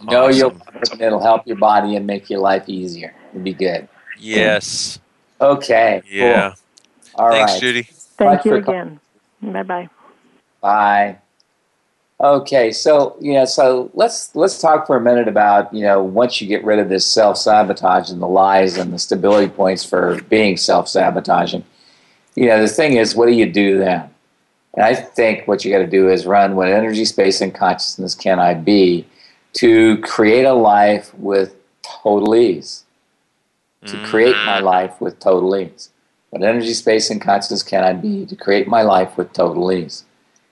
you 0.00 0.06
know 0.06 0.28
you'll 0.28 0.56
it'll 0.98 1.22
help 1.22 1.46
your 1.46 1.56
body 1.56 1.96
and 1.96 2.06
make 2.06 2.28
your 2.28 2.40
life 2.40 2.68
easier. 2.68 3.14
It'll 3.30 3.42
be 3.42 3.54
good. 3.54 3.88
yes 4.18 4.98
Okay. 5.40 6.02
cool. 6.02 6.10
yeah 6.18 6.54
All 7.14 7.28
right. 7.28 7.46
thanks 7.46 7.60
judy 7.60 7.82
Thank 8.18 8.44
Much 8.44 8.44
you 8.46 8.54
again. 8.56 9.00
Bye 9.40 9.62
bye. 9.62 9.88
Bye. 10.62 11.18
Okay, 12.20 12.70
so 12.70 13.16
yeah, 13.20 13.44
so 13.44 13.90
let's 13.94 14.34
let's 14.36 14.60
talk 14.60 14.86
for 14.86 14.96
a 14.96 15.00
minute 15.00 15.26
about 15.26 15.74
you 15.74 15.82
know 15.82 16.00
once 16.00 16.40
you 16.40 16.46
get 16.46 16.64
rid 16.64 16.78
of 16.78 16.88
this 16.88 17.04
self 17.04 17.36
sabotage 17.36 18.10
and 18.10 18.22
the 18.22 18.28
lies 18.28 18.78
and 18.78 18.92
the 18.92 18.98
stability 18.98 19.48
points 19.48 19.84
for 19.84 20.22
being 20.30 20.56
self 20.56 20.88
sabotaging. 20.88 21.64
You 22.36 22.46
know, 22.46 22.62
the 22.62 22.68
thing 22.68 22.96
is, 22.96 23.16
what 23.16 23.26
do 23.26 23.32
you 23.32 23.50
do 23.50 23.76
then? 23.78 24.08
And 24.74 24.84
I 24.84 24.94
think 24.94 25.46
what 25.46 25.64
you 25.64 25.72
got 25.72 25.80
to 25.80 25.86
do 25.86 26.08
is 26.08 26.24
run 26.24 26.54
what 26.54 26.68
energy, 26.68 27.04
space, 27.04 27.40
and 27.40 27.52
consciousness 27.52 28.14
can 28.14 28.38
I 28.38 28.54
be 28.54 29.04
to 29.54 29.98
create 29.98 30.44
a 30.44 30.54
life 30.54 31.12
with 31.14 31.54
total 31.82 32.34
ease. 32.34 32.84
To 33.86 34.00
create 34.06 34.36
my 34.46 34.60
mm. 34.60 34.62
life 34.62 35.00
with 35.00 35.18
total 35.18 35.56
ease. 35.56 35.90
What 36.30 36.44
energy, 36.44 36.72
space, 36.72 37.10
and 37.10 37.20
consciousness 37.20 37.64
can 37.64 37.82
I 37.82 37.92
be 37.94 38.24
to 38.26 38.36
create 38.36 38.68
my 38.68 38.82
life 38.82 39.18
with 39.18 39.32
total 39.32 39.72
ease? 39.72 40.04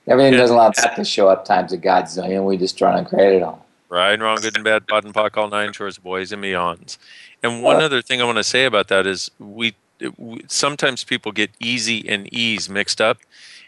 Everything 0.07 0.33
doesn't 0.33 0.57
allow 0.57 0.71
that 0.71 0.97
to 0.97 1.05
show 1.05 1.29
up 1.29 1.45
times 1.45 1.73
of 1.73 1.81
a 1.81 1.83
godzillion. 1.83 2.45
We 2.45 2.57
just 2.57 2.77
try 2.77 2.99
and 2.99 3.07
create 3.07 3.37
it 3.37 3.43
all. 3.43 3.67
Right 3.89 4.13
and 4.13 4.23
wrong, 4.23 4.39
good 4.41 4.55
and 4.55 4.65
bad, 4.65 4.87
POD 4.87 5.07
and 5.07 5.15
POC, 5.15 5.37
all 5.37 5.49
nine 5.49 5.73
shorts, 5.73 5.99
boys 5.99 6.31
and 6.31 6.43
beyonds. 6.43 6.97
And 7.43 7.63
one 7.63 7.83
other 7.83 8.03
thing 8.03 8.21
I 8.21 8.25
want 8.25 8.39
to 8.39 8.45
say 8.45 8.65
about 8.65 8.89
that 8.89 9.07
is 9.07 9.31
we, 9.39 9.75
we 10.17 10.45
sometimes 10.47 11.03
people 11.03 11.33
get 11.33 11.51
easy 11.59 12.09
and 12.09 12.33
ease 12.33 12.69
mixed 12.69 13.01
up, 13.01 13.19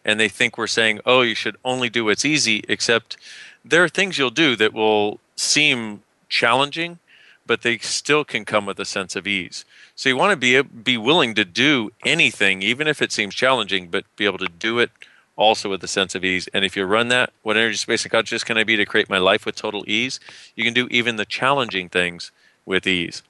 and 0.04 0.20
they 0.20 0.28
think 0.28 0.56
we're 0.56 0.68
saying, 0.68 1.00
"Oh, 1.04 1.22
you 1.22 1.34
should 1.34 1.56
only 1.64 1.90
do 1.90 2.04
what's 2.04 2.24
easy." 2.24 2.64
Except 2.68 3.16
there 3.64 3.82
are 3.82 3.88
things 3.88 4.16
you'll 4.16 4.30
do 4.30 4.54
that 4.56 4.72
will 4.72 5.18
seem 5.34 6.02
challenging, 6.28 7.00
but 7.44 7.62
they 7.62 7.78
still 7.78 8.24
can 8.24 8.44
come 8.44 8.64
with 8.64 8.78
a 8.78 8.84
sense 8.84 9.16
of 9.16 9.26
ease. 9.26 9.64
So 9.96 10.08
you 10.08 10.16
want 10.16 10.30
to 10.30 10.36
be 10.36 10.62
be 10.62 10.96
willing 10.96 11.34
to 11.34 11.44
do 11.44 11.90
anything, 12.04 12.62
even 12.62 12.86
if 12.86 13.02
it 13.02 13.10
seems 13.10 13.34
challenging, 13.34 13.88
but 13.88 14.04
be 14.14 14.24
able 14.24 14.38
to 14.38 14.48
do 14.48 14.78
it 14.78 14.90
also 15.36 15.70
with 15.70 15.82
a 15.82 15.88
sense 15.88 16.14
of 16.14 16.24
ease. 16.24 16.48
And 16.52 16.64
if 16.64 16.76
you 16.76 16.84
run 16.84 17.08
that, 17.08 17.32
what 17.42 17.56
energy, 17.56 17.76
space, 17.76 18.04
and 18.04 18.12
consciousness 18.12 18.44
can 18.44 18.58
I 18.58 18.64
be 18.64 18.76
to 18.76 18.84
create 18.84 19.08
my 19.08 19.18
life 19.18 19.46
with 19.46 19.56
total 19.56 19.84
ease? 19.86 20.20
You 20.54 20.64
can 20.64 20.74
do 20.74 20.88
even 20.90 21.16
the 21.16 21.24
challenging 21.24 21.88
things 21.88 22.30
with 22.66 22.86
ease. 22.86 23.22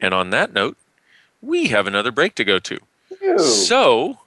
And 0.00 0.12
on 0.12 0.30
that 0.30 0.52
note, 0.52 0.76
we 1.40 1.68
have 1.68 1.86
another 1.86 2.10
break 2.10 2.34
to 2.36 2.44
go 2.44 2.58
to. 2.58 2.78
So, 3.38 4.18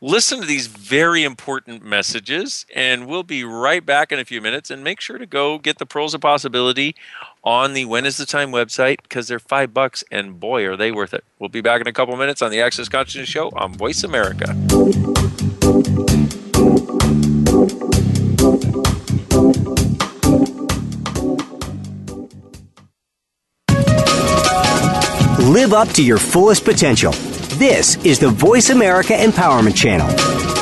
listen 0.00 0.40
to 0.40 0.46
these 0.46 0.66
very 0.66 1.22
important 1.22 1.84
messages, 1.84 2.66
and 2.74 3.06
we'll 3.06 3.22
be 3.22 3.44
right 3.44 3.84
back 3.84 4.12
in 4.12 4.18
a 4.18 4.24
few 4.24 4.40
minutes. 4.40 4.70
And 4.70 4.82
make 4.82 5.00
sure 5.00 5.18
to 5.18 5.26
go 5.26 5.58
get 5.58 5.78
the 5.78 5.86
Pearls 5.86 6.14
of 6.14 6.20
Possibility 6.20 6.94
on 7.42 7.74
the 7.74 7.84
When 7.84 8.06
is 8.06 8.16
the 8.16 8.26
Time 8.26 8.50
website 8.50 9.02
because 9.02 9.28
they're 9.28 9.38
five 9.38 9.74
bucks, 9.74 10.02
and 10.10 10.40
boy, 10.40 10.64
are 10.66 10.76
they 10.76 10.90
worth 10.90 11.14
it. 11.14 11.24
We'll 11.38 11.48
be 11.48 11.60
back 11.60 11.80
in 11.80 11.86
a 11.86 11.92
couple 11.92 12.16
minutes 12.16 12.42
on 12.42 12.50
the 12.50 12.60
Access 12.60 12.88
Consciousness 12.88 13.28
Show 13.28 13.50
on 13.50 13.74
Voice 13.74 14.02
America. 14.02 14.54
Live 25.44 25.74
up 25.74 25.88
to 25.90 26.02
your 26.02 26.16
fullest 26.16 26.64
potential. 26.64 27.12
This 27.58 28.02
is 28.02 28.18
the 28.18 28.30
Voice 28.30 28.70
America 28.70 29.12
Empowerment 29.12 29.76
Channel. 29.76 30.53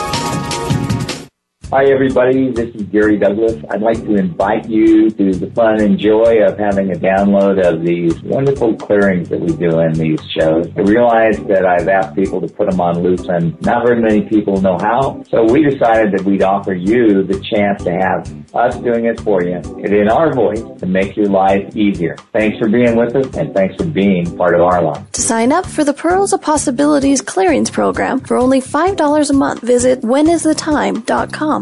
Hi, 1.72 1.86
everybody. 1.86 2.50
This 2.50 2.68
is 2.74 2.82
Gary 2.82 3.16
Douglas. 3.16 3.56
I'd 3.70 3.80
like 3.80 3.96
to 4.04 4.16
invite 4.16 4.68
you 4.68 5.08
to 5.08 5.32
the 5.32 5.50
fun 5.52 5.80
and 5.80 5.98
joy 5.98 6.44
of 6.44 6.58
having 6.58 6.92
a 6.92 6.96
download 6.96 7.64
of 7.66 7.82
these 7.82 8.20
wonderful 8.24 8.76
clearings 8.76 9.30
that 9.30 9.40
we 9.40 9.56
do 9.56 9.80
in 9.80 9.94
these 9.94 10.20
shows. 10.38 10.68
I 10.76 10.80
realize 10.80 11.38
that 11.44 11.64
I've 11.64 11.88
asked 11.88 12.14
people 12.14 12.42
to 12.42 12.46
put 12.46 12.68
them 12.68 12.78
on 12.78 13.02
loose 13.02 13.26
and 13.26 13.58
not 13.62 13.86
very 13.86 14.02
many 14.02 14.20
people 14.20 14.60
know 14.60 14.76
how. 14.82 15.24
So 15.30 15.50
we 15.50 15.64
decided 15.64 16.12
that 16.12 16.26
we'd 16.26 16.42
offer 16.42 16.74
you 16.74 17.22
the 17.22 17.40
chance 17.40 17.82
to 17.84 17.92
have 17.92 18.30
us 18.54 18.76
doing 18.76 19.06
it 19.06 19.18
for 19.22 19.42
you 19.42 19.56
in 19.78 20.10
our 20.10 20.30
voice 20.34 20.60
to 20.78 20.84
make 20.84 21.16
your 21.16 21.30
life 21.30 21.74
easier. 21.74 22.16
Thanks 22.34 22.58
for 22.58 22.68
being 22.68 22.96
with 22.96 23.16
us 23.16 23.34
and 23.34 23.54
thanks 23.54 23.76
for 23.76 23.86
being 23.86 24.36
part 24.36 24.54
of 24.54 24.60
our 24.60 24.82
life. 24.82 25.10
To 25.12 25.22
sign 25.22 25.52
up 25.52 25.64
for 25.64 25.84
the 25.84 25.94
Pearls 25.94 26.34
of 26.34 26.42
Possibilities 26.42 27.22
Clearings 27.22 27.70
Program 27.70 28.20
for 28.20 28.36
only 28.36 28.60
$5 28.60 29.30
a 29.30 29.32
month, 29.32 29.62
visit 29.62 30.02
whenisthetime.com. 30.02 31.61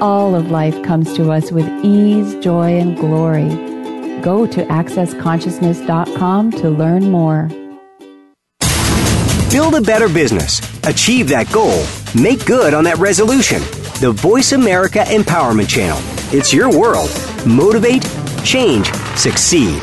All 0.00 0.36
of 0.36 0.52
life 0.52 0.80
comes 0.84 1.12
to 1.14 1.32
us 1.32 1.50
with 1.50 1.68
ease, 1.82 2.36
joy, 2.36 2.78
and 2.78 2.96
glory. 2.96 3.48
Go 4.20 4.46
to 4.46 4.64
accessconsciousness.com 4.66 6.52
to 6.52 6.70
learn 6.70 7.10
more. 7.10 7.48
Build 9.50 9.74
a 9.74 9.80
better 9.80 10.08
business. 10.08 10.60
Achieve 10.84 11.28
that 11.28 11.50
goal. 11.52 11.84
Make 12.14 12.46
good 12.46 12.74
on 12.74 12.84
that 12.84 12.98
resolution. 12.98 13.60
The 14.00 14.12
Voice 14.12 14.52
America 14.52 15.00
Empowerment 15.00 15.68
Channel. 15.68 15.98
It's 16.32 16.52
your 16.52 16.70
world. 16.70 17.10
Motivate, 17.44 18.06
change, 18.44 18.92
succeed. 19.16 19.82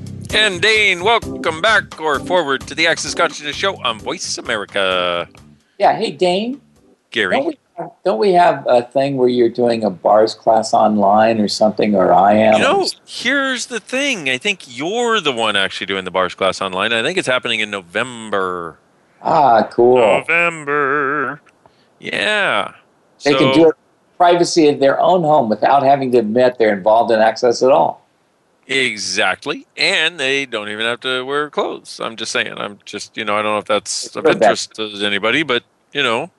And 0.33 0.61
Dane, 0.61 1.03
welcome 1.03 1.61
back 1.61 1.99
or 1.99 2.17
forward 2.19 2.61
to 2.67 2.75
the 2.75 2.87
Access 2.87 3.13
Consciousness 3.13 3.55
Show 3.55 3.75
on 3.83 3.99
Voice 3.99 4.37
America. 4.37 5.27
Yeah. 5.77 5.93
Hey, 5.95 6.11
Dane. 6.11 6.61
Gary. 7.09 7.35
Don't 7.35 7.45
we, 7.45 7.57
have, 7.77 7.91
don't 8.05 8.19
we 8.19 8.31
have 8.33 8.65
a 8.67 8.81
thing 8.83 9.17
where 9.17 9.27
you're 9.27 9.49
doing 9.49 9.83
a 9.83 9.89
bars 9.89 10.33
class 10.33 10.73
online 10.73 11.41
or 11.41 11.49
something, 11.49 11.95
or 11.95 12.13
I 12.13 12.33
am? 12.33 12.53
You 12.53 12.59
know, 12.59 12.87
here's 13.05 13.65
the 13.65 13.81
thing. 13.81 14.29
I 14.29 14.37
think 14.37 14.77
you're 14.77 15.19
the 15.19 15.33
one 15.33 15.57
actually 15.57 15.87
doing 15.87 16.05
the 16.05 16.11
bars 16.11 16.33
class 16.33 16.61
online. 16.61 16.93
I 16.93 17.03
think 17.03 17.17
it's 17.17 17.27
happening 17.27 17.59
in 17.59 17.69
November. 17.69 18.77
Ah, 19.21 19.67
cool. 19.69 19.97
November. 19.97 21.41
Yeah. 21.99 22.73
They 23.25 23.33
So- 23.33 23.37
can 23.37 23.53
do 23.53 23.69
it 23.69 23.75
privacy 24.17 24.67
of 24.69 24.79
their 24.79 24.99
own 24.99 25.23
home 25.23 25.49
without 25.49 25.81
having 25.83 26.11
to 26.11 26.19
admit 26.19 26.57
they're 26.59 26.73
involved 26.75 27.11
in 27.11 27.19
access 27.19 27.61
at 27.63 27.71
all. 27.71 28.00
Exactly. 28.67 29.67
And 29.75 30.19
they 30.19 30.45
don't 30.45 30.69
even 30.69 30.85
have 30.85 31.01
to 31.01 31.25
wear 31.25 31.49
clothes. 31.49 31.99
I'm 31.99 32.15
just 32.15 32.31
saying. 32.31 32.53
I'm 32.57 32.79
just, 32.85 33.17
you 33.17 33.25
know, 33.25 33.35
I 33.35 33.41
don't 33.41 33.53
know 33.53 33.57
if 33.57 33.65
that's 33.65 34.15
of 34.15 34.23
good 34.23 34.39
that- 34.39 34.43
interest 34.43 34.75
to 34.75 35.05
anybody, 35.05 35.43
but, 35.43 35.63
you 35.93 36.03
know. 36.03 36.31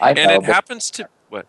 I 0.00 0.10
and 0.10 0.28
know, 0.28 0.34
it 0.36 0.44
happens 0.44 0.90
to, 0.92 1.08
what? 1.28 1.46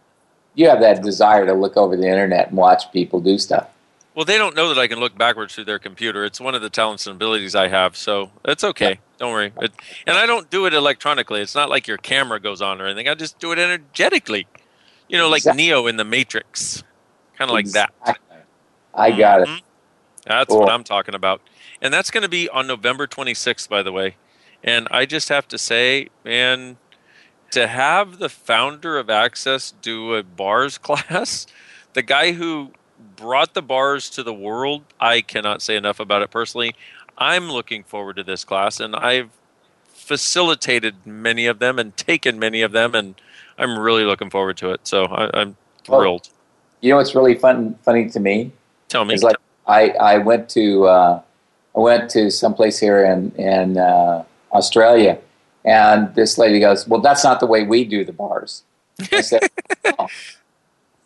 You 0.55 0.69
have 0.69 0.79
that 0.81 1.01
desire 1.01 1.45
to 1.45 1.53
look 1.53 1.77
over 1.77 1.95
the 1.95 2.07
internet 2.07 2.49
and 2.49 2.57
watch 2.57 2.91
people 2.91 3.19
do 3.19 3.37
stuff. 3.37 3.67
Well, 4.15 4.25
they 4.25 4.39
don't 4.39 4.55
know 4.55 4.73
that 4.73 4.79
I 4.79 4.87
can 4.87 4.99
look 4.99 5.15
backwards 5.15 5.53
through 5.53 5.65
their 5.65 5.77
computer. 5.77 6.25
It's 6.25 6.41
one 6.41 6.55
of 6.55 6.61
the 6.63 6.71
talents 6.71 7.05
and 7.05 7.15
abilities 7.15 7.53
I 7.53 7.67
have, 7.67 7.95
so 7.95 8.31
it's 8.45 8.63
okay. 8.63 8.99
Don't 9.19 9.31
worry. 9.31 9.53
It, 9.61 9.71
and 10.07 10.17
I 10.17 10.25
don't 10.25 10.49
do 10.49 10.65
it 10.65 10.73
electronically. 10.73 11.39
It's 11.41 11.53
not 11.53 11.69
like 11.69 11.87
your 11.87 11.97
camera 11.97 12.39
goes 12.39 12.59
on 12.59 12.81
or 12.81 12.87
anything. 12.87 13.07
I 13.07 13.13
just 13.13 13.37
do 13.37 13.51
it 13.51 13.59
energetically. 13.59 14.47
You 15.07 15.19
know, 15.19 15.29
like 15.29 15.43
Neo 15.45 15.85
in 15.85 15.97
the 15.97 16.03
Matrix. 16.03 16.83
Kind 17.37 17.51
of 17.51 17.53
like 17.53 17.67
that. 17.73 17.93
I 18.95 19.11
got 19.11 19.41
it. 19.41 19.47
Mm-hmm. 19.47 19.65
That's 20.27 20.53
what 20.53 20.69
I'm 20.69 20.83
talking 20.83 21.15
about. 21.15 21.41
And 21.81 21.93
that's 21.93 22.11
going 22.11 22.23
to 22.23 22.29
be 22.29 22.49
on 22.49 22.67
November 22.67 23.07
26th, 23.07 23.69
by 23.69 23.83
the 23.83 23.91
way. 23.91 24.15
And 24.63 24.87
I 24.91 25.05
just 25.05 25.29
have 25.29 25.47
to 25.49 25.57
say, 25.57 26.09
man, 26.25 26.77
to 27.51 27.67
have 27.67 28.19
the 28.19 28.29
founder 28.29 28.97
of 28.97 29.09
Access 29.09 29.71
do 29.81 30.15
a 30.15 30.23
bars 30.23 30.77
class, 30.77 31.47
the 31.93 32.01
guy 32.01 32.33
who 32.33 32.71
brought 33.15 33.53
the 33.53 33.61
bars 33.61 34.09
to 34.11 34.23
the 34.23 34.33
world, 34.33 34.83
I 34.99 35.21
cannot 35.21 35.61
say 35.61 35.75
enough 35.75 35.99
about 35.99 36.21
it 36.21 36.31
personally. 36.31 36.75
I'm 37.17 37.49
looking 37.51 37.83
forward 37.83 38.15
to 38.17 38.23
this 38.23 38.43
class, 38.43 38.79
and 38.79 38.95
I've 38.95 39.29
facilitated 39.93 41.05
many 41.05 41.47
of 41.47 41.59
them 41.59 41.79
and 41.79 41.95
taken 41.97 42.37
many 42.37 42.61
of 42.61 42.71
them, 42.71 42.93
and 42.93 43.15
I'm 43.57 43.77
really 43.79 44.03
looking 44.03 44.29
forward 44.29 44.57
to 44.57 44.71
it. 44.71 44.81
So 44.83 45.05
I, 45.05 45.29
I'm 45.33 45.57
thrilled. 45.83 46.29
You 46.81 46.91
know 46.91 46.97
what's 46.97 47.15
really 47.15 47.35
fun, 47.35 47.75
funny 47.83 48.07
to 48.09 48.19
me? 48.19 48.51
Tell 48.87 49.03
me. 49.03 49.15
Is 49.15 49.23
like 49.23 49.37
I, 49.67 49.89
I 49.91 50.17
went 50.19 50.49
to 50.49 50.85
uh, 50.85 51.21
I 51.75 51.79
went 51.79 52.09
to 52.11 52.31
someplace 52.31 52.79
here 52.79 53.03
in 53.03 53.31
in 53.31 53.77
uh, 53.77 54.23
Australia, 54.51 55.19
and 55.65 56.13
this 56.15 56.37
lady 56.37 56.59
goes, 56.59 56.87
"Well, 56.87 57.01
that's 57.01 57.23
not 57.23 57.39
the 57.39 57.45
way 57.45 57.63
we 57.63 57.83
do 57.83 58.05
the 58.05 58.13
bars." 58.13 58.63
I 59.11 59.21
said, 59.21 59.41
"Oh, 59.99 60.07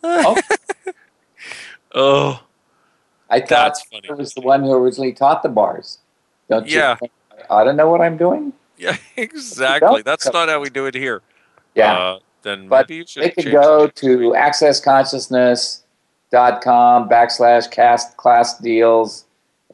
oh. 0.02 0.40
oh. 1.94 2.42
I 3.28 3.40
thought 3.40 3.48
That's 3.48 3.82
funny. 3.84 4.10
I 4.10 4.12
was 4.12 4.34
the 4.34 4.42
one 4.42 4.62
who 4.62 4.74
originally 4.74 5.14
taught 5.14 5.42
the 5.42 5.48
bars. 5.48 5.98
Don't 6.50 6.68
you? 6.68 6.76
Yeah. 6.76 6.96
think 6.96 7.12
I 7.32 7.54
ought 7.54 7.64
to 7.64 7.72
know 7.72 7.88
what 7.88 8.02
I'm 8.02 8.18
doing. 8.18 8.52
Yeah, 8.76 8.98
exactly. 9.16 10.02
That's 10.02 10.30
not 10.30 10.50
how 10.50 10.60
we 10.60 10.68
do 10.68 10.84
it 10.84 10.94
here. 10.94 11.22
Yeah. 11.74 11.94
Uh, 11.94 12.18
then 12.42 12.68
But 12.68 12.88
maybe 12.90 12.96
you 12.98 13.06
should 13.06 13.22
they 13.22 13.30
can 13.30 13.44
change 13.44 13.54
go 13.54 13.86
to 13.86 14.34
accessconsciousness.com 16.32 17.08
backslash 17.08 17.70
cast 17.70 18.16
class 18.16 18.58
deals 18.58 19.24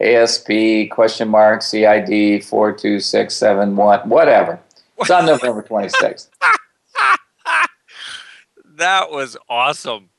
ASP 0.01 0.89
question 0.91 1.27
mark 1.27 1.61
CID 1.61 2.43
four 2.43 2.71
two 2.71 2.99
six 2.99 3.35
seven 3.35 3.75
one 3.75 4.07
whatever. 4.07 4.59
It's 4.97 5.09
on 5.09 5.25
November 5.25 5.61
twenty 5.61 5.89
sixth. 5.89 6.29
That 8.75 9.11
was 9.11 9.35
awesome. 9.49 10.09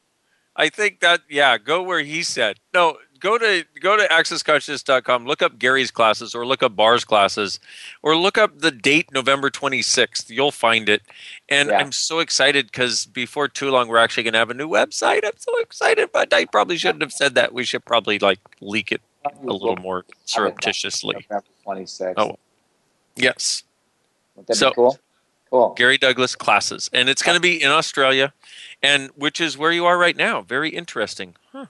I 0.55 0.69
think 0.69 1.01
that 1.01 1.23
yeah, 1.31 1.57
go 1.57 1.83
where 1.83 2.01
he 2.03 2.23
said. 2.23 2.59
No, 2.75 2.99
go 3.21 3.39
to 3.39 3.65
go 3.81 3.97
to 3.97 4.05
accessconsciousness.com, 4.09 5.27
look 5.27 5.43
up 5.43 5.59
Gary's 5.59 5.91
classes 5.91 6.35
or 6.35 6.45
look 6.47 6.63
up 6.63 6.75
Bar's 6.75 7.05
classes 7.05 7.61
or 8.03 8.17
look 8.17 8.37
up 8.39 8.59
the 8.59 8.71
date 8.71 9.13
November 9.13 9.51
26th. 9.51 10.31
You'll 10.31 10.51
find 10.51 10.89
it. 10.89 11.03
And 11.49 11.69
Yeah. 11.69 11.79
I'm 11.79 11.93
so 11.93 12.19
excited 12.19 12.73
cuz 12.73 13.07
before 13.07 13.49
too 13.49 13.71
long 13.71 13.89
we're 13.89 13.99
actually 13.99 14.25
going 14.25 14.33
to 14.33 14.39
have 14.39 14.51
a 14.51 14.55
new 14.55 14.69
website. 14.69 15.25
I'm 15.25 15.37
so 15.39 15.59
excited, 15.61 16.11
but 16.13 16.33
I 16.33 16.47
probably 16.47 16.77
shouldn't 16.77 17.03
have 17.03 17.13
said 17.13 17.35
that. 17.37 17.53
We 17.53 17.65
should 17.65 17.85
probably 17.85 18.19
like 18.19 18.41
leak 18.61 18.91
it 18.93 19.01
a 19.25 19.31
little 19.45 19.77
more 19.77 20.05
surreptitiously. 20.25 21.15
November 21.29 21.45
twenty 21.63 21.87
sixth. 21.87 22.15
Oh. 22.19 22.39
Yes. 23.17 23.63
So- 24.53 24.71
be 24.71 24.75
cool? 24.75 24.99
Cool. 25.51 25.75
Gary 25.77 25.99
Douglas 25.99 26.37
classes, 26.37 26.89
and 26.93 27.09
it's 27.09 27.23
going 27.23 27.35
to 27.35 27.41
be 27.41 27.61
in 27.61 27.71
Australia, 27.73 28.33
and 28.85 29.11
which 29.17 29.41
is 29.41 29.59
where 29.59 29.73
you 29.73 29.85
are 29.85 29.99
right 29.99 30.17
now. 30.17 30.43
Very 30.43 30.71
interesting. 30.71 31.35
Huh. 31.51 31.67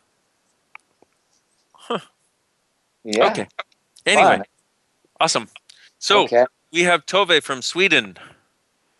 Huh. 1.73 2.01
Yeah. 3.05 3.27
Okay. 3.31 3.47
Anyway, 4.07 4.37
Fun. 4.39 4.45
awesome. 5.21 5.49
So 5.99 6.25
Okay. 6.25 6.45
we 6.73 6.83
have 6.83 7.07
Tove 7.07 7.43
from 7.43 7.63
Sweden. 7.63 8.17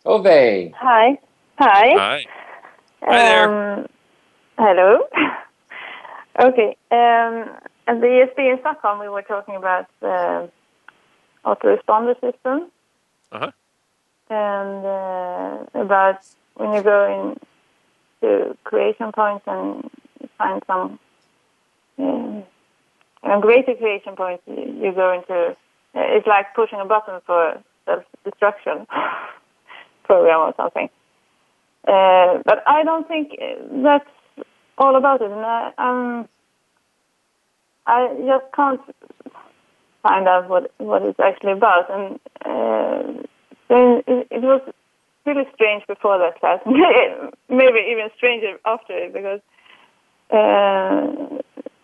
Tove. 0.05 0.73
Hi. 0.75 1.19
Hi. 1.59 1.87
Hi. 1.97 2.25
Hi 3.03 3.17
there. 3.17 3.49
Um, 3.79 3.87
hello. 4.57 4.99
okay. 6.39 6.75
Um, 6.91 7.49
at 7.87 7.99
the 7.99 8.07
ESB 8.07 8.39
in 8.53 8.57
Stockholm, 8.61 8.99
we 8.99 9.09
were 9.09 9.23
talking 9.23 9.55
about 9.55 9.87
the 10.01 10.49
autoresponder 11.45 12.13
system 12.21 12.69
Uh 13.31 13.39
huh. 13.39 13.51
and 14.29 14.85
uh, 14.85 15.81
about 15.81 16.19
when 16.55 16.73
you 16.73 16.83
go 16.83 16.99
in 17.11 17.37
to 18.21 18.55
creation 18.63 19.11
points 19.11 19.43
and 19.47 19.89
find 20.37 20.61
some 20.67 20.99
um, 21.97 22.43
a 23.23 23.39
greater 23.39 23.75
creation 23.75 24.15
points, 24.15 24.43
you, 24.47 24.91
go 24.95 25.13
into. 25.13 25.55
It's 25.93 26.27
like 26.27 26.55
pushing 26.55 26.79
a 26.79 26.85
button 26.85 27.19
for 27.25 27.61
self-destruction 27.85 28.87
program 30.05 30.39
or 30.39 30.53
something. 30.57 30.89
Uh, 31.87 32.41
but 32.45 32.63
I 32.67 32.83
don't 32.83 33.07
think 33.07 33.31
uh, 33.41 33.83
that's 33.83 34.47
all 34.77 34.95
about 34.95 35.21
it. 35.21 35.31
And 35.31 35.41
I, 35.41 35.71
um, 35.77 36.29
I 37.85 38.07
just 38.25 38.53
can't 38.55 38.81
find 40.03 40.27
out 40.27 40.49
what 40.49 40.71
what 40.77 41.01
it's 41.03 41.19
actually 41.19 41.53
about. 41.53 41.89
And 41.89 42.19
uh, 42.45 43.21
it, 43.69 44.27
it 44.31 44.41
was 44.41 44.61
really 45.25 45.47
strange 45.53 45.85
before 45.87 46.17
that 46.19 46.39
class. 46.39 46.59
Maybe 47.49 47.79
even 47.91 48.09
stranger 48.17 48.57
after 48.65 48.97
it 48.97 49.13
because 49.13 49.41
uh, 50.31 51.40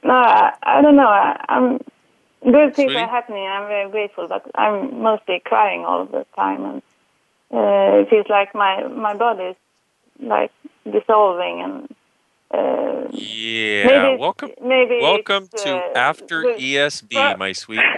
no, 0.07 0.13
I, 0.13 0.53
I 0.63 0.81
don't 0.81 0.95
know. 0.95 1.07
I, 1.07 1.45
I'm 1.49 1.79
good 2.43 2.75
things 2.75 2.93
are 2.93 3.07
happening. 3.07 3.45
I'm 3.45 3.67
very 3.67 3.89
grateful, 3.91 4.27
but 4.27 4.49
I'm 4.55 5.01
mostly 5.01 5.41
crying 5.43 5.85
all 5.85 6.05
the 6.05 6.25
time, 6.35 6.63
and 6.65 6.81
uh, 7.51 8.01
it 8.01 8.09
feels 8.09 8.27
like 8.29 8.55
my 8.55 8.87
my 8.87 9.15
body 9.15 9.43
is 9.43 9.55
like 10.19 10.51
dissolving 10.89 11.61
and. 11.61 11.95
Uh, 12.49 13.09
Yeah. 13.11 13.85
Maybe 13.85 14.17
welcome. 14.19 14.51
maybe 14.61 14.99
welcome 15.01 15.49
to 15.63 15.75
uh, 15.75 15.91
After 15.95 16.43
ESB, 16.43 17.37
my 17.37 17.51
sweet. 17.51 17.81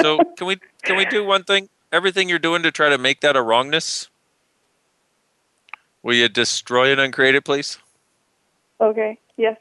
So 0.00 0.18
can 0.36 0.48
we 0.48 0.56
can 0.82 0.96
we 0.96 1.04
do 1.04 1.24
one 1.24 1.44
thing? 1.44 1.68
Everything 1.92 2.28
you're 2.28 2.40
doing 2.40 2.64
to 2.64 2.72
try 2.72 2.88
to 2.88 2.98
make 2.98 3.20
that 3.20 3.36
a 3.36 3.42
wrongness. 3.42 4.10
Will 6.02 6.14
you 6.14 6.28
destroy 6.28 6.88
it 6.88 6.98
and 6.98 7.00
uncreate 7.00 7.36
it, 7.36 7.44
please? 7.44 7.78
Okay. 8.80 9.18
Yes. 9.36 9.56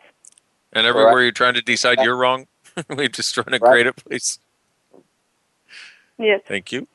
And 0.76 0.88
everywhere 0.88 1.22
you're 1.22 1.32
trying 1.32 1.54
to 1.54 1.62
decide 1.62 2.00
you're 2.00 2.16
wrong, 2.16 2.48
we 2.90 3.08
destroy 3.08 3.44
and 3.48 3.62
create 3.62 3.88
a 3.88 3.94
place. 3.94 4.40
Yes. 6.18 6.42
Thank 6.48 6.72
you. 6.72 6.88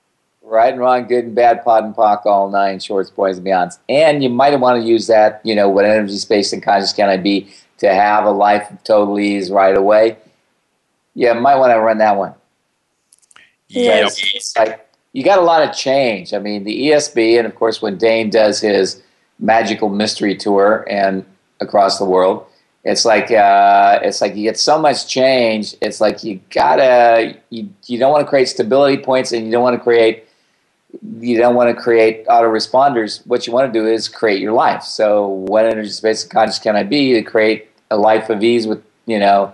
Right 0.42 0.72
and 0.72 0.80
wrong, 0.80 1.06
good 1.06 1.26
and 1.26 1.34
bad, 1.34 1.62
POD 1.62 1.84
and 1.84 1.94
POC, 1.94 2.26
all 2.26 2.50
nine 2.50 2.80
shorts, 2.80 3.10
boys 3.10 3.36
and 3.36 3.46
beyonds. 3.46 3.78
And 3.88 4.22
you 4.22 4.30
might 4.30 4.58
want 4.58 4.80
to 4.80 4.88
use 4.88 5.06
that, 5.08 5.40
you 5.44 5.54
know, 5.54 5.68
what 5.68 5.84
energy, 5.84 6.16
space, 6.16 6.52
and 6.52 6.62
conscious 6.62 6.92
can 6.92 7.08
I 7.08 7.18
be 7.18 7.52
to 7.78 7.92
have 7.92 8.24
a 8.24 8.30
life 8.30 8.70
of 8.70 8.82
total 8.82 9.18
ease 9.20 9.50
right 9.50 9.76
away. 9.76 10.16
Yeah, 11.14 11.34
might 11.34 11.56
want 11.56 11.72
to 11.72 11.80
run 11.80 11.98
that 11.98 12.16
one. 12.16 12.34
It's 13.68 14.56
like 14.56 14.88
you 15.12 15.22
got 15.22 15.38
a 15.38 15.42
lot 15.42 15.68
of 15.68 15.74
change. 15.74 16.32
I 16.32 16.38
mean, 16.38 16.64
the 16.64 16.88
ESB, 16.88 17.38
and 17.38 17.46
of 17.46 17.54
course, 17.54 17.82
when 17.82 17.98
Dane 17.98 18.30
does 18.30 18.60
his 18.60 19.02
magical 19.38 19.88
mystery 19.88 20.36
tour 20.36 20.86
and 20.88 21.24
across 21.60 21.98
the 21.98 22.04
world, 22.04 22.46
it's 22.88 23.04
like 23.04 23.30
uh, 23.30 23.98
it's 24.02 24.22
like 24.22 24.34
you 24.34 24.44
get 24.44 24.58
so 24.58 24.78
much 24.80 25.06
change. 25.06 25.74
It's 25.82 26.00
like 26.00 26.24
you 26.24 26.40
gotta 26.50 27.36
you 27.50 27.68
you 27.84 27.98
don't 27.98 28.10
want 28.10 28.24
to 28.24 28.28
create 28.28 28.48
stability 28.48 29.02
points, 29.02 29.32
and 29.32 29.44
you 29.44 29.52
don't 29.52 29.62
want 29.62 29.76
to 29.76 29.82
create 29.82 30.26
you 31.20 31.36
don't 31.36 31.54
want 31.54 31.74
to 31.74 31.80
create 31.80 32.26
autoresponders. 32.28 33.26
What 33.26 33.46
you 33.46 33.52
want 33.52 33.70
to 33.70 33.78
do 33.78 33.86
is 33.86 34.08
create 34.08 34.40
your 34.40 34.52
life. 34.52 34.82
So, 34.82 35.26
what 35.26 35.66
energy, 35.66 35.90
space, 35.90 36.22
and 36.22 36.32
conscious 36.32 36.58
can 36.58 36.76
I 36.76 36.82
be 36.82 37.12
to 37.12 37.22
create 37.22 37.68
a 37.90 37.98
life 37.98 38.30
of 38.30 38.42
ease 38.42 38.66
with 38.66 38.82
you 39.04 39.18
know 39.18 39.52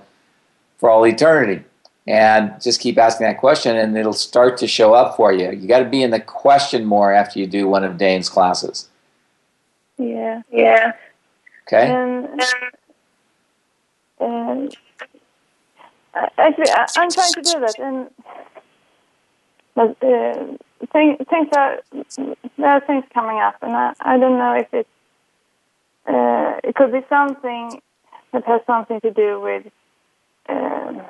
for 0.79 0.89
all 0.89 1.05
eternity? 1.05 1.65
And 2.07 2.53
just 2.63 2.81
keep 2.81 2.99
asking 2.99 3.27
that 3.27 3.39
question, 3.39 3.77
and 3.77 3.99
it'll 3.99 4.13
start 4.13 4.59
to 4.59 4.69
show 4.69 4.95
up 4.95 5.17
for 5.17 5.33
you. 5.33 5.51
You 5.51 5.67
got 5.67 5.81
to 5.81 5.87
be 5.87 6.05
in 6.05 6.11
the 6.11 6.21
question 6.21 6.85
more 6.85 7.13
after 7.13 7.41
you 7.41 7.49
do 7.49 7.67
one 7.67 7.83
of 7.83 7.99
Dane's 7.99 8.29
classes. 8.29 8.89
Yeah. 9.99 10.43
Yeah. 10.53 10.93
Okay. 11.67 11.89
Uh, 16.15 16.27
actually, 16.39 16.71
I, 16.71 16.87
I'm 16.97 17.11
trying 17.11 17.33
to 17.33 17.43
do 17.43 17.61
that, 17.61 17.79
and 17.79 18.11
but 19.75 19.91
uh, 20.03 20.87
thing, 20.93 21.17
things 21.29 21.49
are 21.57 21.81
there 22.57 22.69
are 22.69 22.81
things 22.81 23.05
coming 23.13 23.39
up, 23.39 23.57
and 23.63 23.73
I, 23.73 23.93
I 24.01 24.19
don't 24.19 24.39
know 24.39 24.55
if 24.55 24.73
it's 24.73 24.89
uh, 26.07 26.61
it 26.63 26.75
could 26.75 26.93
be 26.93 27.01
something 27.09 27.81
that 28.33 28.45
has 28.45 28.61
something 28.67 29.01
to 29.01 29.11
do 29.11 29.41
with 29.41 29.67
um 30.49 31.03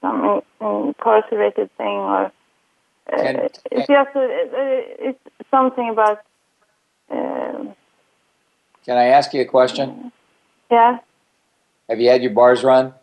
some 0.00 0.42
incarcerated 0.60 1.70
thing, 1.76 1.86
or 1.86 2.24
uh, 2.26 3.48
it's 3.70 3.86
just 3.88 4.16
uh, 4.16 4.28
it's 5.08 5.18
something 5.50 5.90
about. 5.90 6.20
Um, 7.10 7.74
Can 8.84 8.96
I 8.96 9.06
ask 9.06 9.34
you 9.34 9.42
a 9.42 9.44
question? 9.44 10.12
yeah, 10.70 10.98
Have 11.90 12.00
you 12.00 12.08
had 12.08 12.22
your 12.22 12.30
bars 12.32 12.62
run? 12.62 12.94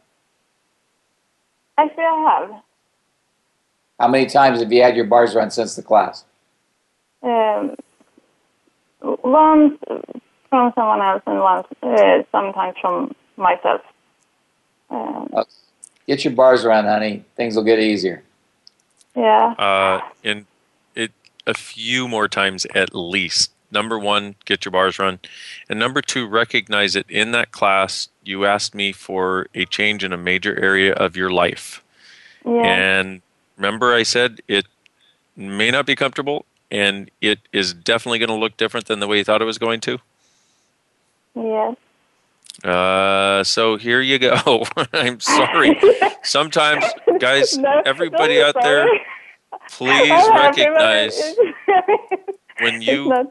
actually, 1.78 2.04
I 2.06 2.40
have. 2.50 2.62
How 4.00 4.08
many 4.08 4.26
times 4.28 4.60
have 4.62 4.72
you 4.72 4.82
had 4.82 4.96
your 4.96 5.06
bars 5.06 5.36
run 5.36 5.52
since 5.52 5.76
the 5.76 5.84
class? 5.84 6.24
Um, 7.22 7.76
once 9.02 9.78
from 10.50 10.72
someone 10.76 11.02
else 11.02 11.22
and 11.28 11.40
once 11.40 11.68
uh, 11.84 12.24
sometimes 12.32 12.76
from 12.82 13.14
myself. 13.36 13.82
Um, 14.90 15.30
Oh, 15.34 15.44
Get 16.08 16.24
your 16.24 16.34
bars 16.34 16.64
run, 16.64 16.86
honey. 16.86 17.26
Things 17.36 17.56
will 17.58 17.64
get 17.66 17.80
easier. 17.80 18.24
yeah. 19.16 19.54
Uh, 19.60 20.00
and 20.24 20.46
it 20.96 21.12
a 21.46 21.54
few 21.54 22.08
more 22.08 22.28
times 22.30 22.66
at 22.74 22.96
least. 22.96 23.52
Number 23.70 24.00
one, 24.00 24.36
get 24.46 24.64
your 24.64 24.72
bars 24.72 24.98
run, 24.98 25.20
and 25.70 25.78
number 25.78 26.02
two, 26.02 26.26
recognize 26.26 26.96
it 26.96 27.06
in 27.10 27.32
that 27.34 27.52
class. 27.52 28.08
You 28.28 28.46
asked 28.46 28.76
me 28.76 28.92
for 28.92 29.48
a 29.56 29.66
change 29.66 30.04
in 30.04 30.12
a 30.14 30.18
major 30.18 30.60
area 30.60 30.94
of 30.94 31.16
your 31.16 31.30
life, 31.30 31.82
Yeah. 32.46 32.62
and 32.62 33.22
remember, 33.58 33.94
I 33.94 34.04
said 34.04 34.42
it 34.48 34.66
may 35.36 35.72
not 35.72 35.86
be 35.86 35.96
comfortable, 35.96 36.46
and 36.70 37.10
it 37.22 37.40
is 37.54 37.74
definitely 37.74 38.20
going 38.20 38.30
to 38.30 38.36
look 38.36 38.58
different 38.58 38.88
than 38.88 39.00
the 39.00 39.08
way 39.08 39.18
you 39.20 39.24
thought 39.24 39.42
it 39.42 39.46
was 39.46 39.58
going 39.58 39.80
to. 39.82 39.98
Yeah. 41.36 41.74
Uh, 42.64 43.44
so 43.44 43.78
here 43.78 44.02
you 44.02 44.18
go. 44.20 44.64
I'm 44.94 45.20
sorry. 45.20 45.80
Sometimes, 46.24 46.84
guys, 47.20 47.58
No, 47.58 47.82
everybody 47.86 48.42
out 48.42 48.56
there, 48.62 48.88
please 49.70 50.12
I'm 50.12 50.32
happy, 50.34 50.66
but 50.66 50.74
recognize 50.74 51.36
when 52.60 52.82
you 52.82 53.10
not- 53.10 53.28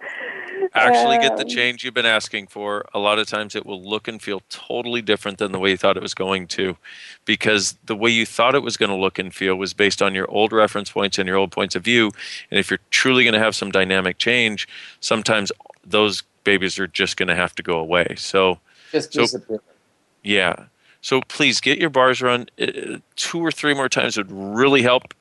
actually 0.75 1.19
get 1.19 1.37
the 1.37 1.43
um, 1.43 1.49
change 1.49 1.85
you've 1.85 1.95
been 1.95 2.07
asking 2.07 2.47
for, 2.49 2.85
a 2.95 2.99
lot 2.99 3.19
of 3.19 3.27
times 3.29 3.55
it 3.55 3.65
will 3.67 3.83
look 3.83 4.09
and 4.09 4.21
feel 4.21 4.43
totally 4.49 5.03
different 5.03 5.39
than 5.39 5.53
the 5.53 5.59
way 5.59 5.71
you 5.71 5.77
thought 5.77 5.97
it 5.97 6.03
was 6.03 6.15
going 6.15 6.47
to. 6.49 6.77
Because 7.25 7.77
the 7.87 7.97
way 7.97 8.11
you 8.11 8.27
thought 8.27 8.55
it 8.55 8.63
was 8.63 8.77
going 8.77 8.91
to 8.91 8.97
look 8.97 9.19
and 9.19 9.35
feel 9.35 9.57
was 9.57 9.75
based 9.75 10.03
on 10.03 10.15
your 10.15 10.31
old 10.31 10.53
reference 10.53 10.91
points 10.91 11.19
and 11.19 11.27
your 11.27 11.37
old 11.37 11.51
points 11.53 11.75
of 11.75 11.83
view. 11.85 12.11
And 12.51 12.59
if 12.59 12.71
you're 12.71 12.81
truly 12.91 13.25
going 13.25 13.35
to 13.35 13.41
have 13.41 13.55
some 13.55 13.71
dynamic 13.71 14.19
change, 14.19 14.69
sometimes 15.01 15.53
those 15.85 16.23
babies 16.45 16.79
are 16.79 16.87
just 16.87 17.17
going 17.17 17.29
to 17.29 17.35
have 17.37 17.55
to 17.57 17.63
go 17.63 17.79
away. 17.79 18.15
So, 18.17 18.59
Just 18.93 19.13
so 19.13 19.23
disappear. 19.23 19.61
yeah. 20.23 20.67
So 21.01 21.21
please 21.29 21.61
get 21.61 21.79
your 21.79 21.91
bars 21.91 22.21
run. 22.21 22.47
Uh, 22.61 22.99
two 23.15 23.39
or 23.39 23.53
three 23.53 23.75
more 23.75 23.89
times 23.89 24.17
would 24.17 24.31
really 24.33 24.83
help 24.83 25.15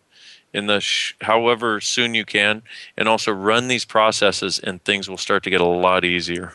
in 0.56 0.68
the 0.68 0.80
sh- 0.80 1.16
however 1.22 1.82
soon 1.82 2.14
you 2.14 2.26
can, 2.26 2.64
and 2.98 3.08
also 3.08 3.32
run 3.32 3.68
these 3.68 3.86
processes, 3.86 4.58
and 4.60 4.84
things 4.84 5.10
will 5.10 5.18
start 5.18 5.44
to 5.44 5.50
get 5.50 5.62
a 5.62 5.66
lot 5.66 6.06
easier. 6.06 6.54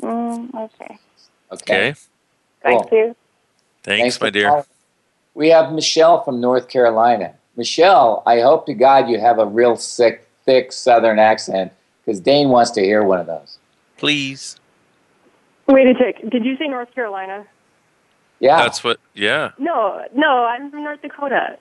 Mm, 0.00 0.54
okay. 0.54 0.98
Okay. 1.52 1.94
Thank 2.62 2.90
you. 2.90 3.14
Thanks, 3.82 4.16
for 4.16 4.24
my 4.24 4.30
dear. 4.30 4.48
calling. 4.48 4.64
We 5.34 5.48
have 5.50 5.72
Michelle 5.72 6.22
from 6.22 6.40
North 6.40 6.68
Carolina. 6.68 7.34
Michelle, 7.56 8.22
I 8.26 8.40
hope 8.40 8.66
to 8.66 8.74
God 8.74 9.08
you 9.08 9.20
have 9.20 9.38
a 9.38 9.46
real 9.46 9.76
sick, 9.76 10.26
thick 10.44 10.72
Southern 10.72 11.18
accent 11.18 11.72
because 12.04 12.20
Dane 12.20 12.48
wants 12.48 12.70
to 12.72 12.80
hear 12.80 13.04
one 13.04 13.20
of 13.20 13.26
those. 13.26 13.58
Please. 13.98 14.56
Wait 15.66 15.86
a 15.86 15.94
tick. 15.94 16.28
Did 16.30 16.44
you 16.44 16.56
say 16.56 16.66
North 16.68 16.92
Carolina? 16.94 17.46
Yeah. 18.40 18.56
That's 18.56 18.82
what. 18.82 18.98
Yeah. 19.14 19.50
No, 19.58 20.04
no, 20.14 20.44
I'm 20.44 20.70
from 20.70 20.84
North 20.84 21.02
Dakota. 21.02 21.58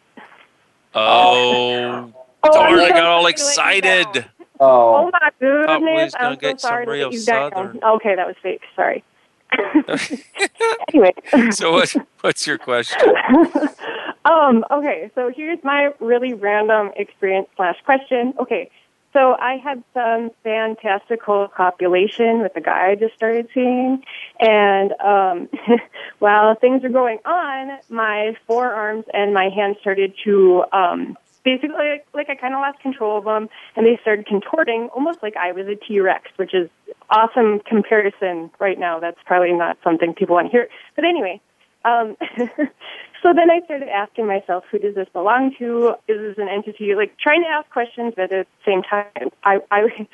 Oh. 0.95 2.13
Oh, 2.41 2.51
darn! 2.53 2.79
I'm 2.79 2.79
so 2.79 2.89
got 2.89 3.03
all 3.05 3.23
sorry 3.23 3.81
to 3.81 3.87
let 3.87 3.99
you 3.99 4.03
down. 4.05 4.09
excited. 4.09 4.25
Oh, 4.59 4.95
oh 4.95 5.11
my 5.11 5.29
Thought 5.39 5.81
we 5.81 5.93
was 5.93 6.13
goodness. 6.13 6.15
gonna 6.15 6.37
I'm 6.41 6.57
so 6.59 6.67
sorry 6.67 6.85
to 6.85 6.91
let 6.91 7.13
you 7.13 7.25
down. 7.25 7.79
Okay, 7.83 8.15
that 8.15 8.27
was 8.27 8.35
fake. 8.41 8.61
Sorry. 8.75 9.03
anyway. 10.93 11.13
so 11.51 11.71
what? 11.71 11.95
What's 12.21 12.45
your 12.45 12.57
question? 12.57 12.99
um, 14.25 14.63
okay, 14.71 15.09
so 15.15 15.31
here's 15.35 15.59
my 15.63 15.89
really 15.99 16.33
random 16.33 16.91
experience 16.95 17.47
slash 17.55 17.77
question. 17.83 18.33
Okay, 18.39 18.69
so 19.11 19.33
I 19.33 19.57
had 19.57 19.83
some 19.93 20.29
fantastical 20.43 21.47
copulation 21.47 22.41
with 22.41 22.53
the 22.53 22.61
guy 22.61 22.91
I 22.91 22.95
just 22.95 23.15
started 23.15 23.47
seeing, 23.53 24.03
and 24.39 24.91
um, 25.03 25.49
while 26.19 26.55
things 26.55 26.83
were 26.83 26.89
going 26.89 27.17
on, 27.25 27.79
my 27.89 28.35
forearms 28.45 29.05
and 29.13 29.33
my 29.33 29.49
hands 29.49 29.77
started 29.81 30.13
to 30.25 30.63
um, 30.71 31.17
basically 31.43 31.69
like, 31.75 32.05
like 32.13 32.29
I 32.29 32.35
kind 32.35 32.53
of 32.53 32.59
lost 32.59 32.79
control 32.81 33.17
of 33.17 33.23
them, 33.23 33.49
and 33.75 33.85
they 33.85 33.97
started 34.01 34.27
contorting 34.27 34.89
almost 34.93 35.23
like 35.23 35.35
I 35.35 35.53
was 35.53 35.67
a 35.67 35.75
T 35.75 35.99
Rex, 35.99 36.29
which 36.35 36.53
is 36.53 36.69
awesome 37.09 37.61
comparison 37.61 38.51
right 38.59 38.77
now. 38.77 38.99
That's 38.99 39.19
probably 39.25 39.53
not 39.53 39.77
something 39.83 40.13
people 40.13 40.35
want 40.35 40.47
to 40.47 40.51
hear, 40.51 40.67
but 40.95 41.05
anyway. 41.05 41.41
Um, 41.85 42.17
so 43.21 43.33
then 43.33 43.51
I 43.51 43.59
started 43.65 43.89
asking 43.89 44.27
myself, 44.27 44.63
who 44.71 44.79
does 44.79 44.95
this 44.95 45.07
belong 45.11 45.53
to? 45.59 45.95
Is 46.07 46.19
this 46.19 46.37
an 46.37 46.47
entity? 46.47 46.95
Like 46.95 47.17
trying 47.17 47.43
to 47.43 47.49
ask 47.49 47.69
questions, 47.69 48.13
but 48.15 48.31
at 48.31 48.47
the 48.47 48.65
same 48.65 48.81
time, 48.83 49.29
I, 49.43 49.59
I 49.71 50.07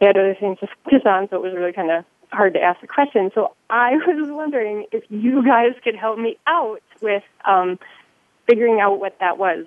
had 0.00 0.16
other 0.16 0.34
things 0.34 0.58
to 0.60 0.68
focus 0.84 1.02
on, 1.06 1.28
so 1.28 1.36
it 1.36 1.42
was 1.42 1.54
really 1.54 1.72
kind 1.72 1.90
of 1.90 2.04
hard 2.32 2.54
to 2.54 2.60
ask 2.60 2.80
the 2.80 2.86
question. 2.86 3.30
So 3.34 3.52
I 3.70 3.96
was 4.06 4.30
wondering 4.30 4.86
if 4.92 5.04
you 5.08 5.44
guys 5.44 5.72
could 5.82 5.94
help 5.94 6.18
me 6.18 6.36
out 6.46 6.82
with 7.00 7.22
um, 7.44 7.78
figuring 8.48 8.80
out 8.80 8.98
what 9.00 9.18
that 9.20 9.38
was. 9.38 9.66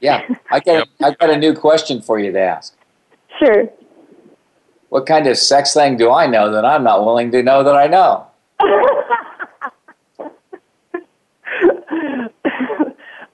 Yeah, 0.00 0.22
I 0.50 0.60
got 0.60 0.86
a, 0.86 1.04
I 1.04 1.14
got 1.14 1.30
a 1.30 1.36
new 1.36 1.54
question 1.54 2.02
for 2.02 2.18
you 2.18 2.30
to 2.32 2.40
ask. 2.40 2.76
Sure. 3.38 3.68
What 4.90 5.06
kind 5.06 5.26
of 5.26 5.36
sex 5.36 5.74
thing 5.74 5.96
do 5.96 6.10
I 6.10 6.26
know 6.26 6.52
that 6.52 6.64
I'm 6.64 6.84
not 6.84 7.04
willing 7.04 7.30
to 7.32 7.42
know 7.42 7.62
that 7.64 7.74
I 7.74 7.88
know? 7.88 8.27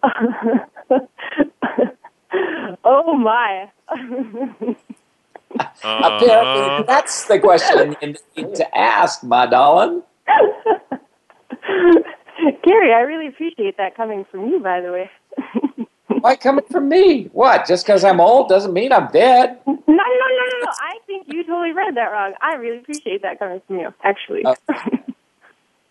oh 2.84 3.16
my. 3.16 3.70
Uh-huh. 5.56 6.00
Apparently, 6.02 6.84
that's 6.86 7.26
the 7.26 7.38
question 7.38 7.94
you 8.02 8.14
need 8.36 8.54
to 8.56 8.76
ask, 8.76 9.22
my 9.22 9.46
darling. 9.46 10.02
Gary, 12.64 12.92
I 12.92 13.00
really 13.00 13.28
appreciate 13.28 13.76
that 13.76 13.96
coming 13.96 14.24
from 14.30 14.48
you, 14.48 14.60
by 14.60 14.80
the 14.80 14.92
way. 14.92 15.10
Why 16.20 16.36
coming 16.36 16.64
from 16.70 16.88
me? 16.88 17.24
What? 17.32 17.66
Just 17.66 17.86
because 17.86 18.04
I'm 18.04 18.20
old 18.20 18.48
doesn't 18.48 18.72
mean 18.72 18.92
I'm 18.92 19.08
dead. 19.12 19.58
No, 19.66 19.74
no, 19.86 19.86
no, 19.86 19.94
no, 19.94 20.58
no. 20.64 20.72
I 20.80 20.98
think 21.06 21.26
you 21.28 21.44
totally 21.44 21.72
read 21.72 21.96
that 21.96 22.10
wrong. 22.10 22.32
I 22.40 22.54
really 22.54 22.78
appreciate 22.78 23.22
that 23.22 23.38
coming 23.38 23.60
from 23.66 23.78
you, 23.78 23.94
actually. 24.02 24.42
Oh. 24.44 24.54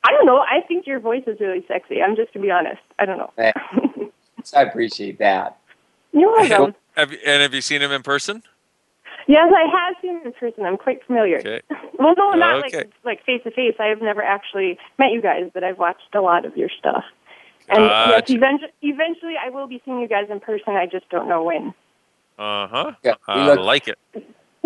I 0.05 0.11
don't 0.11 0.25
know. 0.25 0.37
I 0.39 0.61
think 0.67 0.85
your 0.85 0.99
voice 0.99 1.23
is 1.27 1.39
really 1.39 1.63
sexy. 1.67 2.01
I'm 2.01 2.15
just 2.15 2.33
to 2.33 2.39
be 2.39 2.51
honest. 2.51 2.81
I 2.99 3.05
don't 3.05 3.17
know. 3.17 3.31
I 4.55 4.61
appreciate 4.61 5.19
that. 5.19 5.57
You're 6.11 6.31
welcome. 6.31 6.75
Have 6.95 7.11
you, 7.11 7.19
and 7.25 7.41
have 7.41 7.53
you 7.53 7.61
seen 7.61 7.81
him 7.81 7.91
in 7.91 8.03
person? 8.03 8.43
yes, 9.27 9.49
I 9.55 9.61
have 9.71 9.95
seen 10.01 10.17
him 10.19 10.27
in 10.27 10.33
person. 10.33 10.65
I'm 10.65 10.77
quite 10.77 11.03
familiar. 11.05 11.39
Okay. 11.39 11.61
Well, 11.99 12.15
no, 12.17 12.31
not 12.31 12.65
Okay. 12.65 12.77
like 12.79 12.91
like 13.05 13.25
face 13.25 13.41
to 13.43 13.51
face. 13.51 13.75
I 13.79 13.85
have 13.85 14.01
never 14.01 14.21
actually 14.21 14.77
met 14.99 15.11
you 15.11 15.21
guys, 15.21 15.49
but 15.53 15.63
I've 15.63 15.77
watched 15.77 16.13
a 16.13 16.19
lot 16.21 16.43
of 16.43 16.57
your 16.57 16.67
stuff. 16.77 17.05
And 17.69 17.83
yes, 17.85 18.29
eventually, 18.29 18.71
eventually, 18.81 19.35
I 19.41 19.49
will 19.51 19.67
be 19.67 19.81
seeing 19.85 19.99
you 20.01 20.07
guys 20.09 20.25
in 20.29 20.41
person. 20.41 20.73
I 20.73 20.85
just 20.85 21.07
don't 21.09 21.29
know 21.29 21.43
when. 21.43 21.67
Uh 22.37 22.67
huh. 22.67 22.91
Yeah, 23.03 23.13
I 23.27 23.45
look- 23.45 23.59
like 23.59 23.87
it. 23.87 23.97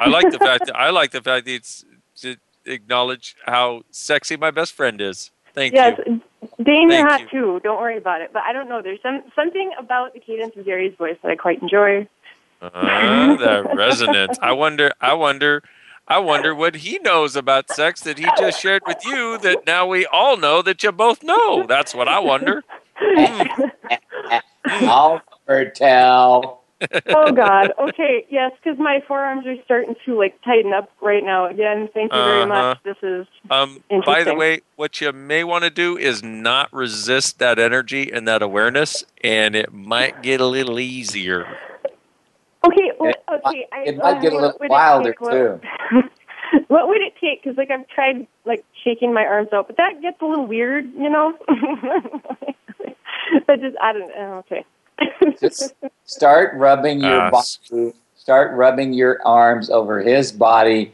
I 0.00 0.08
like 0.08 0.30
the 0.30 0.38
fact 0.38 0.66
that 0.66 0.74
I 0.76 0.90
like 0.90 1.12
the 1.12 1.22
fact 1.22 1.46
that 1.46 1.52
it's 1.52 1.84
to 2.22 2.36
acknowledge 2.66 3.36
how 3.46 3.82
sexy 3.90 4.36
my 4.36 4.50
best 4.50 4.72
friend 4.72 5.00
is. 5.00 5.30
Thank 5.54 5.72
yes, 5.72 5.98
you. 6.06 6.20
Yes, 6.42 6.50
Dane, 6.62 6.90
you're 6.90 7.08
Thank 7.08 7.22
hot 7.22 7.30
too. 7.30 7.60
Don't 7.64 7.80
worry 7.80 7.96
about 7.96 8.20
it. 8.20 8.30
But 8.32 8.42
I 8.42 8.52
don't 8.52 8.68
know. 8.68 8.82
There's 8.82 9.00
some 9.02 9.22
something 9.34 9.72
about 9.78 10.12
the 10.12 10.20
cadence 10.20 10.54
of 10.56 10.64
Gary's 10.64 10.94
voice 10.96 11.16
that 11.22 11.30
I 11.30 11.36
quite 11.36 11.62
enjoy. 11.62 12.06
Uh, 12.60 13.36
the 13.36 13.62
resonance. 13.74 14.38
I 14.40 14.52
wonder. 14.52 14.92
I 15.00 15.14
wonder. 15.14 15.62
I 16.08 16.18
wonder 16.18 16.54
what 16.54 16.76
he 16.76 16.98
knows 16.98 17.34
about 17.34 17.70
sex 17.70 18.02
that 18.02 18.18
he 18.18 18.26
just 18.38 18.60
shared 18.60 18.82
with 18.86 19.04
you. 19.04 19.38
That 19.38 19.66
now 19.66 19.86
we 19.86 20.06
all 20.06 20.36
know 20.36 20.62
that 20.62 20.82
you 20.82 20.92
both 20.92 21.22
know. 21.22 21.66
That's 21.66 21.94
what 21.94 22.06
I 22.06 22.20
wonder. 22.20 22.62
I'll 24.66 25.22
never 25.48 25.70
tell. 25.70 26.62
Oh 27.08 27.32
God. 27.34 27.72
Okay. 27.78 28.26
Yes, 28.30 28.52
because 28.62 28.78
my 28.78 29.00
forearms 29.08 29.46
are 29.46 29.56
starting 29.64 29.94
to 30.04 30.18
like 30.18 30.40
tighten 30.42 30.72
up 30.72 30.90
right 31.00 31.24
now. 31.24 31.46
Again, 31.46 31.88
thank 31.94 32.12
you 32.12 32.18
very 32.18 32.46
much. 32.46 32.76
Uh-huh. 32.78 32.80
This 32.84 32.96
is 33.02 33.26
Um, 33.50 33.82
by 34.04 34.24
the 34.24 34.34
way, 34.34 34.60
what 34.76 35.00
you 35.00 35.12
may 35.12 35.44
want 35.44 35.64
to 35.64 35.70
do 35.70 35.96
is 35.96 36.22
not 36.22 36.72
resist 36.72 37.38
that 37.38 37.58
energy 37.58 38.10
and 38.12 38.26
that 38.28 38.42
awareness, 38.42 39.04
and 39.24 39.54
it 39.54 39.72
might 39.72 40.22
get 40.22 40.40
a 40.40 40.46
little 40.46 40.78
easier. 40.78 41.46
okay. 42.66 42.92
Well, 42.98 43.10
It 43.10 43.22
might- 43.26 43.38
okay. 43.46 43.66
I, 43.72 43.78
it 43.84 43.96
might 43.96 44.20
get 44.22 44.32
a 44.32 44.36
uh, 44.36 44.40
little 44.40 44.58
what 44.58 44.60
would 44.60 44.66
it 44.66 44.70
wilder, 44.70 45.12
take? 45.14 45.30
Too. 45.30 45.60
what 46.68 46.88
would 46.88 47.00
it 47.00 47.14
take? 47.20 47.42
Because 47.42 47.56
like 47.56 47.70
I've 47.70 47.86
tried 47.88 48.26
like 48.44 48.64
shaking 48.84 49.12
my 49.14 49.24
arms 49.24 49.48
out, 49.52 49.66
but 49.66 49.76
that 49.78 50.00
gets 50.02 50.20
a 50.20 50.26
little 50.26 50.46
weird, 50.46 50.84
you 50.94 51.08
know. 51.08 51.32
but 53.46 53.60
just 53.60 53.76
I 53.80 53.92
don't. 53.92 54.08
know. 54.08 54.44
Okay. 54.46 54.64
Just 55.40 55.74
start 56.04 56.54
rubbing 56.54 57.00
your 57.00 57.20
Ah, 57.20 57.30
body. 57.30 57.92
Start 58.16 58.56
rubbing 58.56 58.92
your 58.92 59.20
arms 59.24 59.70
over 59.70 60.00
his 60.00 60.32
body 60.32 60.92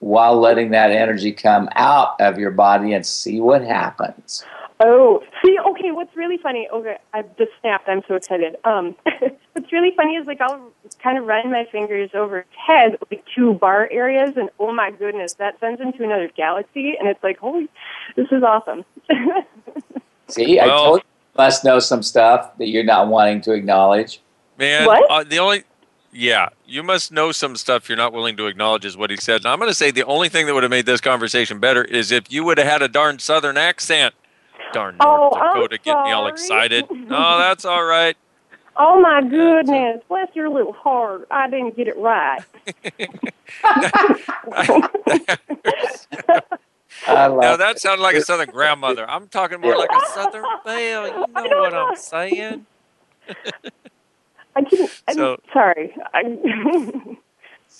while 0.00 0.38
letting 0.38 0.70
that 0.70 0.90
energy 0.90 1.32
come 1.32 1.68
out 1.76 2.20
of 2.20 2.38
your 2.38 2.50
body 2.50 2.92
and 2.92 3.06
see 3.06 3.40
what 3.40 3.62
happens. 3.62 4.44
Oh, 4.80 5.22
see, 5.42 5.56
okay, 5.58 5.92
what's 5.92 6.14
really 6.16 6.36
funny, 6.36 6.68
okay, 6.70 6.98
I 7.14 7.22
just 7.38 7.52
snapped, 7.60 7.88
I'm 7.88 8.02
so 8.08 8.16
excited. 8.16 8.56
Um, 8.64 8.96
what's 9.52 9.72
really 9.72 9.92
funny 9.96 10.16
is 10.16 10.26
like 10.26 10.40
I'll 10.40 10.72
kind 11.00 11.16
of 11.16 11.24
run 11.24 11.50
my 11.50 11.64
fingers 11.70 12.10
over 12.12 12.38
his 12.38 12.46
head, 12.66 12.98
like 13.10 13.24
two 13.34 13.54
bar 13.54 13.88
areas, 13.90 14.36
and 14.36 14.50
oh 14.58 14.74
my 14.74 14.90
goodness, 14.90 15.34
that 15.34 15.58
sends 15.60 15.80
him 15.80 15.92
to 15.92 16.04
another 16.04 16.28
galaxy, 16.36 16.94
and 16.98 17.08
it's 17.08 17.22
like, 17.22 17.38
holy, 17.38 17.68
this 18.16 18.26
is 18.32 18.42
awesome. 18.42 18.84
See, 20.28 20.58
I 20.58 20.66
told 20.66 20.98
you 20.98 21.04
you 21.04 21.13
must 21.36 21.64
know 21.64 21.78
some 21.78 22.02
stuff 22.02 22.56
that 22.58 22.68
you're 22.68 22.84
not 22.84 23.08
wanting 23.08 23.40
to 23.42 23.52
acknowledge. 23.52 24.20
Man, 24.58 24.86
What? 24.86 25.10
Uh, 25.10 25.24
the 25.24 25.38
only 25.38 25.64
yeah, 26.16 26.50
you 26.64 26.84
must 26.84 27.10
know 27.10 27.32
some 27.32 27.56
stuff 27.56 27.88
you're 27.88 27.98
not 27.98 28.12
willing 28.12 28.36
to 28.36 28.46
acknowledge 28.46 28.84
is 28.84 28.96
what 28.96 29.10
he 29.10 29.16
said. 29.16 29.40
And 29.40 29.48
I'm 29.48 29.58
going 29.58 29.68
to 29.70 29.74
say 29.74 29.90
the 29.90 30.04
only 30.04 30.28
thing 30.28 30.46
that 30.46 30.54
would 30.54 30.62
have 30.62 30.70
made 30.70 30.86
this 30.86 31.00
conversation 31.00 31.58
better 31.58 31.82
is 31.82 32.12
if 32.12 32.30
you 32.32 32.44
would 32.44 32.56
have 32.58 32.68
had 32.68 32.82
a 32.82 32.88
darn 32.88 33.18
southern 33.18 33.56
accent. 33.56 34.14
Darn 34.72 34.94
Oh, 35.00 35.30
North 35.32 35.42
I'm 35.42 35.54
Dakota 35.54 35.78
getting 35.78 36.04
me 36.04 36.12
all 36.12 36.26
excited. 36.28 36.84
No, 36.90 37.38
that's 37.38 37.64
all 37.64 37.84
right. 37.84 38.16
oh 38.76 39.00
my 39.00 39.22
goodness, 39.22 40.02
bless 40.08 40.28
your 40.34 40.48
little 40.50 40.72
heart, 40.72 41.26
I 41.30 41.48
didn't 41.50 41.76
get 41.76 41.88
it 41.88 41.96
right. 41.96 42.42
I 47.06 47.26
love 47.26 47.40
Now 47.40 47.56
that 47.56 47.78
sounded 47.80 48.02
like 48.02 48.16
a 48.16 48.22
southern 48.22 48.48
grandmother. 48.52 49.08
I'm 49.08 49.28
talking 49.28 49.60
more 49.60 49.76
like 49.76 49.90
a 49.90 50.06
southern 50.12 50.44
belle. 50.64 51.06
You 51.06 51.48
know 51.50 51.60
what 51.60 51.74
I'm 51.74 51.96
saying? 51.96 52.66
I 54.56 54.62
can, 54.62 54.88
I'm 55.08 55.14
So- 55.14 55.40
sorry, 55.52 55.94
I, 56.12 56.20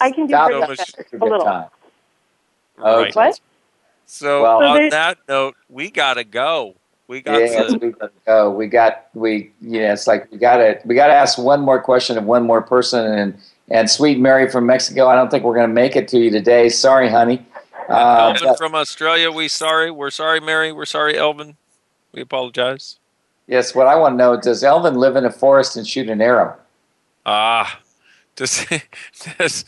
I 0.00 0.10
can 0.10 0.26
do 0.26 0.32
Stop 0.32 0.46
pretty 0.50 0.60
So 0.60 0.66
much 0.66 0.68
much- 0.78 0.94
a 1.12 1.16
a 1.16 1.18
little. 1.22 1.44
time. 1.44 1.68
Right. 2.78 3.14
What? 3.14 3.40
So 4.06 4.42
Well- 4.42 4.62
on 4.62 4.74
there's- 4.76 4.92
that 4.92 5.18
note, 5.28 5.54
we 5.68 5.90
gotta 5.90 6.24
go. 6.24 6.74
We 7.06 7.20
got 7.20 7.38
Yes, 7.38 7.70
to. 7.72 7.78
we 7.78 7.90
gotta 7.90 8.12
go. 8.26 8.50
We 8.50 8.66
got 8.66 9.06
we 9.12 9.52
yeah. 9.60 9.92
It's 9.92 10.06
like 10.06 10.30
we 10.32 10.38
gotta 10.38 10.80
we 10.86 10.94
gotta 10.94 11.12
ask 11.12 11.36
one 11.38 11.60
more 11.60 11.78
question 11.80 12.16
of 12.16 12.24
one 12.24 12.44
more 12.46 12.62
person 12.62 13.04
and 13.06 13.38
and 13.70 13.90
sweet 13.90 14.18
Mary 14.18 14.50
from 14.50 14.64
Mexico. 14.64 15.06
I 15.06 15.14
don't 15.14 15.30
think 15.30 15.44
we're 15.44 15.54
gonna 15.54 15.68
make 15.68 15.96
it 15.96 16.08
to 16.08 16.18
you 16.18 16.30
today. 16.30 16.70
Sorry, 16.70 17.10
honey. 17.10 17.44
Uh, 17.88 18.34
Elvin 18.40 18.56
from 18.56 18.74
Australia, 18.74 19.30
we 19.30 19.48
sorry. 19.48 19.90
We're 19.90 20.10
sorry, 20.10 20.40
Mary. 20.40 20.72
We're 20.72 20.84
sorry, 20.84 21.16
Elvin. 21.18 21.56
We 22.12 22.20
apologize. 22.20 22.98
yes, 23.46 23.74
what 23.74 23.86
I 23.86 23.96
want 23.96 24.14
to 24.14 24.16
know 24.16 24.40
does 24.40 24.62
Elvin 24.64 24.94
live 24.94 25.16
in 25.16 25.24
a 25.24 25.30
forest 25.32 25.76
and 25.76 25.86
shoot 25.86 26.08
an 26.08 26.20
arrow? 26.20 26.56
Ah, 27.26 27.80
does, 28.36 28.66
does 29.38 29.64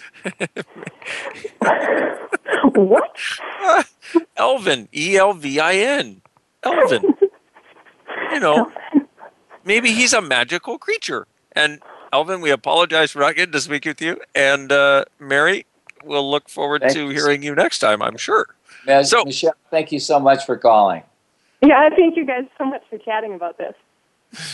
what? 2.74 3.16
Elvin, 4.36 4.88
E 4.94 5.16
L 5.16 5.32
V 5.32 5.58
I 5.60 5.74
N, 5.74 6.22
Elvin. 6.62 7.14
You 8.32 8.40
know, 8.40 8.70
maybe 9.64 9.92
he's 9.92 10.12
a 10.12 10.20
magical 10.20 10.78
creature. 10.78 11.26
And 11.52 11.80
Elvin, 12.12 12.40
we 12.40 12.50
apologize 12.50 13.10
for 13.12 13.20
not 13.20 13.34
getting 13.36 13.52
to 13.52 13.60
speak 13.60 13.84
with 13.84 14.00
you. 14.02 14.20
And 14.34 14.70
uh, 14.70 15.04
Mary, 15.18 15.66
we'll 16.06 16.30
look 16.30 16.48
forward 16.48 16.82
Thank 16.82 16.94
to 16.94 17.04
you. 17.04 17.08
hearing 17.10 17.42
you 17.42 17.54
next 17.54 17.80
time. 17.80 18.02
I'm 18.02 18.16
sure. 18.16 18.46
Ms. 18.86 19.14
Michelle, 19.24 19.54
thank 19.70 19.92
you 19.92 19.98
so 19.98 20.20
much 20.20 20.46
for 20.46 20.56
calling. 20.56 21.02
Yeah, 21.62 21.88
thank 21.90 22.16
you 22.16 22.24
guys 22.24 22.44
so 22.56 22.64
much 22.64 22.82
for 22.88 22.98
chatting 22.98 23.34
about 23.34 23.58
this. 23.58 23.74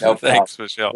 No 0.01 0.15
Thanks. 0.17 0.59
Michelle. 0.59 0.93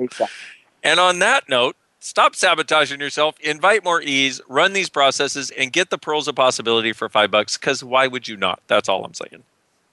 And 0.82 1.00
on 1.00 1.18
that 1.18 1.48
note, 1.48 1.76
stop 2.00 2.34
sabotaging 2.34 3.00
yourself, 3.00 3.38
invite 3.40 3.84
more 3.84 4.00
ease, 4.00 4.40
run 4.48 4.72
these 4.72 4.88
processes, 4.88 5.50
and 5.50 5.72
get 5.72 5.90
the 5.90 5.98
pearls 5.98 6.28
of 6.28 6.34
possibility 6.34 6.92
for 6.92 7.08
five 7.08 7.30
bucks. 7.30 7.56
Because 7.56 7.82
why 7.82 8.06
would 8.06 8.28
you 8.28 8.36
not? 8.36 8.60
That's 8.68 8.88
all 8.88 9.04
I'm 9.04 9.14
saying. 9.14 9.42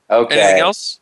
Okay. 0.10 0.40
Anything 0.40 0.62
else? 0.62 1.00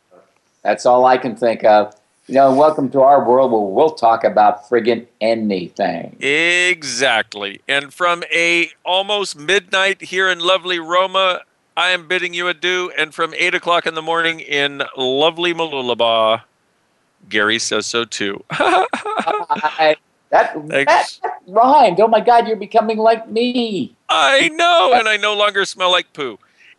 That's 0.62 0.86
all 0.86 1.04
I 1.04 1.18
can 1.18 1.36
think 1.36 1.64
of. 1.64 1.94
You 2.28 2.36
know, 2.36 2.54
welcome 2.54 2.88
to 2.90 3.00
our 3.00 3.28
world 3.28 3.50
where 3.50 3.60
we'll 3.60 3.90
talk 3.90 4.22
about 4.22 4.68
friggin' 4.68 5.06
anything. 5.20 6.16
Exactly. 6.20 7.60
And 7.66 7.92
from 7.92 8.22
a 8.32 8.70
almost 8.84 9.36
midnight 9.36 10.02
here 10.02 10.28
in 10.30 10.38
lovely 10.38 10.78
Roma, 10.78 11.40
I 11.76 11.88
am 11.90 12.06
bidding 12.06 12.32
you 12.32 12.46
adieu. 12.46 12.92
And 12.96 13.12
from 13.12 13.34
eight 13.34 13.54
o'clock 13.56 13.86
in 13.86 13.94
the 13.94 14.02
morning 14.02 14.38
in 14.38 14.82
lovely 14.96 15.52
Mooloolaba, 15.52 16.42
Gary 17.28 17.58
says 17.58 17.86
so 17.86 18.04
too. 18.04 18.44
I, 18.52 19.96
that, 20.30 20.54
that, 20.54 20.86
Thanks. 20.86 21.18
that 21.24 21.40
rhymed. 21.48 21.98
Oh 22.00 22.06
my 22.08 22.20
God, 22.20 22.46
you're 22.46 22.56
becoming 22.56 22.98
like 22.98 23.28
me. 23.28 23.96
I 24.08 24.48
know, 24.50 24.92
and 24.94 25.08
I 25.08 25.16
no 25.16 25.34
longer 25.34 25.64
smell 25.64 25.90
like 25.90 26.12
poo. 26.12 26.38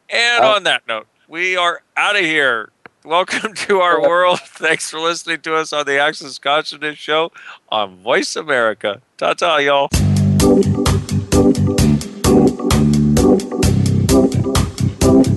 And 0.10 0.44
Oh. 0.46 0.56
on 0.56 0.64
that 0.64 0.88
note, 0.88 1.08
we 1.28 1.58
are 1.58 1.82
out 1.98 2.16
of 2.16 2.22
here. 2.22 2.70
Welcome 3.06 3.54
to 3.54 3.82
our 3.82 4.02
world. 4.02 4.40
Thanks 4.40 4.90
for 4.90 4.98
listening 4.98 5.42
to 5.42 5.56
us 5.56 5.74
on 5.74 5.86
the 5.86 5.98
Access 5.98 6.40
Consciousness 6.40 6.98
Show 6.98 7.34
on 7.68 7.98
Voice 7.98 8.38
America. 8.38 9.02
Ta 9.18 9.34
ta, 9.34 9.58
y'all. 9.58 9.90